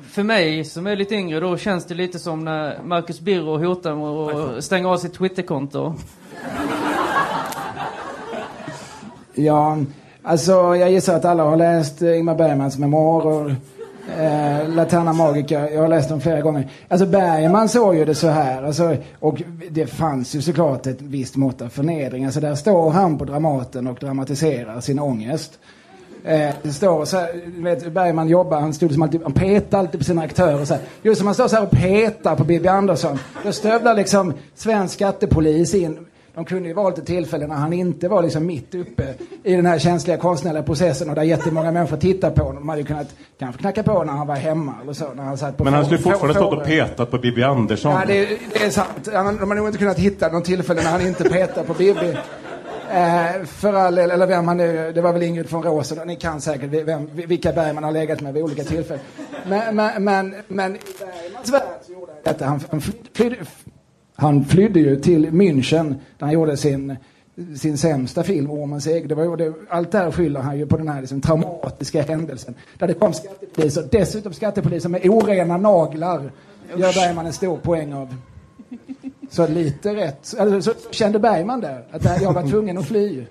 för 0.10 0.24
mig 0.24 0.66
som 0.66 0.88
är 0.88 0.96
lite 0.96 1.16
yngre 1.16 1.40
då 1.40 1.58
känns 1.58 1.86
det 1.86 1.96
lite 1.96 2.20
som 2.20 2.46
när 2.46 2.84
Marcus 2.84 3.20
Birro 3.20 3.58
hotar 3.58 3.96
med 3.96 4.08
att 4.08 4.64
stänga 4.64 4.90
av 4.90 4.98
sitt 4.98 5.14
Twitterkonto. 5.14 5.96
Ja, 9.34 9.78
alltså 10.24 10.76
jag 10.76 10.92
gissar 10.92 11.16
att 11.16 11.26
alla 11.26 11.44
har 11.44 11.56
läst 11.56 12.02
eh, 12.02 12.18
Ingmar 12.18 12.36
Bergmans 12.36 12.78
memoarer. 12.78 13.56
Eh, 14.20 14.70
Laterna 14.70 15.14
Magica, 15.14 15.70
jag 15.70 15.82
har 15.82 15.88
läst 15.88 16.10
dem 16.10 16.22
flera 16.22 16.42
gånger. 16.42 16.70
Alltså 16.88 17.06
Bergman 17.06 17.70
såg 17.70 17.96
ju 17.96 18.06
det 18.06 18.16
så 18.16 18.28
här, 18.28 18.64
alltså, 18.64 18.98
och 19.20 19.42
det 19.70 19.86
fanns 19.86 20.36
ju 20.36 20.42
såklart 20.42 20.88
ett 20.88 21.02
visst 21.02 21.36
mått 21.36 21.62
av 21.62 21.70
förnedring. 21.70 22.26
Alltså 22.26 22.40
där 22.40 22.56
står 22.56 22.92
han 22.92 23.18
på 23.18 23.26
Dramaten 23.26 23.88
och 23.88 23.98
dramatiserar 24.02 24.82
sin 24.82 25.00
ångest. 25.00 25.60
Eh, 26.24 26.50
det 26.64 26.74
står 26.74 27.06
så 27.06 27.18
här, 27.18 27.62
vet, 27.64 27.94
Bergman 27.94 28.28
jobbar, 28.28 28.60
han 28.60 28.74
stod 28.74 28.94
som 28.94 29.02
alltid, 29.02 29.24
han 29.24 29.34
petar 29.34 29.80
alltid 29.80 30.00
på 30.00 30.04
sina 30.04 30.22
aktörer 30.22 30.66
så 30.66 30.74
här. 30.74 30.84
Just 31.02 31.18
som 31.18 31.28
han 31.28 31.34
står 31.34 31.48
så 31.48 31.56
här 31.56 31.64
och 31.64 31.72
petar 31.72 32.36
på 32.36 32.44
Bibi 32.44 32.68
Andersson. 32.68 33.20
Då 33.44 33.52
stövlar 33.52 33.96
liksom 33.96 34.34
svensk 34.56 34.94
skattepolis 34.94 35.74
in. 35.74 35.98
De 36.36 36.46
kunde 36.46 36.68
ju 36.68 36.74
valt 36.74 36.98
ett 36.98 37.06
tillfälle 37.06 37.48
när 37.48 37.56
han 37.56 37.74
inte 37.74 38.08
var 38.08 38.24
liksom 38.24 38.46
mitt 38.46 38.76
uppe 38.76 39.14
i 39.44 39.56
den 39.56 39.66
här 39.66 39.80
känsliga 39.80 40.18
konstnärliga 40.18 40.64
processen 40.64 41.10
och 41.10 41.16
där 41.16 41.24
jättemånga 41.24 41.72
människor 41.72 41.98
tittar 41.98 42.32
på 42.32 42.44
honom. 42.44 42.62
De 42.62 42.70
hade 42.70 42.82
ju 42.82 42.88
kunnat 42.88 43.16
kanske 43.40 43.62
knacka 43.62 43.84
på 43.84 44.04
när 44.04 44.14
han 44.14 44.28
var 44.28 44.36
hemma 44.36 44.76
eller 44.84 44.94
så. 44.94 45.06
När 45.16 45.24
han 45.24 45.38
satt 45.38 45.58
på 45.58 45.64
Men 45.64 45.74
han 45.74 45.86
skulle 45.86 46.00
fortfarande 46.00 46.34
stått 46.34 46.60
och 46.60 46.66
petat 46.66 47.12
på 47.12 47.18
Bibi 47.18 47.44
Andersson. 47.44 47.92
Ja, 47.92 48.04
det, 48.08 48.40
det 48.54 48.66
är 48.66 48.70
sant. 48.70 48.90
De 49.04 49.12
har 49.16 49.56
nog 49.56 49.68
inte 49.68 49.80
kunnat 49.80 50.00
hitta 50.00 50.30
någon 50.30 50.44
tillfälle 50.44 50.84
när 50.84 50.92
han 50.92 51.08
inte 51.08 51.30
petar 51.30 51.64
på 51.64 51.74
Bibi. 51.74 52.18
Eh, 52.94 53.46
för 53.46 53.74
all 53.74 53.96
del, 53.96 54.12
eller 54.12 54.28
vem 54.28 54.48
han 54.48 54.58
nu, 54.58 54.92
det 54.96 55.02
var 55.02 55.14
väl 55.14 55.24
Ingrid 55.24 55.52
von 55.52 55.64
Rosen, 55.64 56.08
ni 56.08 56.16
kan 56.16 56.42
säkert 56.42 56.88
vem, 56.88 57.10
vilka 57.14 57.52
Bergman 57.52 57.84
har 57.84 57.92
legat 57.92 58.22
med 58.22 58.34
vid 58.34 58.44
olika 58.44 58.64
tillfällen. 58.64 59.04
Men, 59.48 59.76
men, 59.76 60.04
men, 60.04 60.36
men 60.48 60.76
i 60.76 60.80
Bergmans 61.00 61.54
värld 61.54 61.62
så 61.86 61.92
gjorde 61.94 62.12
han 62.12 62.22
detta. 62.24 62.46
Han, 62.46 62.82
flydde, 63.14 63.36
han 64.22 64.46
flydde 64.46 64.80
ju 64.80 64.96
till 65.00 65.26
München 65.26 65.90
där 65.90 66.26
han 66.26 66.32
gjorde 66.32 66.58
sin, 66.58 66.96
sin 67.56 67.78
sämsta 67.78 68.24
film, 68.24 68.52
Ormens 68.52 68.88
ägg. 68.88 69.10
Det 69.10 69.16
var, 69.16 69.38
det, 69.38 69.54
allt 69.70 69.92
det 69.92 69.98
här 69.98 70.12
skyller 70.12 70.40
han 70.40 70.58
ju 70.58 70.66
på 70.66 70.78
den 70.78 70.88
här 70.88 71.02
liksom, 71.02 71.22
traumatiska 71.22 72.02
händelsen. 72.02 72.56
Där 72.78 72.88
det 72.88 72.94
kom 72.94 73.14
skattepoliser, 73.14 73.88
dessutom 73.92 74.34
skattepoliser 74.34 74.90
med 74.90 75.10
orena 75.10 75.58
naglar. 75.58 76.32
Gör 76.76 76.94
Bergman 76.94 77.26
en 77.26 77.34
stor 77.34 77.58
poäng 77.58 77.94
av. 77.94 78.16
Så 79.30 79.48
lite 79.48 79.96
rätt. 79.96 80.36
Alltså, 80.40 80.74
så 80.74 80.92
kände 80.92 81.20
Bergman 81.20 81.62
där, 81.62 81.84
att 81.92 82.22
jag 82.22 82.34
var 82.34 82.50
tvungen 82.50 82.78
att 82.78 82.86
fly. 82.86 83.26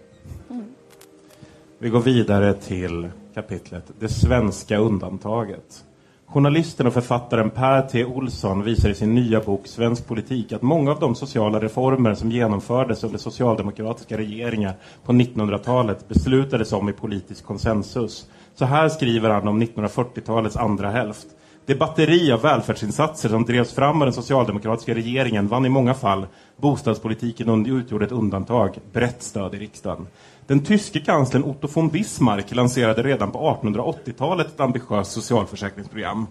Vi 1.78 1.88
går 1.88 2.00
vidare 2.00 2.54
till 2.54 3.08
kapitlet 3.34 3.84
Det 4.00 4.08
svenska 4.08 4.78
undantaget. 4.78 5.84
Journalisten 6.32 6.86
och 6.86 6.92
författaren 6.92 7.50
Per 7.50 7.82
T. 7.82 8.04
Olsson 8.04 8.62
visar 8.62 8.88
i 8.88 8.94
sin 8.94 9.14
nya 9.14 9.40
bok 9.40 9.66
Svensk 9.66 10.06
politik 10.06 10.52
att 10.52 10.62
många 10.62 10.90
av 10.90 11.00
de 11.00 11.14
sociala 11.14 11.60
reformer 11.60 12.14
som 12.14 12.30
genomfördes 12.30 13.04
under 13.04 13.18
socialdemokratiska 13.18 14.18
regeringar 14.18 14.74
på 15.04 15.12
1900-talet 15.12 16.08
beslutades 16.08 16.72
om 16.72 16.88
i 16.88 16.92
politisk 16.92 17.44
konsensus. 17.44 18.26
Så 18.54 18.64
här 18.64 18.88
skriver 18.88 19.30
han 19.30 19.48
om 19.48 19.62
1940-talets 19.62 20.56
andra 20.56 20.90
hälft. 20.90 21.26
Det 21.66 21.74
batteri 21.74 22.32
av 22.32 22.42
välfärdsinsatser 22.42 23.28
som 23.28 23.44
drevs 23.44 23.72
fram 23.72 24.02
av 24.02 24.06
den 24.06 24.14
socialdemokratiska 24.14 24.94
regeringen 24.94 25.48
vann 25.48 25.66
i 25.66 25.68
många 25.68 25.94
fall. 25.94 26.26
Bostadspolitiken 26.56 27.66
utgjorde 27.66 28.04
ett 28.04 28.12
undantag, 28.12 28.78
brett 28.92 29.22
stöd 29.22 29.54
i 29.54 29.58
riksdagen. 29.58 30.06
Den 30.50 30.64
tyske 30.64 31.00
kanslern 31.00 31.44
Otto 31.44 31.68
von 31.74 31.88
Bismarck 31.88 32.54
lanserade 32.54 33.02
redan 33.02 33.30
på 33.30 33.58
1880-talet 33.62 34.46
ett 34.46 34.60
ambitiöst 34.60 35.12
socialförsäkringsprogram. 35.12 36.26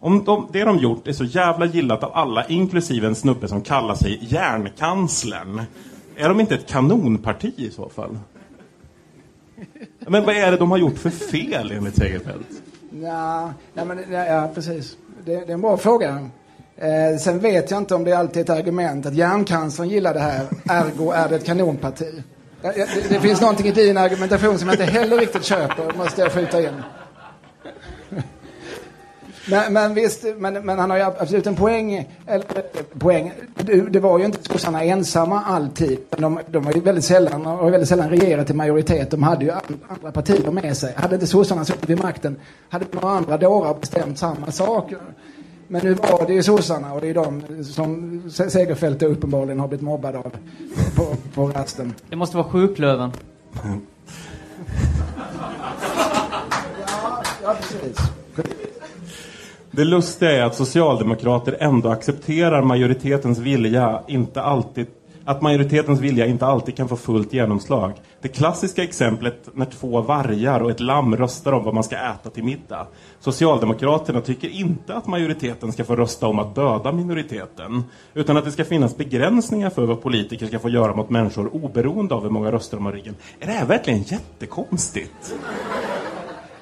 Om 0.00 0.24
de, 0.24 0.48
det 0.52 0.64
de 0.64 0.78
gjort 0.78 1.08
är 1.08 1.12
så 1.12 1.24
jävla 1.24 1.66
gillat 1.66 2.02
av 2.02 2.12
alla, 2.14 2.44
inklusive 2.46 3.06
en 3.06 3.14
snubbe 3.14 3.48
som 3.48 3.60
kallar 3.60 3.94
sig 3.94 4.18
järnkanslern. 4.22 5.62
Är 6.16 6.28
de 6.28 6.40
inte 6.40 6.54
ett 6.54 6.66
kanonparti 6.66 7.52
i 7.56 7.70
så 7.70 7.88
fall? 7.88 8.18
Men 9.98 10.24
vad 10.24 10.36
är 10.36 10.50
det 10.50 10.56
de 10.56 10.70
har 10.70 10.78
gjort 10.78 10.98
för 10.98 11.10
fel 11.10 11.72
enligt 11.72 11.96
Segerfeldt? 11.96 12.48
Ja, 13.02 13.52
nej, 13.74 13.84
men, 13.84 13.98
ja, 14.10 14.24
ja 14.24 14.50
precis. 14.54 14.96
Det, 15.24 15.32
det 15.32 15.50
är 15.50 15.54
en 15.54 15.60
bra 15.60 15.76
fråga. 15.76 16.28
Eh, 16.76 17.18
sen 17.20 17.38
vet 17.38 17.70
jag 17.70 17.80
inte 17.80 17.94
om 17.94 18.04
det 18.04 18.12
alltid 18.12 18.36
är 18.36 18.42
ett 18.42 18.58
argument 18.58 19.06
att 19.06 19.14
järnkanslern 19.14 19.88
gillar 19.88 20.14
det 20.14 20.20
här, 20.20 20.46
ergo 20.64 21.10
är 21.10 21.28
det 21.28 21.36
ett 21.36 21.46
kanonparti. 21.46 22.22
Det, 22.72 23.08
det 23.08 23.20
finns 23.20 23.40
någonting 23.40 23.66
i 23.66 23.72
din 23.72 23.96
argumentation 23.96 24.58
som 24.58 24.68
jag 24.68 24.74
inte 24.74 24.84
heller 24.84 25.18
riktigt 25.18 25.44
köper, 25.44 25.96
måste 25.96 26.20
jag 26.20 26.32
skjuta 26.32 26.62
in. 26.62 26.82
Men, 29.50 29.72
men 29.72 29.94
visst, 29.94 30.24
men, 30.36 30.54
men 30.66 30.78
han 30.78 30.90
har 30.90 30.96
ju 30.96 31.02
absolut 31.02 31.46
en 31.46 31.56
poäng. 31.56 32.10
Eller, 32.26 32.46
poäng. 32.98 33.32
Det, 33.54 33.80
det 33.80 34.00
var 34.00 34.18
ju 34.18 34.24
inte 34.24 34.52
sossarna 34.52 34.82
ensamma 34.82 35.44
alltid. 35.44 35.98
De, 36.10 36.40
de 36.46 36.64
var 36.64 36.72
ju 36.72 36.80
väldigt 36.80 37.04
sällan, 37.04 37.46
har 37.46 37.64
ju 37.64 37.70
väldigt 37.70 37.88
sällan 37.88 38.10
regerat 38.10 38.50
i 38.50 38.54
majoritet. 38.54 39.10
De 39.10 39.22
hade 39.22 39.44
ju 39.44 39.50
andra 39.88 40.12
partier 40.12 40.50
med 40.50 40.76
sig. 40.76 40.94
Hade 40.96 41.14
inte 41.14 41.26
sossarna 41.26 41.64
suttit 41.64 41.90
vid 41.90 42.02
makten 42.02 42.36
hade 42.68 42.84
några 42.90 43.08
andra 43.08 43.36
dårar 43.36 43.74
bestämt 43.74 44.18
samma 44.18 44.52
sak. 44.52 44.92
Men 45.74 45.84
nu 45.84 45.94
var 45.94 46.26
det 46.26 46.32
ju 46.34 46.42
sossarna 46.42 46.92
och 46.92 47.00
det 47.00 47.08
är 47.10 47.14
de 47.14 47.42
som 47.64 48.22
Se- 48.30 48.50
Segerfeldt 48.50 49.02
uppenbarligen 49.02 49.60
har 49.60 49.68
blivit 49.68 49.84
mobbad 49.84 50.16
av 50.16 50.32
på, 50.96 51.16
på 51.34 51.46
rasten. 51.46 51.94
Det 52.08 52.16
måste 52.16 52.36
vara 52.36 52.46
sjuklövern. 52.48 53.10
Ja, 57.42 57.54
precis. 57.60 57.96
Det 59.70 59.84
lustiga 59.84 60.30
är 60.32 60.42
att 60.42 60.54
socialdemokrater 60.54 61.56
ändå 61.60 61.88
accepterar 61.88 62.62
majoritetens 62.62 63.38
vilja 63.38 64.02
inte 64.06 64.42
alltid 64.42 64.86
att 65.24 65.42
majoritetens 65.42 66.00
vilja 66.00 66.26
inte 66.26 66.46
alltid 66.46 66.76
kan 66.76 66.88
få 66.88 66.96
fullt 66.96 67.32
genomslag. 67.32 67.92
Det 68.20 68.28
klassiska 68.28 68.82
exemplet 68.82 69.48
när 69.54 69.66
två 69.66 70.00
vargar 70.00 70.60
och 70.60 70.70
ett 70.70 70.80
lamm 70.80 71.16
röstar 71.16 71.52
om 71.52 71.64
vad 71.64 71.74
man 71.74 71.84
ska 71.84 71.96
äta 71.96 72.30
till 72.30 72.44
middag. 72.44 72.86
Socialdemokraterna 73.20 74.20
tycker 74.20 74.48
inte 74.48 74.94
att 74.94 75.06
majoriteten 75.06 75.72
ska 75.72 75.84
få 75.84 75.96
rösta 75.96 76.26
om 76.26 76.38
att 76.38 76.54
döda 76.54 76.92
minoriteten. 76.92 77.84
Utan 78.14 78.36
att 78.36 78.44
det 78.44 78.52
ska 78.52 78.64
finnas 78.64 78.96
begränsningar 78.96 79.70
för 79.70 79.86
vad 79.86 80.02
politiker 80.02 80.46
ska 80.46 80.58
få 80.58 80.68
göra 80.68 80.96
mot 80.96 81.10
människor 81.10 81.54
oberoende 81.54 82.14
av 82.14 82.22
hur 82.22 82.30
många 82.30 82.52
röster 82.52 82.76
de 82.76 82.86
har 82.86 82.92
i 82.92 82.96
ryggen. 82.96 83.14
Är 83.40 83.46
det 83.46 83.52
här 83.52 83.66
verkligen 83.66 84.02
jättekonstigt? 84.02 85.34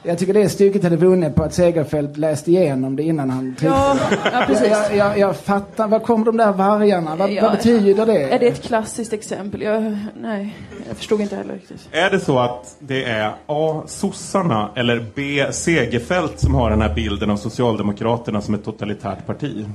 Jag 0.05 0.19
tycker 0.19 0.35
det 0.35 0.49
stycket 0.49 0.83
hade 0.83 0.97
vunnit 0.97 1.35
på 1.35 1.43
att 1.43 1.55
Segerfeldt 1.55 2.17
läste 2.17 2.51
igenom 2.51 2.97
det 2.97 3.03
innan 3.03 3.31
han 3.31 3.55
tryckte. 3.59 3.67
Ja, 3.67 3.97
ja, 4.33 4.45
precis. 4.47 4.69
Jag, 4.69 4.97
jag, 4.97 5.19
jag 5.19 5.37
fattar, 5.37 5.89
vad 5.89 6.03
kom 6.03 6.25
de 6.25 6.37
där 6.37 6.53
vargarna? 6.53 7.17
Vad, 7.17 7.31
Ja. 7.31 7.43
vad 7.43 7.53
betyder 7.53 8.07
det? 8.07 8.23
Är 8.23 8.39
det 8.39 8.47
ett 8.47 8.63
klassiskt 8.63 9.13
exempel? 9.13 9.63
Jag, 9.63 9.97
nej, 10.21 10.57
jag 10.89 10.97
förstod 10.97 11.21
inte 11.21 11.37
heller 11.37 11.55
riktigt. 11.55 11.89
Är 11.93 12.11
det 12.11 12.21
så 12.21 12.39
att 12.39 12.77
det 12.79 13.05
är 13.05 13.33
A. 13.47 13.83
sossarna 13.87 14.71
eller 14.75 15.07
B. 15.15 15.47
Segerfeldt 15.53 16.41
som 16.41 16.55
har 16.55 16.71
den 16.71 16.81
här 16.83 16.95
bilden 16.95 17.31
av 17.31 17.37
Socialdemokraterna 17.37 18.41
som 18.41 18.55
ett 18.55 18.65
totalitärt 18.65 19.27
parti? 19.27 19.67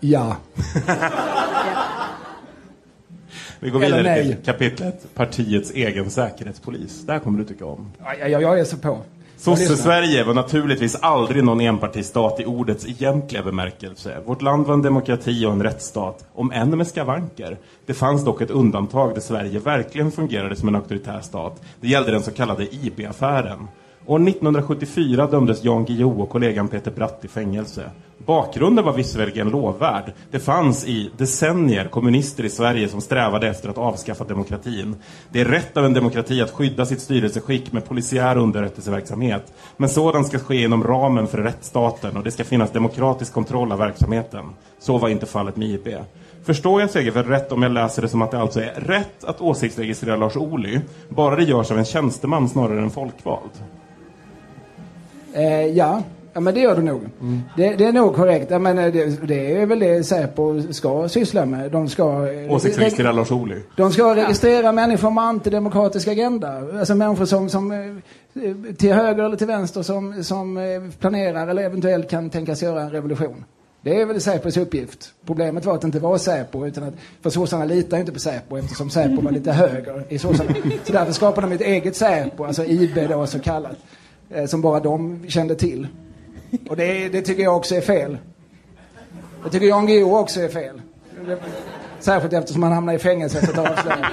Ja. 0.00 0.36
Vi 3.60 3.70
går 3.70 3.80
vidare 3.80 4.22
till 4.22 4.36
kapitlet 4.44 5.14
Partiets 5.14 5.70
egen 5.70 6.10
säkerhetspolis. 6.10 7.02
Det 7.06 7.12
här 7.12 7.18
kommer 7.18 7.38
du 7.38 7.44
tycka 7.44 7.66
om. 7.66 7.92
Ja, 7.98 8.14
ja, 8.14 8.40
jag 8.40 8.60
är 8.60 8.64
så 8.64 8.76
på. 8.76 8.88
Jag. 8.88 9.58
Sosse-Sverige 9.58 10.24
var 10.24 10.34
naturligtvis 10.34 10.94
aldrig 10.94 11.44
någon 11.44 11.60
enpartistat 11.60 12.40
i 12.40 12.44
ordets 12.44 12.86
egentliga 12.86 13.42
bemärkelse. 13.42 14.16
Vårt 14.26 14.42
land 14.42 14.66
var 14.66 14.74
en 14.74 14.82
demokrati 14.82 15.46
och 15.46 15.52
en 15.52 15.62
rättsstat, 15.62 16.24
om 16.34 16.52
än 16.52 16.78
med 16.78 16.86
skavanker. 16.86 17.56
Det 17.86 17.94
fanns 17.94 18.24
dock 18.24 18.40
ett 18.40 18.50
undantag 18.50 19.14
där 19.14 19.20
Sverige 19.20 19.58
verkligen 19.58 20.12
fungerade 20.12 20.56
som 20.56 20.68
en 20.68 20.76
auktoritär 20.76 21.20
stat. 21.20 21.62
Det 21.80 21.88
gällde 21.88 22.10
den 22.10 22.22
så 22.22 22.30
kallade 22.30 22.74
IB-affären. 22.74 23.68
År 24.06 24.28
1974 24.28 25.26
dömdes 25.26 25.64
Jan 25.64 25.84
Guillou 25.84 26.22
och 26.22 26.30
kollegan 26.30 26.68
Peter 26.68 26.90
Bratt 26.90 27.24
i 27.24 27.28
fängelse. 27.28 27.90
Bakgrunden 28.26 28.84
var 28.84 28.92
visserligen 28.92 29.48
lovvärd. 29.48 30.12
Det 30.30 30.38
fanns 30.38 30.86
i 30.86 31.10
decennier 31.16 31.88
kommunister 31.88 32.44
i 32.44 32.50
Sverige 32.50 32.88
som 32.88 33.00
strävade 33.00 33.48
efter 33.48 33.68
att 33.68 33.78
avskaffa 33.78 34.24
demokratin. 34.24 34.96
Det 35.32 35.40
är 35.40 35.44
rätt 35.44 35.76
av 35.76 35.84
en 35.84 35.92
demokrati 35.94 36.42
att 36.42 36.50
skydda 36.50 36.86
sitt 36.86 37.00
styrelseskick 37.00 37.72
med 37.72 37.84
polisiär 37.84 38.36
underrättelseverksamhet. 38.36 39.52
Men 39.76 39.88
sådant 39.88 40.26
ska 40.26 40.38
ske 40.38 40.62
inom 40.62 40.84
ramen 40.84 41.26
för 41.26 41.38
rättsstaten 41.38 42.16
och 42.16 42.24
det 42.24 42.30
ska 42.30 42.44
finnas 42.44 42.70
demokratisk 42.70 43.32
kontroll 43.32 43.72
av 43.72 43.78
verksamheten. 43.78 44.44
Så 44.78 44.98
var 44.98 45.08
inte 45.08 45.26
fallet 45.26 45.56
med 45.56 45.68
IB. 45.68 45.88
Förstår 46.44 46.80
jag 46.80 46.90
Segerfeldt 46.90 47.30
rätt 47.30 47.52
om 47.52 47.62
jag 47.62 47.72
läser 47.72 48.02
det 48.02 48.08
som 48.08 48.22
att 48.22 48.30
det 48.30 48.40
alltså 48.40 48.60
är 48.60 48.80
rätt 48.80 49.24
att 49.24 49.40
åsiktsregistrera 49.40 50.16
Lars 50.16 50.36
Ohly, 50.36 50.80
bara 51.08 51.36
det 51.36 51.44
görs 51.44 51.70
av 51.70 51.78
en 51.78 51.84
tjänsteman 51.84 52.48
snarare 52.48 52.82
än 52.82 52.90
folkvald? 52.90 53.50
Eh, 55.34 55.66
ja. 55.66 56.02
ja, 56.32 56.40
men 56.40 56.54
det 56.54 56.60
gör 56.60 56.76
du 56.76 56.82
nog. 56.82 57.00
Det, 57.56 57.74
det 57.74 57.84
är 57.84 57.92
nog 57.92 58.14
korrekt. 58.14 58.50
Ja, 58.50 58.58
men 58.58 58.78
eh, 58.78 58.92
det, 58.92 59.26
det 59.28 59.56
är 59.56 59.66
väl 59.66 59.78
det 59.78 60.04
Säpo 60.04 60.62
ska 60.72 61.08
syssla 61.08 61.46
med. 61.46 61.70
De 61.72 61.88
ska... 61.88 62.32
eh, 62.32 62.52
Åsiktsregistrera 62.52 63.12
Lars 63.12 63.30
Ohly? 63.30 63.56
De 63.76 63.92
ska 63.92 64.14
registrera 64.14 64.72
människor 64.72 65.10
med 65.10 65.24
antidemokratisk 65.24 66.08
agenda. 66.08 66.62
Alltså 66.78 66.94
människor 66.94 67.24
som, 67.24 67.48
som 67.48 67.72
eh, 67.72 68.74
till 68.76 68.92
höger 68.92 69.24
eller 69.24 69.36
till 69.36 69.46
vänster 69.46 69.82
som, 69.82 70.24
som 70.24 70.58
planerar 70.98 71.48
eller 71.48 71.62
eventuellt 71.62 72.10
kan 72.10 72.30
tänkas 72.30 72.62
göra 72.62 72.82
en 72.82 72.90
revolution. 72.90 73.44
Det 73.82 74.00
är 74.00 74.06
väl 74.06 74.20
Säpos 74.20 74.56
uppgift. 74.56 75.12
Problemet 75.26 75.64
var 75.64 75.74
att 75.74 75.80
det 75.80 75.86
inte 75.86 75.98
var 75.98 76.18
Säpo, 76.18 76.66
utan 76.66 76.84
att, 76.84 76.94
för 77.22 77.30
sossarna 77.30 77.64
litar 77.64 77.96
ju 77.96 78.00
inte 78.00 78.12
på 78.12 78.18
Säpo 78.18 78.56
eftersom 78.58 78.90
Säpo 78.90 79.22
var 79.22 79.30
lite 79.30 79.52
höger 79.52 80.04
i 80.08 80.18
sossarna. 80.18 80.54
Så 80.84 80.92
därför 80.92 81.12
skapade 81.12 81.46
de 81.46 81.54
ett 81.54 81.60
eget 81.60 81.96
Säpo, 81.96 82.44
alltså 82.44 82.64
IB 82.64 83.08
då 83.08 83.26
så 83.26 83.38
kallat, 83.38 83.76
Eh, 84.30 84.46
som 84.46 84.60
bara 84.60 84.80
de 84.80 85.24
kände 85.28 85.54
till. 85.54 85.86
Och 86.68 86.76
det, 86.76 87.08
det 87.08 87.22
tycker 87.22 87.42
jag 87.42 87.56
också 87.56 87.74
är 87.74 87.80
fel. 87.80 88.18
Det 89.44 89.50
tycker 89.50 89.66
Jan 89.66 89.86
Guillou 89.86 90.16
också 90.16 90.40
är 90.40 90.48
fel. 90.48 90.82
Särskilt 91.98 92.32
eftersom 92.32 92.62
han 92.62 92.72
hamnar 92.72 92.94
i 92.94 92.98
fängelse 92.98 93.38
efter 93.38 93.52
ett 93.52 93.70
avslöjande. 93.70 94.08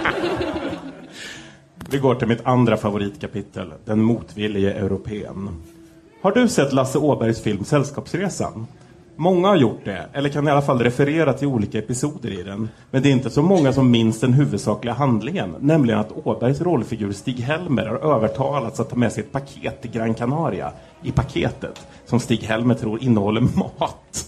Vi 1.89 1.97
går 1.97 2.15
till 2.15 2.27
mitt 2.27 2.45
andra 2.45 2.77
favoritkapitel, 2.77 3.73
Den 3.85 4.01
motvillige 4.01 4.73
europeen. 4.73 5.49
Har 6.21 6.31
du 6.31 6.47
sett 6.47 6.73
Lasse 6.73 6.97
Åbergs 6.97 7.41
film 7.41 7.63
Sällskapsresan? 7.63 8.67
Många 9.19 9.47
har 9.47 9.55
gjort 9.55 9.85
det, 9.85 10.05
eller 10.13 10.29
kan 10.29 10.47
i 10.47 10.51
alla 10.51 10.61
fall 10.61 10.79
referera 10.79 11.33
till 11.33 11.47
olika 11.47 11.79
episoder 11.79 12.39
i 12.39 12.43
den. 12.43 12.69
Men 12.91 13.01
det 13.01 13.09
är 13.09 13.11
inte 13.11 13.29
så 13.29 13.41
många 13.41 13.73
som 13.73 13.91
minns 13.91 14.19
den 14.19 14.33
huvudsakliga 14.33 14.93
handlingen, 14.93 15.55
nämligen 15.59 15.99
att 15.99 16.11
Åbergs 16.27 16.61
rollfigur 16.61 17.11
Stig-Helmer 17.11 17.85
har 17.85 18.15
övertalats 18.15 18.79
att 18.79 18.89
ta 18.89 18.95
med 18.95 19.11
sig 19.11 19.23
ett 19.23 19.31
paket 19.31 19.81
till 19.81 19.91
Gran 19.91 20.13
Canaria. 20.13 20.71
I 21.03 21.11
paketet, 21.11 21.87
som 22.05 22.19
Stig-Helmer 22.19 22.75
tror 22.75 23.03
innehåller 23.03 23.41
mat, 23.57 24.25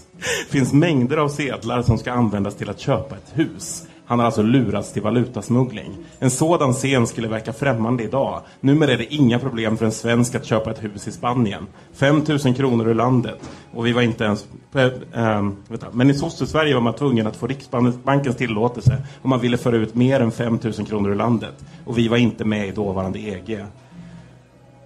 finns 0.48 0.72
mängder 0.72 1.16
av 1.16 1.28
sedlar 1.28 1.82
som 1.82 1.98
ska 1.98 2.12
användas 2.12 2.54
till 2.54 2.70
att 2.70 2.80
köpa 2.80 3.16
ett 3.16 3.32
hus. 3.38 3.86
Han 4.10 4.18
har 4.18 4.26
alltså 4.26 4.42
lurats 4.42 4.92
till 4.92 5.02
valutasmuggling. 5.02 5.96
En 6.18 6.30
sådan 6.30 6.72
scen 6.72 7.06
skulle 7.06 7.28
verka 7.28 7.52
främmande 7.52 8.02
idag. 8.02 8.40
Numera 8.60 8.92
är 8.92 8.98
det 8.98 9.14
inga 9.14 9.38
problem 9.38 9.76
för 9.76 9.84
en 9.86 9.92
svensk 9.92 10.34
att 10.34 10.44
köpa 10.44 10.70
ett 10.70 10.84
hus 10.84 11.08
i 11.08 11.12
Spanien. 11.12 11.66
5 11.94 12.24
000 12.44 12.54
kronor 12.54 12.88
ur 12.88 12.94
landet. 12.94 13.50
Och 13.74 13.86
vi 13.86 13.92
var 13.92 14.02
inte 14.02 14.24
ens... 14.24 14.46
Äh, 14.74 15.50
vänta. 15.68 15.86
Men 15.92 16.10
i 16.10 16.14
Sosse-Sverige 16.14 16.74
var 16.74 16.80
man 16.80 16.94
tvungen 16.94 17.26
att 17.26 17.36
få 17.36 17.46
Riksbankens 17.46 18.36
tillåtelse 18.36 19.02
om 19.22 19.30
man 19.30 19.40
ville 19.40 19.56
föra 19.56 19.76
ut 19.76 19.94
mer 19.94 20.20
än 20.20 20.30
5 20.30 20.58
000 20.62 20.72
kronor 20.72 21.10
ur 21.10 21.14
landet. 21.14 21.64
Och 21.84 21.98
vi 21.98 22.08
var 22.08 22.16
inte 22.16 22.44
med 22.44 22.68
i 22.68 22.70
dåvarande 22.70 23.18
EG. 23.18 23.64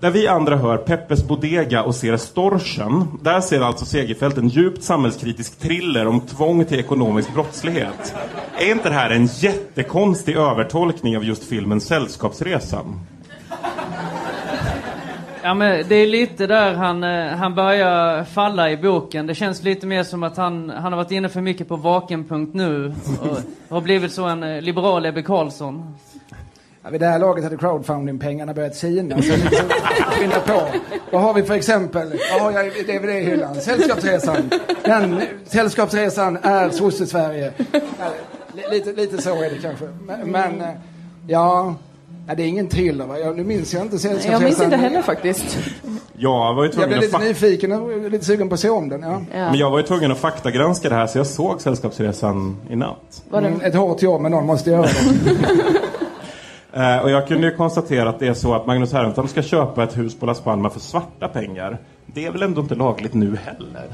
Där 0.00 0.10
vi 0.10 0.28
andra 0.28 0.56
hör 0.56 0.76
Peppes 0.76 1.28
Bodega 1.28 1.82
och 1.82 1.94
ser 1.94 2.16
Storchen, 2.16 3.18
där 3.22 3.40
ser 3.40 3.60
alltså 3.60 3.84
Segerfält 3.84 4.38
en 4.38 4.48
djupt 4.48 4.82
samhällskritisk 4.82 5.58
thriller 5.58 6.06
om 6.06 6.20
tvång 6.20 6.64
till 6.64 6.80
ekonomisk 6.80 7.34
brottslighet. 7.34 8.14
Är 8.58 8.70
inte 8.70 8.88
det 8.88 8.94
här 8.94 9.10
en 9.10 9.26
jättekonstig 9.26 10.36
övertolkning 10.36 11.16
av 11.16 11.24
just 11.24 11.44
filmen 11.44 11.80
Sällskapsresan? 11.80 13.00
Ja 15.42 15.54
men 15.54 15.84
det 15.88 15.94
är 15.94 16.06
lite 16.06 16.46
där 16.46 16.74
han, 16.74 17.04
eh, 17.04 17.26
han 17.26 17.54
börjar 17.54 18.24
falla 18.24 18.70
i 18.70 18.76
boken. 18.76 19.26
Det 19.26 19.34
känns 19.34 19.62
lite 19.62 19.86
mer 19.86 20.02
som 20.02 20.22
att 20.22 20.36
han, 20.36 20.70
han 20.70 20.92
har 20.92 20.96
varit 20.96 21.10
inne 21.10 21.28
för 21.28 21.40
mycket 21.40 21.68
på 21.68 21.76
vaken.nu 21.76 22.94
och 23.68 23.74
har 23.74 23.80
blivit 23.80 24.12
så 24.12 24.24
en 24.24 24.42
eh, 24.42 24.62
liberal 24.62 25.06
Ebbe 25.06 25.22
Carlsson. 25.22 25.94
Ja, 26.84 26.90
vid 26.90 27.00
det 27.00 27.06
här 27.06 27.18
laget 27.18 27.44
hade 27.44 27.56
crowdfunding-pengarna 27.56 28.54
börjat 28.54 28.74
sina. 28.76 29.22
Så 29.22 29.32
skynda 30.10 30.40
på. 30.40 30.60
Vad 31.12 31.22
har 31.22 31.34
vi 31.34 31.42
för 31.42 31.54
exempel? 31.54 32.12
Vad 32.32 32.40
har 32.42 32.52
jag 32.52 32.66
i 32.66 32.82
DVD-hyllan? 32.82 33.54
Sällskapsresan. 33.54 34.50
Den 34.84 35.20
Sällskapsresan 35.46 36.38
är 36.42 36.70
sosse-Sverige. 36.70 37.52
Ja, 37.72 37.78
li- 38.54 38.62
Lite, 38.70 38.92
lite 38.92 39.22
så 39.22 39.42
är 39.42 39.50
det 39.50 39.58
kanske. 39.62 39.84
Men, 40.06 40.30
men 40.30 40.60
eh, 40.60 40.66
ja, 41.26 41.74
ja, 42.28 42.34
det 42.34 42.42
är 42.42 42.46
ingen 42.46 42.66
thriller 42.68 43.06
va? 43.06 43.18
Jag, 43.18 43.36
nu 43.36 43.44
minns 43.44 43.74
jag 43.74 43.82
inte 43.82 43.98
Sällskapsresan. 43.98 44.32
Jag 44.32 44.42
minns 44.42 44.62
inte 44.62 44.76
heller 44.76 45.02
faktiskt. 45.02 45.58
Jag 46.16 46.54
var 46.54 46.64
ju 46.64 46.70
Jag 46.80 46.88
blev 46.88 47.00
lite 47.00 47.18
nyfiken 47.18 47.72
och 47.72 48.10
lite 48.10 48.24
sugen 48.24 48.48
på 48.48 48.54
att 48.54 48.60
se 48.60 48.70
om 48.70 48.88
den. 48.88 49.02
Ja. 49.02 49.20
Men 49.32 49.54
jag 49.54 49.70
var 49.70 49.78
ju 49.78 49.84
tvungen 49.86 50.12
att 50.12 50.18
faktagranska 50.18 50.88
det 50.88 50.94
här 50.94 51.06
så 51.06 51.18
jag 51.18 51.26
såg 51.26 51.60
Sällskapsresan 51.60 52.56
i 52.70 52.76
natt. 52.76 53.22
Mm, 53.32 53.60
ett 53.60 53.74
hårt 53.74 54.02
jobb 54.02 54.20
men 54.22 54.30
någon 54.32 54.46
måste 54.46 54.70
göra 54.70 54.82
det. 54.82 54.90
Eh, 56.76 56.98
och 56.98 57.10
jag 57.10 57.28
kunde 57.28 57.46
ju 57.46 57.56
konstatera 57.56 58.08
att 58.08 58.18
det 58.18 58.26
är 58.26 58.34
så 58.34 58.54
att 58.54 58.66
Magnus 58.66 58.92
Härenstam 58.92 59.28
ska 59.28 59.42
köpa 59.42 59.84
ett 59.84 59.98
hus 59.98 60.14
på 60.14 60.26
Las 60.26 60.40
Palmas 60.40 60.72
för 60.72 60.80
svarta 60.80 61.28
pengar. 61.28 61.78
Det 62.06 62.26
är 62.26 62.30
väl 62.30 62.42
ändå 62.42 62.60
inte 62.60 62.74
lagligt 62.74 63.14
nu 63.14 63.36
heller? 63.36 63.88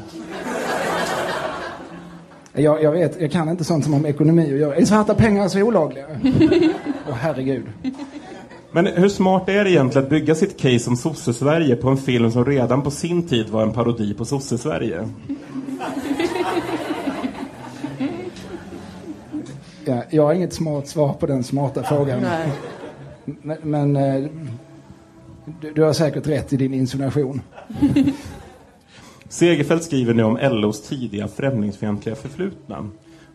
Jag, 2.52 2.82
jag 2.82 2.92
vet, 2.92 3.20
jag 3.20 3.32
kan 3.32 3.48
inte 3.48 3.64
sånt 3.64 3.84
som 3.84 3.92
har 3.92 4.00
med 4.00 4.10
ekonomi 4.10 4.54
att 4.54 4.60
göra. 4.60 4.74
Är 4.74 4.84
svarta 4.84 5.14
pengar 5.14 5.48
så 5.48 5.62
olagliga? 5.62 6.06
Åh 7.08 7.14
herregud. 7.14 7.64
Men 8.72 8.86
hur 8.86 9.08
smart 9.08 9.48
är 9.48 9.64
det 9.64 9.70
egentligen 9.70 10.04
att 10.04 10.10
bygga 10.10 10.34
sitt 10.34 10.60
case 10.60 10.90
om 10.90 10.96
sosse-Sverige 10.96 11.76
på 11.76 11.88
en 11.88 11.96
film 11.96 12.30
som 12.32 12.44
redan 12.44 12.82
på 12.82 12.90
sin 12.90 13.28
tid 13.28 13.48
var 13.48 13.62
en 13.62 13.72
parodi 13.72 14.14
på 14.14 14.24
sosse-Sverige? 14.24 15.08
Ja, 19.90 20.02
jag 20.10 20.22
har 20.22 20.34
inget 20.34 20.52
smart 20.52 20.88
svar 20.88 21.12
på 21.12 21.26
den 21.26 21.44
smarta 21.44 21.82
frågan. 21.82 22.20
Nej. 22.20 22.48
Men, 23.24 23.58
men 23.62 23.96
eh, 23.96 24.30
du, 25.60 25.72
du 25.72 25.82
har 25.82 25.92
säkert 25.92 26.26
rätt 26.26 26.52
i 26.52 26.56
din 26.56 26.74
insinuation. 26.74 27.40
Segerfeldt 29.28 29.84
skriver 29.84 30.14
nu 30.14 30.22
om 30.22 30.38
LOs 30.42 30.82
tidiga 30.82 31.28
främlingsfientliga 31.28 32.16
förflutna. 32.16 32.90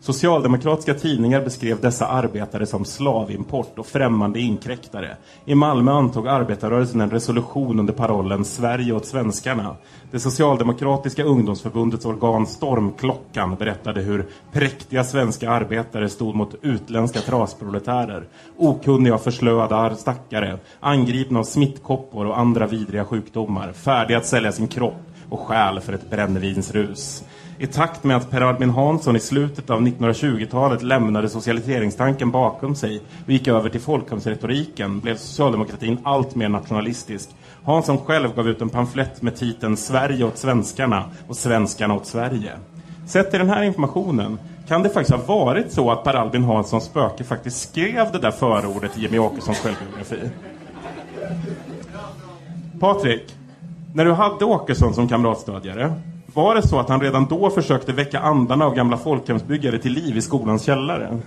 Socialdemokratiska 0.06 0.94
tidningar 0.94 1.40
beskrev 1.40 1.80
dessa 1.80 2.06
arbetare 2.06 2.66
som 2.66 2.84
slavimport 2.84 3.78
och 3.78 3.86
främmande 3.86 4.40
inkräktare. 4.40 5.16
I 5.44 5.54
Malmö 5.54 5.92
antog 5.92 6.28
arbetarrörelsen 6.28 7.00
en 7.00 7.10
resolution 7.10 7.80
under 7.80 7.92
parollen 7.92 8.44
Sverige 8.44 8.92
åt 8.92 9.06
svenskarna. 9.06 9.76
Det 10.10 10.20
socialdemokratiska 10.20 11.24
ungdomsförbundets 11.24 12.04
organ 12.04 12.46
Stormklockan 12.46 13.54
berättade 13.54 14.00
hur 14.00 14.26
präktiga 14.52 15.04
svenska 15.04 15.50
arbetare 15.50 16.08
stod 16.08 16.34
mot 16.34 16.54
utländska 16.62 17.20
trasproletärer. 17.20 18.28
Okunniga 18.56 19.14
och 19.14 19.22
förslöade 19.22 19.96
stackare, 19.96 20.58
angripna 20.80 21.38
av 21.38 21.44
smittkoppor 21.44 22.26
och 22.26 22.38
andra 22.38 22.66
vidriga 22.66 23.04
sjukdomar, 23.04 23.72
färdiga 23.72 24.18
att 24.18 24.26
sälja 24.26 24.52
sin 24.52 24.68
kropp 24.68 25.02
och 25.30 25.40
själ 25.40 25.80
för 25.80 25.92
ett 25.92 26.10
brännevinsrus. 26.10 27.24
I 27.58 27.66
takt 27.66 28.04
med 28.04 28.16
att 28.16 28.30
Per 28.30 28.40
Albin 28.40 28.70
Hansson 28.70 29.16
i 29.16 29.20
slutet 29.20 29.70
av 29.70 29.80
1920-talet 29.80 30.82
lämnade 30.82 31.28
socialiseringstanken 31.28 32.30
bakom 32.30 32.74
sig 32.74 33.00
och 33.24 33.30
gick 33.32 33.48
över 33.48 33.68
till 33.68 33.80
folkhemsretoriken 33.80 35.00
blev 35.00 35.16
socialdemokratin 35.16 35.98
allt 36.02 36.34
mer 36.34 36.48
nationalistisk. 36.48 37.28
Hansson 37.64 37.98
själv 37.98 38.34
gav 38.34 38.48
ut 38.48 38.60
en 38.60 38.68
pamflett 38.68 39.22
med 39.22 39.36
titeln 39.36 39.76
Sverige 39.76 40.24
åt 40.24 40.38
svenskarna 40.38 41.04
och 41.28 41.36
svenskarna 41.36 41.94
åt 41.94 42.06
Sverige. 42.06 42.52
Sett 43.06 43.30
till 43.30 43.40
den 43.40 43.50
här 43.50 43.62
informationen 43.62 44.38
kan 44.68 44.82
det 44.82 44.90
faktiskt 44.90 45.18
ha 45.18 45.36
varit 45.36 45.72
så 45.72 45.90
att 45.90 46.04
Per 46.04 46.14
Albin 46.14 46.44
Hanssons 46.44 46.84
spöke 46.84 47.24
faktiskt 47.24 47.70
skrev 47.70 48.12
det 48.12 48.18
där 48.18 48.30
förordet 48.30 48.98
i 48.98 49.00
Jimmie 49.00 49.20
Åkessons 49.20 49.58
självbiografi. 49.58 50.30
Patrik, 52.80 53.34
när 53.94 54.04
du 54.04 54.12
hade 54.12 54.44
Åkesson 54.44 54.94
som 54.94 55.08
kamratstödjare, 55.08 55.92
var 56.36 56.54
det 56.54 56.68
så 56.68 56.80
att 56.80 56.88
han 56.88 57.00
redan 57.00 57.26
då 57.26 57.50
försökte 57.50 57.92
väcka 57.92 58.18
andarna 58.18 58.64
av 58.64 58.74
gamla 58.74 58.96
folkhemsbyggare 58.96 59.78
till 59.78 59.92
liv 59.92 60.16
i 60.16 60.22
skolans 60.22 60.64
källare? 60.64 61.18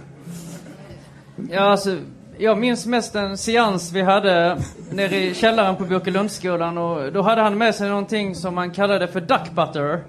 Ja, 1.50 1.60
alltså, 1.60 1.98
jag 2.38 2.58
minns 2.58 2.86
mest 2.86 3.16
en 3.16 3.38
seans 3.38 3.92
vi 3.92 4.02
hade 4.02 4.62
nere 4.92 5.16
i 5.16 5.36
källaren 5.36 5.76
på 5.76 5.84
Björkelundsskolan 5.84 6.78
och 6.78 7.14
då 7.14 7.22
hade 7.22 7.42
han 7.42 7.58
med 7.58 7.76
sig 7.76 7.90
någonting 7.90 8.36
som 8.36 8.56
man 8.56 8.72
kallade 8.72 9.08
för 9.08 9.22
duck 9.22 9.52
butter. 9.52 10.04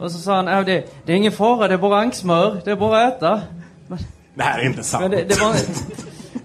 Och 0.00 0.12
så 0.12 0.18
sa 0.18 0.36
han, 0.36 0.48
äh, 0.48 0.64
det, 0.64 0.84
det 1.04 1.12
är 1.12 1.16
ingen 1.16 1.32
fara, 1.32 1.68
det 1.68 1.74
är 1.74 1.78
bara 1.78 2.00
anksmör, 2.00 2.60
det 2.64 2.70
är 2.70 2.76
bara 2.76 3.06
att 3.06 3.16
äta. 3.16 3.40
Men, 3.86 3.98
Det 4.34 4.42
här 4.42 4.58
är 4.58 4.66
inte 4.66 4.82
sant. 4.82 5.10
det, 5.10 5.24
det, 5.24 5.40
var, 5.40 5.54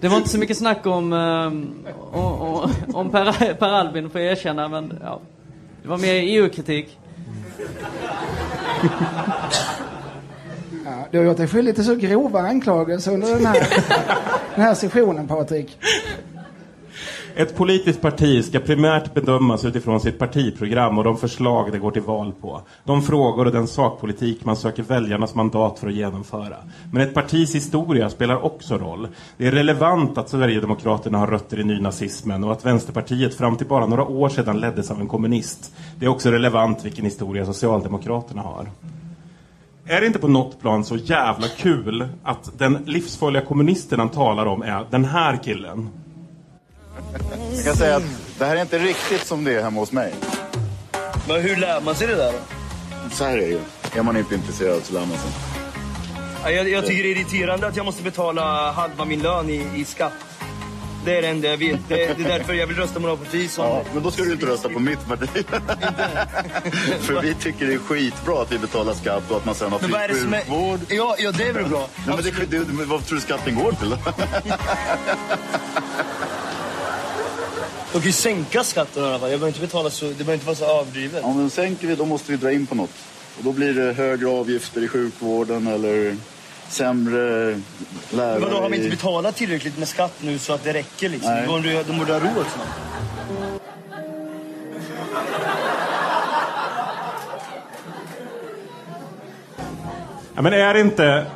det 0.00 0.08
var 0.08 0.16
inte 0.16 0.28
så 0.28 0.38
mycket 0.38 0.58
snack 0.58 0.86
om, 0.86 1.12
um, 1.12 1.74
om, 2.12 2.70
om 2.94 3.10
per, 3.10 3.54
per 3.54 3.68
Albin, 3.68 4.10
får 4.10 4.20
jag 4.20 4.32
erkänna, 4.32 4.68
men 4.68 4.98
ja. 5.02 5.20
Det 5.82 5.88
var 5.88 5.98
mer 5.98 6.14
EU-kritik. 6.14 6.98
Ja, 10.84 11.06
du 11.10 11.18
har 11.18 11.24
gjort 11.24 11.36
dig 11.36 11.48
skyldig 11.48 11.74
till 11.74 11.84
så 11.84 11.94
grova 11.94 12.40
anklagelser 12.40 13.12
under 13.12 13.34
den 13.34 13.46
här, 13.46 13.66
den 14.54 14.64
här 14.64 14.74
sessionen, 14.74 15.28
Patrik. 15.28 15.78
Ett 17.34 17.56
politiskt 17.56 18.00
parti 18.00 18.44
ska 18.44 18.58
primärt 18.60 19.14
bedömas 19.14 19.64
utifrån 19.64 20.00
sitt 20.00 20.18
partiprogram 20.18 20.98
och 20.98 21.04
de 21.04 21.16
förslag 21.16 21.72
det 21.72 21.78
går 21.78 21.90
till 21.90 22.02
val 22.02 22.32
på. 22.40 22.60
De 22.84 23.02
frågor 23.02 23.46
och 23.46 23.52
den 23.52 23.66
sakpolitik 23.66 24.44
man 24.44 24.56
söker 24.56 24.82
väljarnas 24.82 25.34
mandat 25.34 25.78
för 25.78 25.88
att 25.88 25.94
genomföra. 25.94 26.56
Men 26.92 27.02
ett 27.02 27.14
partis 27.14 27.54
historia 27.54 28.10
spelar 28.10 28.44
också 28.44 28.78
roll. 28.78 29.08
Det 29.36 29.46
är 29.46 29.52
relevant 29.52 30.18
att 30.18 30.28
Sverigedemokraterna 30.28 31.18
har 31.18 31.26
rötter 31.26 31.60
i 31.60 31.64
nynazismen 31.64 32.44
och 32.44 32.52
att 32.52 32.66
Vänsterpartiet 32.66 33.34
fram 33.34 33.56
till 33.56 33.66
bara 33.66 33.86
några 33.86 34.04
år 34.04 34.28
sedan 34.28 34.60
leddes 34.60 34.90
av 34.90 35.00
en 35.00 35.08
kommunist. 35.08 35.74
Det 35.98 36.04
är 36.06 36.10
också 36.10 36.30
relevant 36.30 36.84
vilken 36.84 37.04
historia 37.04 37.46
Socialdemokraterna 37.46 38.42
har. 38.42 38.66
Är 39.86 40.00
det 40.00 40.06
inte 40.06 40.18
på 40.18 40.28
något 40.28 40.60
plan 40.60 40.84
så 40.84 40.96
jävla 40.96 41.46
kul 41.48 42.08
att 42.22 42.58
den 42.58 42.78
livsfarliga 42.86 43.44
kommunisten 43.44 43.98
han 43.98 44.08
talar 44.08 44.46
om 44.46 44.62
är 44.62 44.86
den 44.90 45.04
här 45.04 45.36
killen? 45.44 45.88
Jag 47.54 47.64
kan 47.64 47.76
säga 47.76 47.96
att 47.96 48.02
det 48.38 48.44
här 48.44 48.56
är 48.56 48.60
inte 48.60 48.78
riktigt 48.78 49.26
som 49.26 49.44
det 49.44 49.54
är 49.54 49.62
hemma 49.62 49.80
hos 49.80 49.92
mig. 49.92 50.14
Men 51.28 51.42
hur 51.42 51.56
lär 51.56 51.80
man 51.80 51.94
sig 51.94 52.06
det 52.06 52.14
där 52.14 52.32
då? 52.32 52.38
Så 53.10 53.24
här 53.24 53.32
är 53.32 53.36
det 53.36 53.46
ju. 53.46 53.60
Är 53.96 54.02
man 54.02 54.16
inte 54.16 54.34
intresserad 54.34 54.84
så 54.84 54.92
lär 54.92 55.00
man 55.00 55.18
sig. 55.18 55.30
Ja, 56.44 56.50
Jag, 56.50 56.68
jag 56.68 56.86
tycker 56.86 57.02
det 57.02 57.08
är 57.08 57.16
irriterande 57.16 57.66
att 57.66 57.76
jag 57.76 57.86
måste 57.86 58.02
betala 58.02 58.72
halva 58.72 59.04
min 59.04 59.22
lön 59.22 59.50
i, 59.50 59.66
i 59.76 59.84
skatt. 59.84 60.12
Det 61.04 61.18
är 61.18 61.22
det 61.22 61.28
enda 61.28 61.48
jag 61.48 61.56
vet. 61.56 61.80
Det, 61.88 61.94
det 61.94 62.24
är 62.24 62.38
därför 62.38 62.54
jag 62.54 62.66
vill 62.66 62.76
rösta 62.76 63.00
på 63.00 63.06
något 63.06 63.24
parti 63.24 63.50
som... 63.50 63.64
Ja, 63.64 63.82
men 63.94 64.02
då 64.02 64.10
ska 64.10 64.22
du 64.22 64.32
inte 64.32 64.46
rösta 64.46 64.68
på 64.68 64.78
mitt 64.78 65.06
parti. 65.06 65.46
För 67.00 67.22
vi 67.22 67.34
tycker 67.34 67.66
det 67.66 67.74
är 67.74 67.78
skitbra 67.78 68.42
att 68.42 68.52
vi 68.52 68.58
betalar 68.58 68.94
skatt 68.94 69.30
och 69.30 69.36
att 69.36 69.44
man 69.44 69.54
sen 69.54 69.72
har 69.72 69.78
fri 69.78 70.20
som 70.20 70.34
är... 70.34 70.38
sjukvård. 70.38 70.80
Ja, 70.88 71.16
ja, 71.18 71.32
det 71.32 71.44
är 71.48 71.52
väl 71.52 71.68
bra. 71.68 71.88
Nej, 72.06 72.16
men 72.16 72.48
det, 72.50 72.58
det, 72.58 72.84
vad 72.84 73.06
tror 73.06 73.16
du 73.16 73.22
skatten 73.22 73.54
går 73.54 73.72
till? 73.72 73.96
De 77.92 77.98
kan 78.00 78.06
ju 78.06 78.12
sänka 78.12 78.64
skatten 78.64 79.02
i 79.02 79.06
alla 79.06 79.18
fall. 79.18 79.30
Jag 79.30 79.40
behöver 79.40 79.48
inte 79.48 79.60
betala 79.60 79.90
så... 79.90 80.04
Det 80.04 80.14
behöver 80.14 80.34
inte 80.34 80.46
vara 80.46 80.56
så 80.56 80.64
överdrivet. 80.64 81.20
Ja, 81.22 81.34
men 81.34 81.50
sänker 81.50 81.86
vi 81.86 81.94
då 81.94 82.04
måste 82.04 82.32
vi 82.32 82.36
dra 82.38 82.52
in 82.52 82.66
på 82.66 82.74
något. 82.74 82.90
Och 83.38 83.44
då 83.44 83.52
blir 83.52 83.74
det 83.74 83.92
högre 83.92 84.28
avgifter 84.28 84.84
i 84.84 84.88
sjukvården 84.88 85.66
eller 85.66 86.16
sämre 86.68 87.60
lärare. 88.10 88.40
Men 88.40 88.50
då 88.50 88.56
har 88.60 88.68
vi 88.68 88.76
inte 88.76 88.90
betalat 88.90 89.36
tillräckligt 89.36 89.78
med 89.78 89.88
skatt 89.88 90.12
nu 90.20 90.38
så 90.38 90.52
att 90.52 90.64
det 90.64 90.72
räcker 90.72 91.08
liksom. 91.08 91.32
Nej. 91.32 91.46
De 91.46 91.82
de 91.86 91.98
borde 91.98 92.12
ha 92.12 92.20
råd 92.20 92.46
snart. 92.54 92.66
Ja, 100.34 100.42
men 100.42 100.52
är 100.52 100.74
det 100.74 100.80
inte 100.80 101.26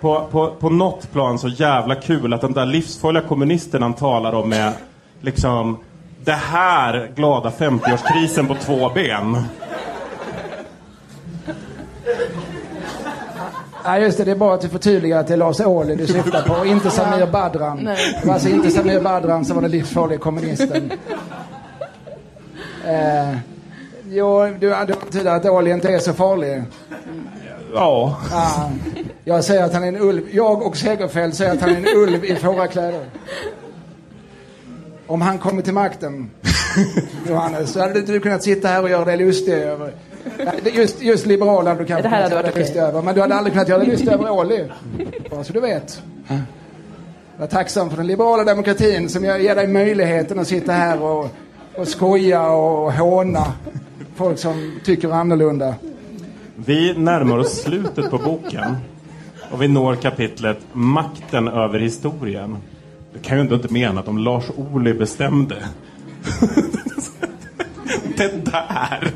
på, 0.00 0.28
på, 0.30 0.54
på 0.54 0.70
något 0.70 1.12
plan 1.12 1.38
så 1.38 1.48
jävla 1.48 1.94
kul 1.94 2.32
att 2.32 2.40
den 2.40 2.52
där 2.52 2.66
livsfarliga 2.66 3.22
kommunisten 3.22 3.82
han 3.82 3.94
talar 3.94 4.32
om 4.32 4.52
är 4.52 4.72
liksom 5.20 5.78
det 6.24 6.32
här 6.32 7.10
glada 7.14 7.50
50-årskrisen 7.50 8.48
på 8.48 8.54
två 8.54 8.88
ben. 8.88 9.44
Ja, 13.84 13.98
just 13.98 14.18
det. 14.18 14.24
Det 14.24 14.30
är 14.30 14.36
bara 14.36 14.54
att 14.54 14.60
du 14.60 14.68
förtydligar 14.68 15.20
att 15.20 15.26
det 15.26 15.32
är 15.32 15.36
Lars 15.36 15.60
Ohly 15.60 15.94
du 15.94 16.06
syftar 16.06 16.42
på, 16.42 16.54
och 16.54 16.66
inte 16.66 16.90
Samir 16.90 17.26
Badran. 17.26 17.78
Nej. 17.82 18.18
Det 18.20 18.26
var 18.26 18.34
alltså 18.34 18.48
inte 18.48 18.70
Samir 18.70 19.00
Badran 19.00 19.44
som 19.44 19.54
var 19.54 19.62
den 19.62 19.70
livsfarliga 19.70 20.18
kommunisten. 20.18 20.92
Eh, 22.86 23.36
jo, 24.08 24.44
du, 24.44 24.58
du 24.58 24.74
antyder 24.74 25.36
att 25.36 25.44
Ohly 25.44 25.70
inte 25.70 25.88
är 25.88 25.98
så 25.98 26.12
farlig. 26.12 26.62
Ja. 27.74 28.20
Ah, 28.32 28.70
jag 29.24 29.44
säger 29.44 29.64
att 29.64 29.74
han 29.74 29.84
är 29.84 29.88
en 29.88 30.00
ulv. 30.00 30.22
Jag 30.32 30.62
och 30.62 30.76
Segerfeldt 30.76 31.36
säger 31.36 31.52
att 31.52 31.60
han 31.60 31.70
är 31.70 31.76
en 31.76 31.96
ulv 31.96 32.24
i 32.24 32.34
fårakläder. 32.36 33.04
Om 35.12 35.20
han 35.20 35.38
kommer 35.38 35.62
till 35.62 35.74
makten 35.74 36.30
Johannes, 37.28 37.72
så 37.72 37.80
hade 37.80 38.02
du 38.02 38.20
kunnat 38.20 38.42
sitta 38.42 38.68
här 38.68 38.82
och 38.82 38.90
göra 38.90 39.04
dig 39.04 39.16
lustig 39.16 39.52
över... 39.52 39.92
Just, 40.72 41.02
just 41.02 41.26
Liberalerna 41.26 41.74
du 41.74 41.84
kanske 41.84 42.02
Det 42.02 42.08
här 42.08 42.22
hade 42.22 42.28
kunnat 42.28 42.44
göra 42.44 42.54
dig 42.54 42.62
lustig 42.62 42.80
över. 42.80 43.02
Men 43.02 43.14
du 43.14 43.20
hade 43.20 43.34
aldrig 43.34 43.52
kunnat 43.52 43.68
göra 43.68 43.78
dig 43.78 43.88
lustig 43.88 44.08
över 44.08 44.30
Ohly. 44.30 44.64
Bara 45.30 45.44
så 45.44 45.52
du 45.52 45.60
vet. 45.60 46.02
Jag 47.36 47.44
är 47.44 47.46
tacksam 47.46 47.90
för 47.90 47.96
den 47.96 48.06
liberala 48.06 48.44
demokratin 48.44 49.08
som 49.08 49.24
ger 49.24 49.38
ger 49.38 49.54
dig 49.54 49.66
möjligheten 49.66 50.38
att 50.38 50.48
sitta 50.48 50.72
här 50.72 51.02
och, 51.02 51.28
och 51.76 51.88
skoja 51.88 52.50
och 52.50 52.92
håna 52.92 53.52
folk 54.14 54.38
som 54.38 54.80
tycker 54.84 55.10
annorlunda. 55.10 55.74
Vi 56.56 56.94
närmar 56.98 57.38
oss 57.38 57.62
slutet 57.62 58.10
på 58.10 58.18
boken 58.18 58.76
och 59.50 59.62
vi 59.62 59.68
når 59.68 59.94
kapitlet 59.94 60.58
Makten 60.72 61.48
över 61.48 61.78
historien. 61.78 62.56
Du 63.12 63.18
kan 63.18 63.36
ju 63.36 63.40
ändå 63.40 63.54
inte 63.54 63.72
mena 63.72 64.00
att 64.00 64.08
om 64.08 64.18
Lars 64.18 64.44
Ohly 64.56 64.92
bestämde 64.92 65.56
det 68.16 68.44
där. 68.44 69.10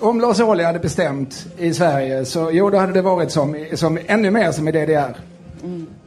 Om 0.00 0.20
Lars 0.20 0.40
Ohly 0.40 0.64
hade 0.64 0.78
bestämt 0.78 1.46
i 1.58 1.74
Sverige 1.74 2.24
så 2.24 2.50
jo, 2.52 2.70
då 2.70 2.78
hade 2.78 2.92
det 2.92 3.02
varit 3.02 3.30
som, 3.30 3.66
som 3.74 3.98
ännu 4.06 4.30
mer 4.30 4.52
som 4.52 4.68
i 4.68 4.72
DDR. 4.72 5.16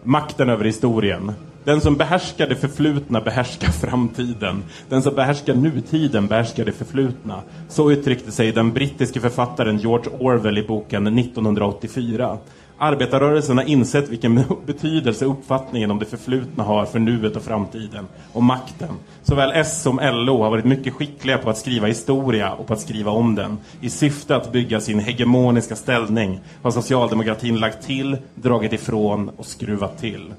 Makten 0.04 0.50
över 0.50 0.66
historien. 0.66 1.32
Den 1.64 1.82
som 1.82 1.96
behärskar 1.96 2.48
det 2.48 2.56
förflutna 2.56 3.22
behärskar 3.22 3.68
framtiden. 3.68 4.64
Den 4.90 5.02
som 5.02 5.16
behärskar 5.16 5.56
nutiden 5.56 6.28
behärskar 6.28 6.66
det 6.66 6.72
förflutna. 6.72 7.42
Så 7.70 7.92
uttryckte 7.92 8.32
sig 8.32 8.52
den 8.52 8.74
brittiske 8.74 9.20
författaren 9.20 9.78
George 9.78 10.12
Orwell 10.20 10.58
i 10.58 10.64
boken 10.64 11.20
1984. 11.20 12.38
Arbetarrörelsen 12.82 13.58
har 13.58 13.66
insett 13.66 14.10
vilken 14.10 14.44
betydelse 14.66 15.26
uppfattningen 15.26 15.92
om 15.92 16.00
det 16.00 16.06
förflutna 16.06 16.64
har 16.64 16.86
för 16.86 17.00
nuet 17.00 17.36
och 17.36 17.42
framtiden. 17.42 18.08
Och 18.34 18.44
makten. 18.44 18.90
Såväl 19.24 19.52
S 19.56 19.82
som 19.82 20.00
LO 20.04 20.44
har 20.44 20.50
varit 20.50 20.66
mycket 20.66 20.94
skickliga 20.94 21.38
på 21.38 21.50
att 21.50 21.58
skriva 21.58 21.88
historia 21.88 22.54
och 22.54 22.68
på 22.68 22.74
att 22.74 22.82
skriva 22.82 23.12
om 23.12 23.36
den. 23.36 23.58
I 23.82 23.90
syfte 23.90 24.36
att 24.36 24.52
bygga 24.52 24.82
sin 24.82 25.00
hegemoniska 25.00 25.76
ställning 25.76 26.40
har 26.62 26.72
socialdemokratin 26.72 27.60
lagt 27.60 27.86
till, 27.86 28.18
dragit 28.36 28.74
ifrån 28.74 29.32
och 29.38 29.46
skruvat 29.46 29.98
till. 30.00 30.34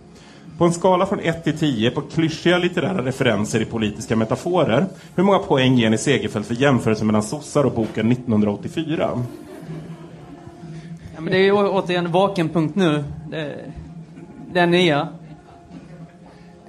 På 0.59 0.65
en 0.65 0.73
skala 0.73 1.07
från 1.07 1.21
1 1.21 1.45
till 1.45 1.59
10 1.59 1.91
på 1.91 2.01
klyschiga 2.01 2.59
litterära 2.59 3.05
referenser 3.05 3.61
i 3.61 3.65
politiska 3.65 4.17
metaforer, 4.17 4.87
hur 5.15 5.23
många 5.23 5.39
poäng 5.39 5.75
ger 5.75 5.91
ni 5.91 5.99
Segerfeldt 5.99 6.49
för 6.49 6.55
jämförelsen 6.55 7.07
mellan 7.07 7.23
sossar 7.23 7.65
och 7.65 7.73
boken 7.73 8.13
1984? 8.13 9.11
Men 11.21 11.33
det 11.33 11.39
är 11.39 11.43
ju 11.43 11.53
återigen 11.53 12.13
vakenpunkt 12.13 12.77
nu. 12.77 13.05
Det, 13.31 13.57
den 14.53 14.71
nya. 14.71 15.09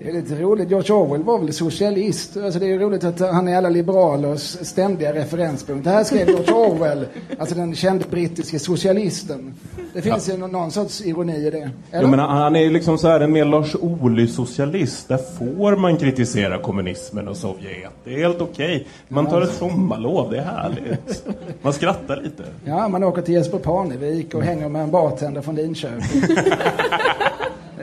Det 0.03 0.09
är 0.09 0.13
lite 0.13 0.35
roligt. 0.35 0.69
George 0.69 0.95
Orwell 0.95 1.23
var 1.23 1.39
väl 1.39 1.53
socialist. 1.53 2.37
Alltså 2.37 2.59
det 2.59 2.71
är 2.71 2.79
roligt 2.79 3.03
att 3.03 3.19
han 3.19 3.47
är 3.47 3.57
alla 3.57 3.69
liberalers 3.69 4.57
ständiga 4.61 5.13
referenspunkt. 5.13 5.83
Det 5.83 5.89
här 5.89 6.03
skrev 6.03 6.27
George 6.29 6.53
Orwell, 6.53 7.05
alltså 7.39 7.55
den 7.55 7.75
kände 7.75 8.05
brittiske 8.09 8.59
socialisten. 8.59 9.53
Det 9.93 10.01
finns 10.01 10.29
ju 10.29 10.37
någon, 10.37 10.51
någon 10.51 10.71
sorts 10.71 11.01
ironi 11.01 11.47
i 11.47 11.49
det. 11.49 11.57
Eller? 11.91 12.01
Jag 12.01 12.09
menar, 12.09 12.27
han 12.27 12.55
är 12.55 12.59
ju 12.59 12.69
liksom 12.69 12.97
så 12.97 13.07
här 13.07 13.19
en 13.19 13.31
mer 13.31 13.45
Lars 13.45 13.75
Ohly-socialist. 13.75 15.07
Där 15.07 15.17
får 15.17 15.75
man 15.75 15.97
kritisera 15.97 16.57
kommunismen 16.57 17.27
och 17.27 17.37
Sovjet. 17.37 17.91
Det 18.03 18.13
är 18.13 18.17
helt 18.17 18.41
okej. 18.41 18.87
Man 19.07 19.25
tar 19.25 19.41
ett 19.41 19.53
sommarlov, 19.53 20.31
det 20.31 20.37
är 20.37 20.43
härligt. 20.43 21.27
Man 21.61 21.73
skrattar 21.73 22.21
lite. 22.21 22.43
Ja, 22.65 22.87
man 22.87 23.03
åker 23.03 23.21
till 23.21 23.33
Jesper 23.33 23.57
Parnevik 23.57 24.33
och 24.33 24.43
hänger 24.43 24.69
med 24.69 24.81
en 24.81 24.91
bartender 24.91 25.41
från 25.41 25.55
Linköping. 25.55 26.21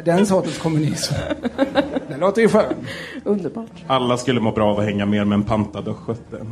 Den 0.04 0.26
sortens 0.26 0.58
kommunism. 0.58 1.14
Det 2.08 2.16
låter 2.16 2.42
ju 2.42 2.48
skön. 2.48 2.74
Underbart. 3.24 3.84
Alla 3.86 4.16
skulle 4.16 4.40
må 4.40 4.52
bra 4.52 4.70
av 4.70 4.78
att 4.78 4.84
hänga 4.84 5.06
mer 5.06 5.24
med 5.24 5.36
en 5.36 5.44
pantad 5.44 5.88
östgöte. 5.88 6.46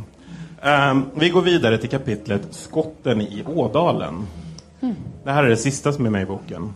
Um, 0.91 1.05
vi 1.15 1.29
går 1.29 1.41
vidare 1.41 1.77
till 1.77 1.89
kapitlet 1.89 2.41
Skotten 2.51 3.21
i 3.21 3.43
Ådalen. 3.45 4.27
Det 5.23 5.31
här 5.31 5.43
är 5.43 5.49
det 5.49 5.57
sista 5.57 5.93
som 5.93 6.05
är 6.05 6.09
med 6.09 6.21
i 6.21 6.25
boken. 6.25 6.73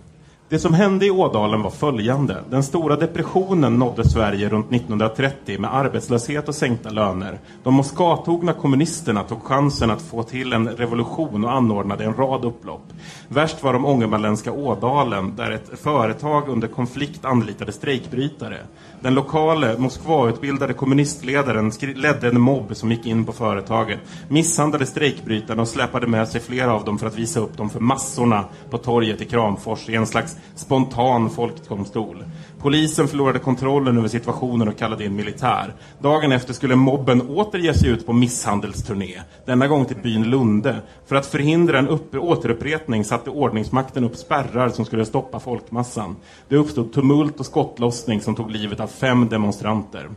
Det 0.52 0.60
som 0.60 0.74
hände 0.74 1.06
i 1.06 1.12
Ådalen 1.12 1.62
var 1.62 1.70
följande. 1.70 2.44
Den 2.50 2.64
stora 2.64 2.96
depressionen 2.96 3.76
nådde 3.76 4.10
Sverige 4.10 4.50
runt 4.50 4.72
1930 4.74 5.60
med 5.60 5.76
arbetslöshet 5.76 6.48
och 6.48 6.56
sänkta 6.56 6.90
löner. 6.90 7.40
De 7.64 7.74
Moskatogna 7.74 8.54
kommunisterna 8.54 9.24
tog 9.24 9.44
chansen 9.44 9.92
att 9.92 10.02
få 10.02 10.24
till 10.24 10.54
en 10.54 10.70
revolution 10.70 11.46
och 11.46 11.52
anordnade 11.52 12.04
en 12.04 12.14
rad 12.14 12.46
upplopp. 12.46 12.94
Värst 13.28 13.64
var 13.64 13.74
de 13.74 13.86
ångermanländska 13.86 14.52
Ådalen 14.52 15.36
där 15.36 15.52
ett 15.52 15.80
företag 15.80 16.50
under 16.50 16.68
konflikt 16.68 17.26
anlitade 17.26 17.72
strejkbrytare. 17.72 18.58
Den 19.02 19.14
lokale 19.14 19.78
Moskvautbildade 19.78 20.74
kommunistledaren 20.74 21.72
ledde 21.96 22.28
en 22.28 22.42
mobb 22.42 22.76
som 22.76 22.92
gick 22.92 23.06
in 23.06 23.26
på 23.26 23.34
företaget, 23.34 24.00
misshandlade 24.28 24.86
strejkbrytarna 24.86 25.62
och 25.62 25.68
släpade 25.68 26.08
med 26.08 26.28
sig 26.28 26.42
flera 26.42 26.74
av 26.74 26.86
dem 26.86 27.00
för 27.00 27.08
att 27.08 27.18
visa 27.18 27.40
upp 27.40 27.58
dem 27.58 27.70
för 27.70 27.80
massorna 27.80 28.46
på 28.70 28.78
torget 28.78 29.22
i 29.22 29.26
Kramfors 29.26 29.90
i 29.90 29.96
en 29.96 30.08
slags 30.08 30.36
spontan 30.56 31.30
folkdomstol. 31.30 32.24
Polisen 32.62 33.08
förlorade 33.08 33.40
kontrollen 33.40 33.98
över 33.98 34.08
situationen 34.08 34.68
och 34.68 34.78
kallade 34.78 35.06
in 35.06 35.16
militär. 35.16 35.74
Dagen 36.00 36.32
efter 36.32 36.54
skulle 36.54 36.76
mobben 36.76 37.22
åter 37.30 37.60
ge 37.60 37.74
sig 37.74 37.90
ut 37.90 38.06
på 38.06 38.14
misshandelsturné, 38.14 39.22
denna 39.46 39.68
gång 39.68 39.86
till 39.86 39.98
byn 39.98 40.24
Lunde. 40.24 40.76
För 41.06 41.16
att 41.16 41.26
förhindra 41.26 41.80
en 41.80 41.88
upp- 41.88 42.16
återupprepning 42.16 43.06
satte 43.06 43.30
ordningsmakten 43.30 44.04
upp 44.04 44.16
spärrar 44.16 44.70
som 44.70 44.86
skulle 44.86 45.06
stoppa 45.06 45.40
folkmassan. 45.40 46.16
Det 46.48 46.56
uppstod 46.56 46.94
tumult 46.94 47.40
och 47.40 47.46
skottlossning 47.46 48.22
som 48.22 48.36
tog 48.36 48.52
livet 48.52 48.80
av 48.80 48.88
fem 48.88 49.30
demonstranter. 49.30 50.10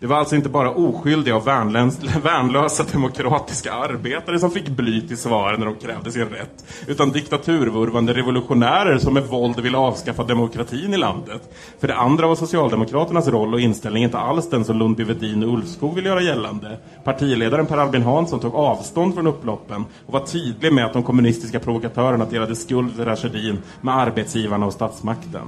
Det 0.00 0.06
var 0.06 0.16
alltså 0.16 0.36
inte 0.36 0.48
bara 0.48 0.70
oskyldiga 0.70 1.36
och 1.36 1.46
värnlösa 2.24 2.84
demokratiska 2.92 3.72
arbetare 3.72 4.38
som 4.38 4.50
fick 4.50 4.68
bly 4.68 5.08
till 5.08 5.16
svar 5.18 5.56
när 5.58 5.66
de 5.66 5.74
krävde 5.74 6.12
sin 6.12 6.28
rätt, 6.28 6.64
utan 6.86 7.10
diktaturvurvande 7.10 8.12
revolutionärer 8.12 8.98
som 8.98 9.14
med 9.14 9.26
våld 9.26 9.60
ville 9.60 9.78
avskaffa 9.78 10.24
demokratin 10.24 10.94
i 10.94 10.96
landet. 10.96 11.42
För 11.80 11.88
det 11.88 11.94
andra 11.94 12.26
var 12.26 12.34
Socialdemokraternas 12.34 13.28
roll 13.28 13.54
och 13.54 13.60
inställning 13.60 14.02
inte 14.02 14.18
alls 14.18 14.50
den 14.50 14.64
som 14.64 14.78
Lundby 14.78 15.04
Wedin 15.04 15.42
och 15.42 15.54
Ulfskog 15.54 15.94
vill 15.94 16.06
göra 16.06 16.22
gällande. 16.22 16.78
Partiledaren 17.04 17.66
Per 17.66 17.78
Albin 17.78 18.02
Hansson 18.02 18.40
tog 18.40 18.54
avstånd 18.54 19.14
från 19.14 19.26
upploppen 19.26 19.84
och 20.06 20.12
var 20.12 20.26
tydlig 20.26 20.72
med 20.72 20.84
att 20.84 20.92
de 20.92 21.02
kommunistiska 21.02 21.60
provokatörerna 21.60 22.24
delade 22.24 22.56
skuld 22.56 22.96
för 22.96 23.04
tragedin 23.04 23.58
med 23.80 23.96
arbetsgivarna 23.96 24.66
och 24.66 24.72
statsmakten. 24.72 25.46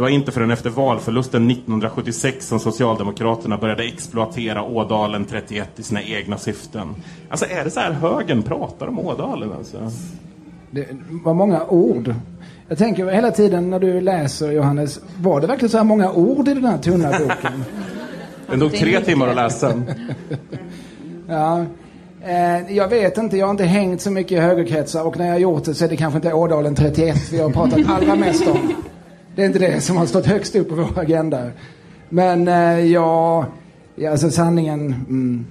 Det 0.00 0.02
var 0.02 0.10
inte 0.10 0.32
förrän 0.32 0.50
efter 0.50 0.70
valförlusten 0.70 1.50
1976 1.50 2.46
som 2.46 2.60
Socialdemokraterna 2.60 3.58
började 3.58 3.84
exploatera 3.84 4.62
Ådalen 4.62 5.24
31 5.24 5.68
i 5.76 5.82
sina 5.82 6.02
egna 6.02 6.38
syften. 6.38 6.94
Alltså 7.28 7.46
är 7.46 7.64
det 7.64 7.70
så 7.70 7.80
här 7.80 7.92
högern 7.92 8.42
pratar 8.42 8.86
om 8.86 8.98
Ådalen 8.98 9.52
alltså? 9.52 9.90
Det 10.70 10.86
var 11.10 11.34
många 11.34 11.66
ord. 11.66 12.14
Jag 12.68 12.78
tänker 12.78 13.06
hela 13.06 13.30
tiden 13.30 13.70
när 13.70 13.80
du 13.80 14.00
läser 14.00 14.52
Johannes, 14.52 15.00
var 15.18 15.40
det 15.40 15.46
verkligen 15.46 15.70
så 15.70 15.76
här 15.76 15.84
många 15.84 16.12
ord 16.12 16.48
i 16.48 16.54
den 16.54 16.64
här 16.64 16.78
tunna 16.78 17.10
boken? 17.18 17.64
Den 18.50 18.60
tog 18.60 18.72
tre 18.72 19.00
timmar 19.00 19.28
att 19.28 19.36
läsa. 19.36 19.72
Ja. 21.28 21.64
Eh, 22.24 22.76
jag 22.76 22.88
vet 22.88 23.18
inte, 23.18 23.36
jag 23.36 23.46
har 23.46 23.50
inte 23.50 23.64
hängt 23.64 24.00
så 24.00 24.10
mycket 24.10 24.32
i 24.32 24.40
högerkretsar 24.40 25.06
och 25.06 25.18
när 25.18 25.26
jag 25.26 25.32
har 25.32 25.38
gjort 25.38 25.64
det 25.64 25.74
så 25.74 25.84
är 25.84 25.88
det 25.88 25.96
kanske 25.96 26.16
inte 26.16 26.32
Ådalen 26.32 26.74
31 26.74 27.16
vi 27.32 27.40
har 27.40 27.50
pratat 27.50 27.80
allra 27.88 28.14
mest 28.14 28.46
om. 28.46 28.74
Det 29.40 29.44
är 29.44 29.46
inte 29.46 29.58
det 29.58 29.80
som 29.80 29.96
har 29.96 30.06
stått 30.06 30.26
högst 30.26 30.56
upp 30.56 30.68
på 30.68 30.74
vår 30.74 30.98
agenda. 30.98 31.50
Men 32.08 32.48
eh, 32.48 32.80
ja, 32.86 33.46
alltså 34.10 34.30
sanningen. 34.30 34.94
Mm, 35.08 35.46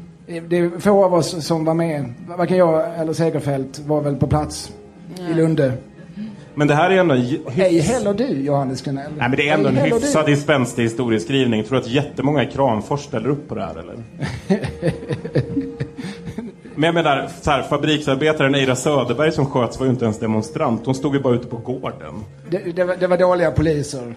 det 0.50 0.58
är 0.58 0.80
få 0.80 1.06
av 1.06 1.14
oss 1.14 1.46
som 1.46 1.66
var 1.66 1.74
med. 1.74 2.14
Varken 2.38 2.58
jag 2.58 3.00
eller 3.00 3.14
Segerfeldt 3.14 3.80
var 3.80 4.02
väl 4.02 4.16
på 4.16 4.28
plats 4.28 4.72
i 5.32 5.34
Lunde. 5.34 5.74
Men 6.56 6.68
det 6.68 6.76
här 6.76 6.90
är 6.90 6.98
ändå 6.98 7.16
en 7.16 7.22
hy- 7.22 7.40
Ej 7.58 7.80
heller 7.80 8.14
du 8.14 8.28
Johannes 8.28 8.82
Gunell. 8.82 9.12
Nej, 9.18 9.30
men 9.30 9.38
det 9.38 9.50
är 9.50 9.54
ändå 9.54 9.70
en 9.70 9.78
Ej 9.78 9.90
du. 9.90 9.96
hyfsad 9.96 10.38
spänstig 10.38 10.84
historieskrivning. 10.84 11.64
Tror 11.64 11.78
du 11.78 11.84
att 11.84 11.90
jättemånga 11.90 12.44
i 12.44 12.48
Kramfors 12.48 13.00
ställer 13.00 13.30
upp 13.30 13.48
på 13.48 13.56
det 13.56 13.62
här 13.66 13.76
eller? 13.80 13.96
Men 16.80 16.88
jag 16.88 16.94
menar, 16.94 17.30
så 17.42 17.52
här, 17.52 17.64
fabriksarbetaren 17.64 18.56
Eira 18.56 18.76
Söderberg 18.76 19.32
som 19.32 19.46
sköts 19.46 19.80
var 19.80 19.86
ju 19.86 19.92
inte 19.92 20.06
ens 20.06 20.20
demonstrant. 20.20 20.86
Hon 20.86 20.96
stod 20.96 21.16
ju 21.16 21.22
bara 21.22 21.36
ute 21.36 21.48
på 21.48 21.58
gården. 21.58 22.24
Det, 22.50 22.76
det, 22.76 22.84
var, 22.84 22.96
det 22.96 23.08
var 23.08 23.18
dåliga 23.18 23.52
poliser. 23.52 24.16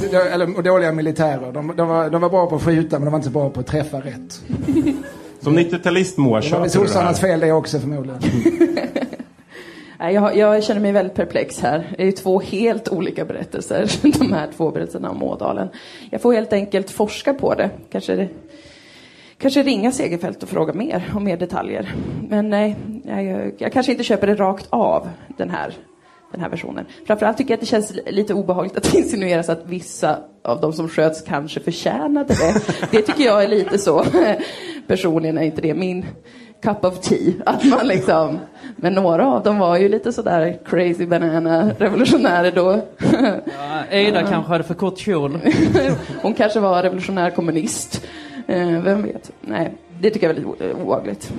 Det, 0.00 0.08
det, 0.08 0.16
eller 0.16 0.56
och 0.56 0.62
dåliga 0.62 0.92
militärer. 0.92 1.52
De, 1.52 1.72
de, 1.76 1.88
var, 1.88 2.10
de 2.10 2.20
var 2.20 2.30
bra 2.30 2.46
på 2.46 2.56
att 2.56 2.62
skjuta 2.62 2.98
men 2.98 3.04
de 3.04 3.10
var 3.10 3.18
inte 3.18 3.26
så 3.26 3.32
bra 3.32 3.50
på 3.50 3.60
att 3.60 3.66
träffa 3.66 3.96
rätt. 3.96 4.42
Som 5.40 5.58
90-talist 5.58 6.18
Moa, 6.18 6.40
Det 6.40 6.50
var 6.50 6.60
väl 6.60 6.70
köper 6.70 6.78
du 6.78 6.78
det 6.78 6.78
här? 6.80 6.86
sossarnas 6.86 7.20
fel 7.20 7.40
det 7.40 7.52
också 7.52 7.78
förmodligen. 7.78 8.20
Nej, 9.98 10.14
Jag, 10.14 10.36
jag 10.36 10.64
känner 10.64 10.80
mig 10.80 10.92
väldigt 10.92 11.14
perplex 11.14 11.60
här. 11.60 11.94
Det 11.96 12.02
är 12.02 12.06
ju 12.06 12.12
två 12.12 12.40
helt 12.40 12.88
olika 12.88 13.24
berättelser, 13.24 13.90
de 14.18 14.32
här 14.32 14.48
två 14.56 14.70
berättelserna 14.70 15.10
om 15.10 15.22
Ådalen. 15.22 15.68
Jag 16.10 16.22
får 16.22 16.32
helt 16.32 16.52
enkelt 16.52 16.90
forska 16.90 17.34
på 17.34 17.54
det. 17.54 17.70
Kanske, 17.92 18.14
det, 18.16 18.28
kanske 19.38 19.62
ringa 19.62 19.92
Segerfält 19.92 20.42
och 20.42 20.48
fråga 20.48 20.72
mer 20.72 21.12
om 21.14 21.24
mer 21.24 21.36
detaljer. 21.36 21.94
Men 22.28 22.50
nej, 22.50 22.76
jag, 23.04 23.52
jag 23.58 23.72
kanske 23.72 23.92
inte 23.92 24.04
köper 24.04 24.26
det 24.26 24.34
rakt 24.34 24.66
av, 24.70 25.08
den 25.36 25.50
här 25.50 25.74
den 26.32 26.40
här 26.40 26.48
versionen. 26.48 26.86
Framförallt 27.06 27.36
tycker 27.36 27.50
jag 27.50 27.56
att 27.56 27.60
det 27.60 27.66
känns 27.66 27.92
lite 28.06 28.34
obehagligt 28.34 28.76
att 28.76 28.82
det 28.92 28.98
insinueras 28.98 29.48
att 29.48 29.66
vissa 29.66 30.18
av 30.44 30.60
de 30.60 30.72
som 30.72 30.88
sköts 30.88 31.22
kanske 31.22 31.60
förtjänade 31.60 32.34
det. 32.34 32.62
Det 32.90 33.02
tycker 33.02 33.24
jag 33.24 33.44
är 33.44 33.48
lite 33.48 33.78
så. 33.78 34.04
Personligen 34.86 35.38
är 35.38 35.42
inte 35.42 35.60
det 35.60 35.74
min 35.74 36.06
cup 36.62 36.84
of 36.84 37.00
tea. 37.00 37.32
Att 37.46 37.64
man 37.64 37.86
liksom, 37.86 38.38
men 38.76 38.94
några 38.94 39.26
av 39.26 39.42
dem 39.42 39.58
var 39.58 39.76
ju 39.76 39.88
lite 39.88 40.12
sådär 40.12 40.58
crazy 40.64 41.06
banana 41.06 41.70
revolutionärer 41.78 42.52
då. 42.52 42.80
Ja, 43.58 43.84
Eida 43.90 44.26
kanske 44.26 44.52
hade 44.52 44.64
för 44.64 44.74
kort 44.74 44.98
kjol. 44.98 45.38
Hon 46.22 46.34
kanske 46.34 46.60
var 46.60 46.82
revolutionär 46.82 47.30
kommunist. 47.30 48.06
Eh, 48.48 48.82
Vem 48.82 49.02
vet? 49.02 49.32
Nej, 49.40 49.74
det 50.00 50.10
tycker 50.10 50.26
jag 50.28 50.36
är 50.38 50.42
väldigt 50.42 50.76
obehagligt. 50.76 51.32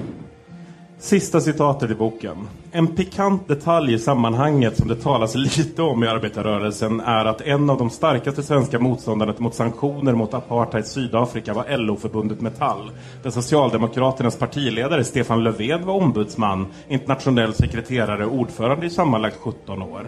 Sista 0.99 1.41
citatet 1.41 1.91
i 1.91 1.95
boken. 1.95 2.37
En 2.71 2.87
pikant 2.87 3.47
detalj 3.47 3.93
i 3.93 3.99
sammanhanget 3.99 4.77
som 4.77 4.87
det 4.87 4.95
talas 4.95 5.35
lite 5.35 5.81
om 5.81 6.03
i 6.03 6.07
arbetarrörelsen 6.07 6.99
är 6.99 7.25
att 7.25 7.41
en 7.41 7.69
av 7.69 7.77
de 7.77 7.89
starkaste 7.89 8.43
svenska 8.43 8.79
motståndarna 8.79 9.33
mot 9.37 9.55
sanktioner 9.55 10.13
mot 10.13 10.33
apartheid 10.33 10.85
Sydafrika 10.85 11.53
var 11.53 11.77
LO-förbundet 11.77 12.41
Metall. 12.41 12.91
Där 13.23 13.29
Socialdemokraternas 13.29 14.37
partiledare 14.37 15.03
Stefan 15.03 15.43
Löfven 15.43 15.85
var 15.85 15.93
ombudsman, 15.93 16.67
internationell 16.87 17.53
sekreterare 17.53 18.25
och 18.25 18.33
ordförande 18.35 18.85
i 18.85 18.89
sammanlagt 18.89 19.37
17 19.37 19.81
år. 19.81 20.05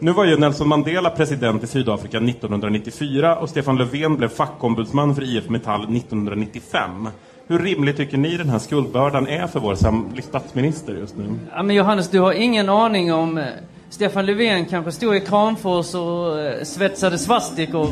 Nu 0.00 0.12
var 0.12 0.24
ju 0.24 0.36
Nelson 0.36 0.68
Mandela 0.68 1.10
president 1.10 1.64
i 1.64 1.66
Sydafrika 1.66 2.16
1994 2.16 3.36
och 3.36 3.48
Stefan 3.48 3.78
Löfven 3.78 4.16
blev 4.16 4.28
fackombudsman 4.28 5.14
för 5.14 5.22
IF 5.22 5.48
Metall 5.48 5.96
1995. 5.96 7.08
Hur 7.46 7.58
rimlig 7.58 7.96
tycker 7.96 8.16
ni 8.18 8.36
den 8.36 8.48
här 8.48 8.58
skuldbördan 8.58 9.26
är 9.28 9.46
för 9.46 9.60
vår 9.60 9.74
statsminister 10.20 10.94
just 10.94 11.16
nu? 11.16 11.24
Ja, 11.54 11.62
men 11.62 11.76
Johannes, 11.76 12.10
du 12.10 12.20
har 12.20 12.32
ingen 12.32 12.68
aning 12.68 13.12
om... 13.12 13.38
eh, 13.38 13.44
Stefan 13.90 14.26
Löfven 14.26 14.64
kanske 14.66 14.92
stod 14.92 15.16
i 15.16 15.20
Kramfors 15.20 15.94
och 15.94 16.40
eh, 16.40 16.64
svetsade 16.64 17.18
svastikor. 17.18 17.88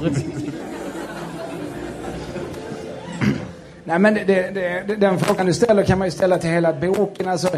Nej, 3.85 3.99
men 3.99 4.15
det, 4.15 4.25
det, 4.25 4.85
det, 4.87 4.97
den 4.97 5.19
frågan 5.19 5.47
du 5.47 5.55
ställer 5.55 5.83
kan 5.83 5.99
man 5.99 6.07
ju 6.07 6.13
ställa 6.13 6.39
till 6.39 6.51
hela 6.51 6.73
boken. 6.73 7.29
Alltså, 7.29 7.49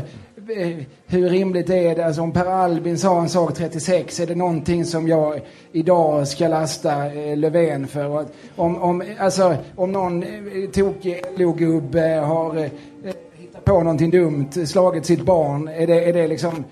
Eh, 0.57 0.77
hur 1.07 1.29
rimligt 1.29 1.71
är 1.71 1.97
det? 1.97 2.07
Alltså, 2.07 2.23
om 2.23 2.33
Per 2.33 2.47
Albin 2.47 2.99
sa 2.99 3.21
en 3.21 3.29
sak 3.29 3.55
36, 3.55 4.21
är 4.21 4.27
det 4.27 4.35
någonting 4.35 4.85
som 4.85 5.09
jag 5.09 5.41
idag 5.73 6.29
ska 6.29 6.49
lasta 6.49 7.13
eh, 7.13 7.37
Löfven 7.37 7.87
för? 7.87 8.21
Att 8.21 8.33
Om, 8.57 8.83
om, 8.83 9.03
alltså, 9.19 9.57
om 9.77 9.93
någon 9.93 10.23
eh, 10.23 10.71
tokig 10.73 11.23
LO-gubbe 11.37 12.21
har 12.25 12.57
eh, 12.57 12.71
hittat 13.35 13.65
på 13.65 13.83
någonting 13.83 14.11
dumt, 14.11 14.51
slagit 14.67 15.07
sitt 15.07 15.23
barn, 15.23 15.69
är 15.69 15.87
det, 15.87 16.05
är 16.05 16.13
det 16.13 16.29
liksom 16.29 16.65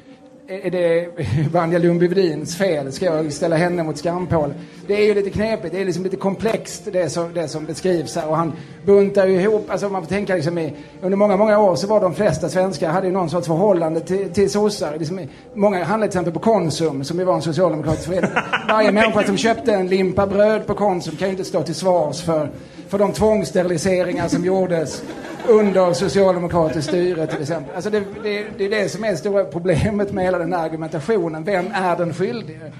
är 0.49 0.71
det 0.71 1.09
Vanja 1.53 1.79
Lundby-Wedins 1.79 2.57
fel? 2.57 2.93
Ska 2.93 3.05
jag 3.05 3.33
ställa 3.33 3.57
henne 3.57 3.83
mot 3.83 3.99
skampål? 3.99 4.55
Det 4.87 4.95
är 4.95 5.05
ju 5.07 5.15
lite 5.15 5.31
knepigt, 5.31 5.75
det 5.75 5.81
är 5.81 5.85
liksom 5.85 6.05
lite 6.05 6.17
komplext 6.17 6.83
det 6.93 7.11
som, 7.11 7.35
det 7.35 7.49
som 7.49 7.65
beskrivs 7.65 8.17
här. 8.17 8.29
Och 8.29 8.37
han 8.37 8.53
buntar 8.85 9.27
ju 9.27 9.41
ihop, 9.41 9.71
alltså 9.71 9.89
man 9.89 10.03
får 10.03 10.09
tänka 10.09 10.35
liksom 10.35 10.59
i, 10.59 10.73
under 11.03 11.17
många, 11.17 11.37
många 11.37 11.59
år 11.59 11.77
så 11.77 11.87
var 11.87 12.01
de 12.01 12.15
flesta 12.15 12.49
svenskar 12.49 12.89
hade 12.91 13.07
ju 13.07 13.13
någon 13.13 13.31
sorts 13.31 13.47
förhållande 13.47 14.01
till, 14.01 14.29
till 14.33 14.51
sossar. 14.51 14.97
Liksom, 14.99 15.19
i- 15.19 15.29
många 15.55 15.85
handlade 15.85 16.13
till 16.13 16.19
exempel 16.19 16.33
på 16.35 16.41
Konsum, 16.41 17.05
som 17.05 17.19
ju 17.19 17.25
var 17.25 17.35
en 17.35 17.43
socialdemokratisk 17.43 18.05
förening. 18.07 18.31
Varje 18.69 18.93
människa 18.93 19.23
som 19.25 19.37
köpte 19.37 19.73
en 19.73 19.87
limpa 19.89 20.27
bröd 20.27 20.67
på 20.67 20.75
Konsum 20.75 21.17
kan 21.17 21.29
ju 21.29 21.33
inte 21.33 21.45
stå 21.45 21.63
till 21.63 21.75
svars 21.75 22.23
för, 22.23 22.51
för 22.89 22.99
de 22.99 23.13
tvångssteriliseringar 23.13 24.29
som 24.29 24.45
gjordes 24.45 25.03
under 25.49 25.93
socialdemokratiskt 25.93 26.89
styre 26.89 27.27
till 27.27 27.43
exempel. 27.43 27.75
Alltså 27.75 27.91
det, 27.91 28.03
det, 28.23 28.47
det 28.59 28.65
är 28.65 28.71
det 28.71 28.89
som 28.89 29.05
är 29.05 29.11
det 29.11 29.17
stora 29.17 29.45
problemet 29.45 30.13
med 30.13 30.25
hela 30.25 30.39
den 30.39 30.53
här 30.53 30.65
argumentationen. 30.65 31.45
Vem 31.45 31.67
är 31.75 31.97
den 31.97 32.15
skyldige? 32.15 32.73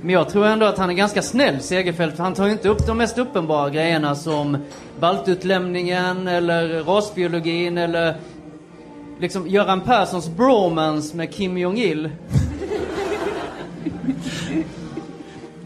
Men 0.00 0.10
jag 0.10 0.28
tror 0.28 0.46
ändå 0.46 0.66
att 0.66 0.78
han 0.78 0.90
är 0.90 0.94
ganska 0.94 1.22
snäll, 1.22 1.60
Segerfeldt, 1.60 2.16
för 2.16 2.22
han 2.24 2.34
tar 2.34 2.46
ju 2.46 2.52
inte 2.52 2.68
upp 2.68 2.86
de 2.86 2.98
mest 2.98 3.18
uppenbara 3.18 3.70
grejerna 3.70 4.14
som 4.14 4.56
baltutlämningen 5.00 6.28
eller 6.28 6.82
rasbiologin 6.82 7.78
eller 7.78 8.14
liksom 9.18 9.48
Göran 9.48 9.80
Perssons 9.80 10.28
bromance 10.28 11.16
med 11.16 11.32
Kim 11.32 11.58
Jong-Il. 11.58 12.10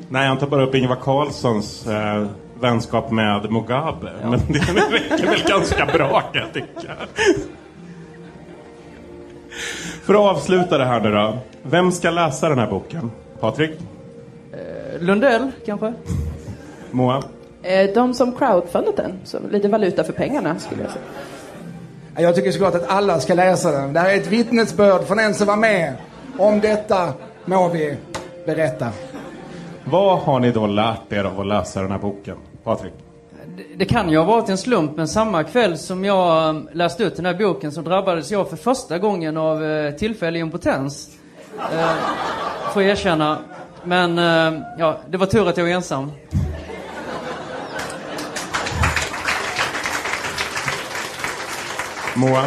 Nej, 0.09 0.29
han 0.29 0.39
tar 0.39 0.47
bara 0.47 0.67
upp 0.67 0.75
Ingvar 0.75 0.97
Carlssons 0.97 1.87
eh, 1.87 2.27
vänskap 2.61 3.11
med 3.11 3.51
Mugabe. 3.53 4.13
Men 4.23 4.41
det 4.49 4.59
räcker 4.59 5.27
väl 5.31 5.43
ganska 5.49 5.87
bra 5.87 6.21
kan 6.21 6.43
jag 6.43 6.53
tycka. 6.53 6.93
För 10.05 10.15
att 10.15 10.21
avsluta 10.37 10.79
det 10.79 10.85
här 10.85 11.01
nu 11.01 11.11
då. 11.11 11.39
Vem 11.63 11.93
ska 11.93 12.11
läsa 12.11 12.49
den 12.49 12.59
här 12.59 12.71
boken? 12.71 13.11
Patrik? 13.41 13.71
Lundell, 14.99 15.51
kanske? 15.67 15.95
Moa? 16.91 17.23
Eh, 17.63 17.91
De 17.95 18.15
som 18.15 18.33
crowdfundat 18.33 18.97
den, 18.97 19.13
så 19.25 19.39
lite 19.51 19.69
valuta 19.69 20.05
för 20.05 20.13
pengarna 20.13 20.59
skulle 20.59 20.83
jag 20.83 20.91
säga. 20.91 21.05
Jag 22.17 22.35
tycker 22.35 22.51
såklart 22.53 22.75
att 22.75 22.89
alla 22.91 23.21
ska 23.21 23.35
läsa 23.35 23.71
den. 23.73 23.93
Det 23.93 24.01
här 24.01 24.11
är 24.11 24.17
ett 24.17 24.27
vittnesbörd 24.27 25.05
från 25.07 25.19
en 25.19 25.35
som 25.35 25.47
var 25.47 25.57
med. 25.57 25.95
Om 26.39 26.61
detta 26.61 27.13
må 27.45 27.69
vi 27.69 27.97
berätta. 28.47 28.89
Vad 29.85 30.19
har 30.19 30.41
ni 30.41 30.51
då 30.53 30.67
lärt 30.67 31.13
er 31.13 31.25
av 31.25 31.41
att 31.41 31.47
läsa 31.47 31.83
den 31.83 31.91
här 31.91 31.99
boken? 31.99 32.37
Patrik? 32.65 32.93
Det 33.77 33.85
kan 33.85 34.11
ju 34.11 34.19
ha 34.19 34.25
varit 34.25 34.49
en 34.49 34.59
slump, 34.59 34.97
men 34.97 35.09
samma 35.09 35.45
kväll 35.45 35.79
som 35.79 36.05
jag 36.05 36.49
eh, 36.49 36.63
läste 36.73 37.05
ut 37.05 37.17
den 37.17 37.27
här 37.27 37.35
boken 37.35 37.73
så 37.73 37.81
drabbades 37.81 38.31
jag 38.31 38.51
för 38.51 38.57
första 38.57 38.99
gången 38.99 39.37
av 39.37 39.65
eh, 39.65 39.95
tillfällig 39.95 40.41
impotens. 40.41 41.19
Eh, 41.59 41.95
får 42.73 42.83
jag 42.83 42.91
erkänna. 42.91 43.39
Men 43.85 44.19
eh, 44.19 44.61
ja, 44.79 44.99
det 45.09 45.17
var 45.17 45.27
tur 45.27 45.49
att 45.49 45.57
jag 45.57 45.65
var 45.65 45.71
ensam. 45.73 46.13
Moa? 52.15 52.45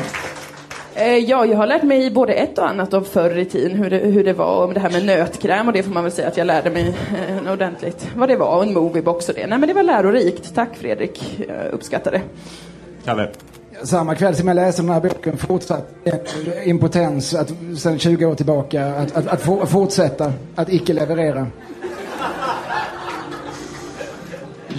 Eh, 0.96 1.18
Ja, 1.18 1.46
jag 1.46 1.58
har 1.58 1.68
lärt 1.68 1.84
mig 1.84 2.12
både 2.12 2.34
ett 2.34 2.58
och 2.58 2.70
annat 2.70 2.94
om 2.94 3.06
förr 3.06 3.38
i 3.38 3.46
tiden, 3.46 3.78
hur 3.78 3.90
det, 3.90 3.98
hur 3.98 4.24
det 4.24 4.34
var, 4.34 4.64
om 4.66 4.74
det 4.74 4.80
här 4.80 4.90
med 4.90 5.06
nötkräm 5.06 5.68
och 5.68 5.74
det 5.74 5.84
får 5.84 5.92
man 5.92 6.04
väl 6.04 6.12
säga 6.12 6.28
att 6.28 6.38
jag 6.38 6.48
lärde 6.48 6.70
mig 6.70 6.96
eh, 7.46 7.54
ordentligt. 7.54 8.08
Vad 8.16 8.30
det 8.30 8.36
var, 8.36 8.56
och 8.58 8.64
en 8.64 8.74
moviebox 8.74 9.30
och 9.30 9.36
det. 9.36 9.48
Nej 9.48 9.60
men 9.60 9.68
det 9.68 9.74
var 9.74 9.84
lärorikt. 9.84 10.56
Tack 10.56 10.70
Fredrik, 10.76 11.40
jag 11.48 11.72
uppskattar 11.72 12.12
det. 12.12 12.22
Kalle? 13.06 13.30
Samma 13.84 14.16
kväll 14.16 14.36
som 14.36 14.48
jag 14.48 14.56
läste 14.56 14.82
den 14.82 14.92
här 14.92 15.00
boken 15.00 15.38
fortsatt 15.38 15.94
impotens 16.64 17.34
att, 17.34 17.52
sedan 17.78 18.00
20 18.00 18.26
år 18.26 18.36
tillbaka 18.36 18.86
att, 18.86 19.16
att, 19.16 19.28
att 19.28 19.70
fortsätta 19.70 20.34
att 20.56 20.70
icke 20.70 20.94
leverera. 20.94 21.48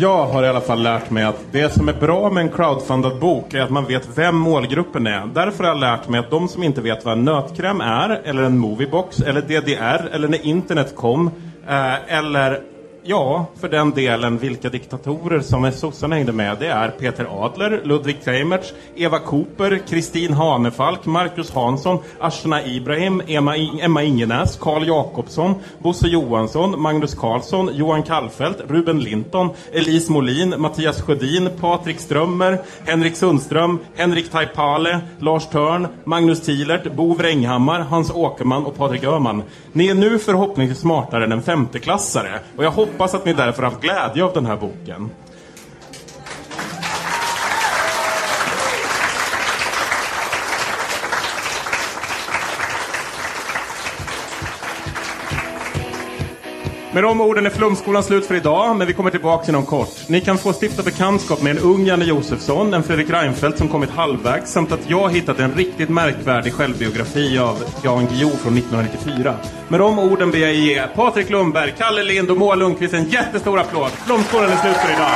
Jag 0.02 0.26
har 0.26 0.44
i 0.44 0.48
alla 0.48 0.60
fall 0.60 0.82
lärt 0.82 1.10
mig 1.10 1.24
att 1.24 1.44
det 1.52 1.72
som 1.72 1.88
är 1.88 1.92
bra 1.92 2.30
med 2.30 2.40
en 2.40 2.50
crowdfundad 2.50 3.20
bok 3.20 3.54
är 3.54 3.60
att 3.60 3.70
man 3.70 3.84
vet 3.84 4.18
vem 4.18 4.36
målgruppen 4.36 5.06
är. 5.06 5.26
Därför 5.26 5.64
har 5.64 5.70
jag 5.70 5.80
lärt 5.80 6.08
mig 6.08 6.20
att 6.20 6.30
de 6.30 6.48
som 6.48 6.62
inte 6.62 6.80
vet 6.80 7.04
vad 7.04 7.18
en 7.18 7.24
nötkräm 7.24 7.80
är, 7.80 8.20
eller 8.24 8.42
en 8.42 8.58
moviebox, 8.58 9.20
eller 9.20 9.40
DDR, 9.40 10.08
eller 10.12 10.28
när 10.28 10.46
internet 10.46 10.96
kom, 10.96 11.30
eh, 11.68 12.18
eller 12.18 12.60
ja, 13.04 13.46
för 13.60 13.68
den 13.68 13.90
delen 13.90 14.38
vilka 14.38 14.68
diktatorer 14.68 15.40
som 15.40 15.72
sossarna 15.72 16.14
hängde 16.14 16.32
med. 16.32 16.56
Det 16.58 16.66
är 16.66 16.88
Peter 16.88 17.44
Adler, 17.44 17.80
Ludwig 17.84 18.24
Kreimertz, 18.24 18.72
Eva 18.96 19.18
Cooper, 19.18 19.80
Kristin 19.88 20.32
Hanefalk, 20.32 21.06
Marcus 21.06 21.50
Hansson, 21.50 21.98
Ashna 22.20 22.66
Ibrahim, 22.66 23.22
Emma, 23.26 23.56
Emma 23.56 24.02
Ingenäs, 24.02 24.56
Karl 24.56 24.86
Jakobsson, 24.86 25.54
Bosse 25.78 26.08
Johansson, 26.08 26.80
Magnus 26.80 27.14
Karlsson, 27.14 27.70
Johan 27.74 28.02
Kallfelt, 28.02 28.56
Ruben 28.68 29.00
Linton, 29.00 29.50
Elise 29.72 30.12
Molin, 30.12 30.54
Mattias 30.58 31.02
Sjödin, 31.02 31.50
Patrik 31.60 32.00
Strömmer, 32.00 32.58
Henrik 32.84 33.16
Sundström, 33.16 33.78
Henrik 33.94 34.30
Taipale, 34.30 35.00
Lars 35.18 35.46
Törn, 35.46 35.88
Magnus 36.04 36.40
Thielert, 36.40 36.92
Bo 36.92 37.14
Wränghammar, 37.14 37.80
Hans 37.80 38.10
Åkerman 38.10 38.66
och 38.66 38.76
Patrik 38.76 39.04
Öhman. 39.04 39.42
Ni 39.72 39.88
är 39.88 39.94
nu 39.94 40.18
förhoppningsvis 40.18 40.78
smartare 40.78 41.24
än 41.24 41.32
en 41.32 41.42
femteklassare 41.42 42.38
och 42.56 42.64
jag 42.64 42.70
hoppas 42.70 42.91
hoppas 42.92 43.14
att 43.14 43.24
ni 43.24 43.32
därför 43.32 43.62
har 43.62 43.70
haft 43.70 43.82
glädje 43.82 44.24
av 44.24 44.32
den 44.32 44.46
här 44.46 44.56
boken. 44.56 45.10
Med 56.94 57.02
de 57.02 57.20
orden 57.20 57.46
är 57.46 57.50
Flumskolan 57.50 58.02
slut 58.02 58.26
för 58.26 58.34
idag, 58.34 58.76
men 58.76 58.86
vi 58.86 58.92
kommer 58.92 59.10
tillbaka 59.10 59.48
inom 59.48 59.66
kort. 59.66 60.08
Ni 60.08 60.20
kan 60.20 60.38
få 60.38 60.52
stifta 60.52 60.82
bekantskap 60.82 61.42
med 61.42 61.56
en 61.56 61.62
ung 61.62 61.86
Janne 61.86 62.04
Josefsson, 62.04 62.74
en 62.74 62.82
Fredrik 62.82 63.10
Reinfeldt 63.10 63.58
som 63.58 63.68
kommit 63.68 63.90
halvvägs, 63.90 64.52
samt 64.52 64.72
att 64.72 64.90
jag 64.90 65.10
hittat 65.12 65.38
en 65.38 65.54
riktigt 65.54 65.88
märkvärdig 65.88 66.52
självbiografi 66.52 67.38
av 67.38 67.64
Jan 67.84 68.06
Guillou 68.06 68.30
från 68.30 68.56
1994. 68.56 69.34
Med 69.68 69.80
de 69.80 69.98
orden 69.98 70.30
ber 70.30 70.38
jag 70.38 70.54
ge 70.54 70.86
Patrik 70.94 71.30
Lundberg, 71.30 71.74
Kalle 71.78 72.02
Lind 72.02 72.30
och 72.30 72.36
Moa 72.36 72.54
Lundqvist 72.54 72.94
en 72.94 73.08
jättestor 73.08 73.58
applåd. 73.58 73.90
Flumskolan 73.90 74.50
är 74.50 74.56
slut 74.56 74.76
för 74.76 74.92
idag. 74.92 75.12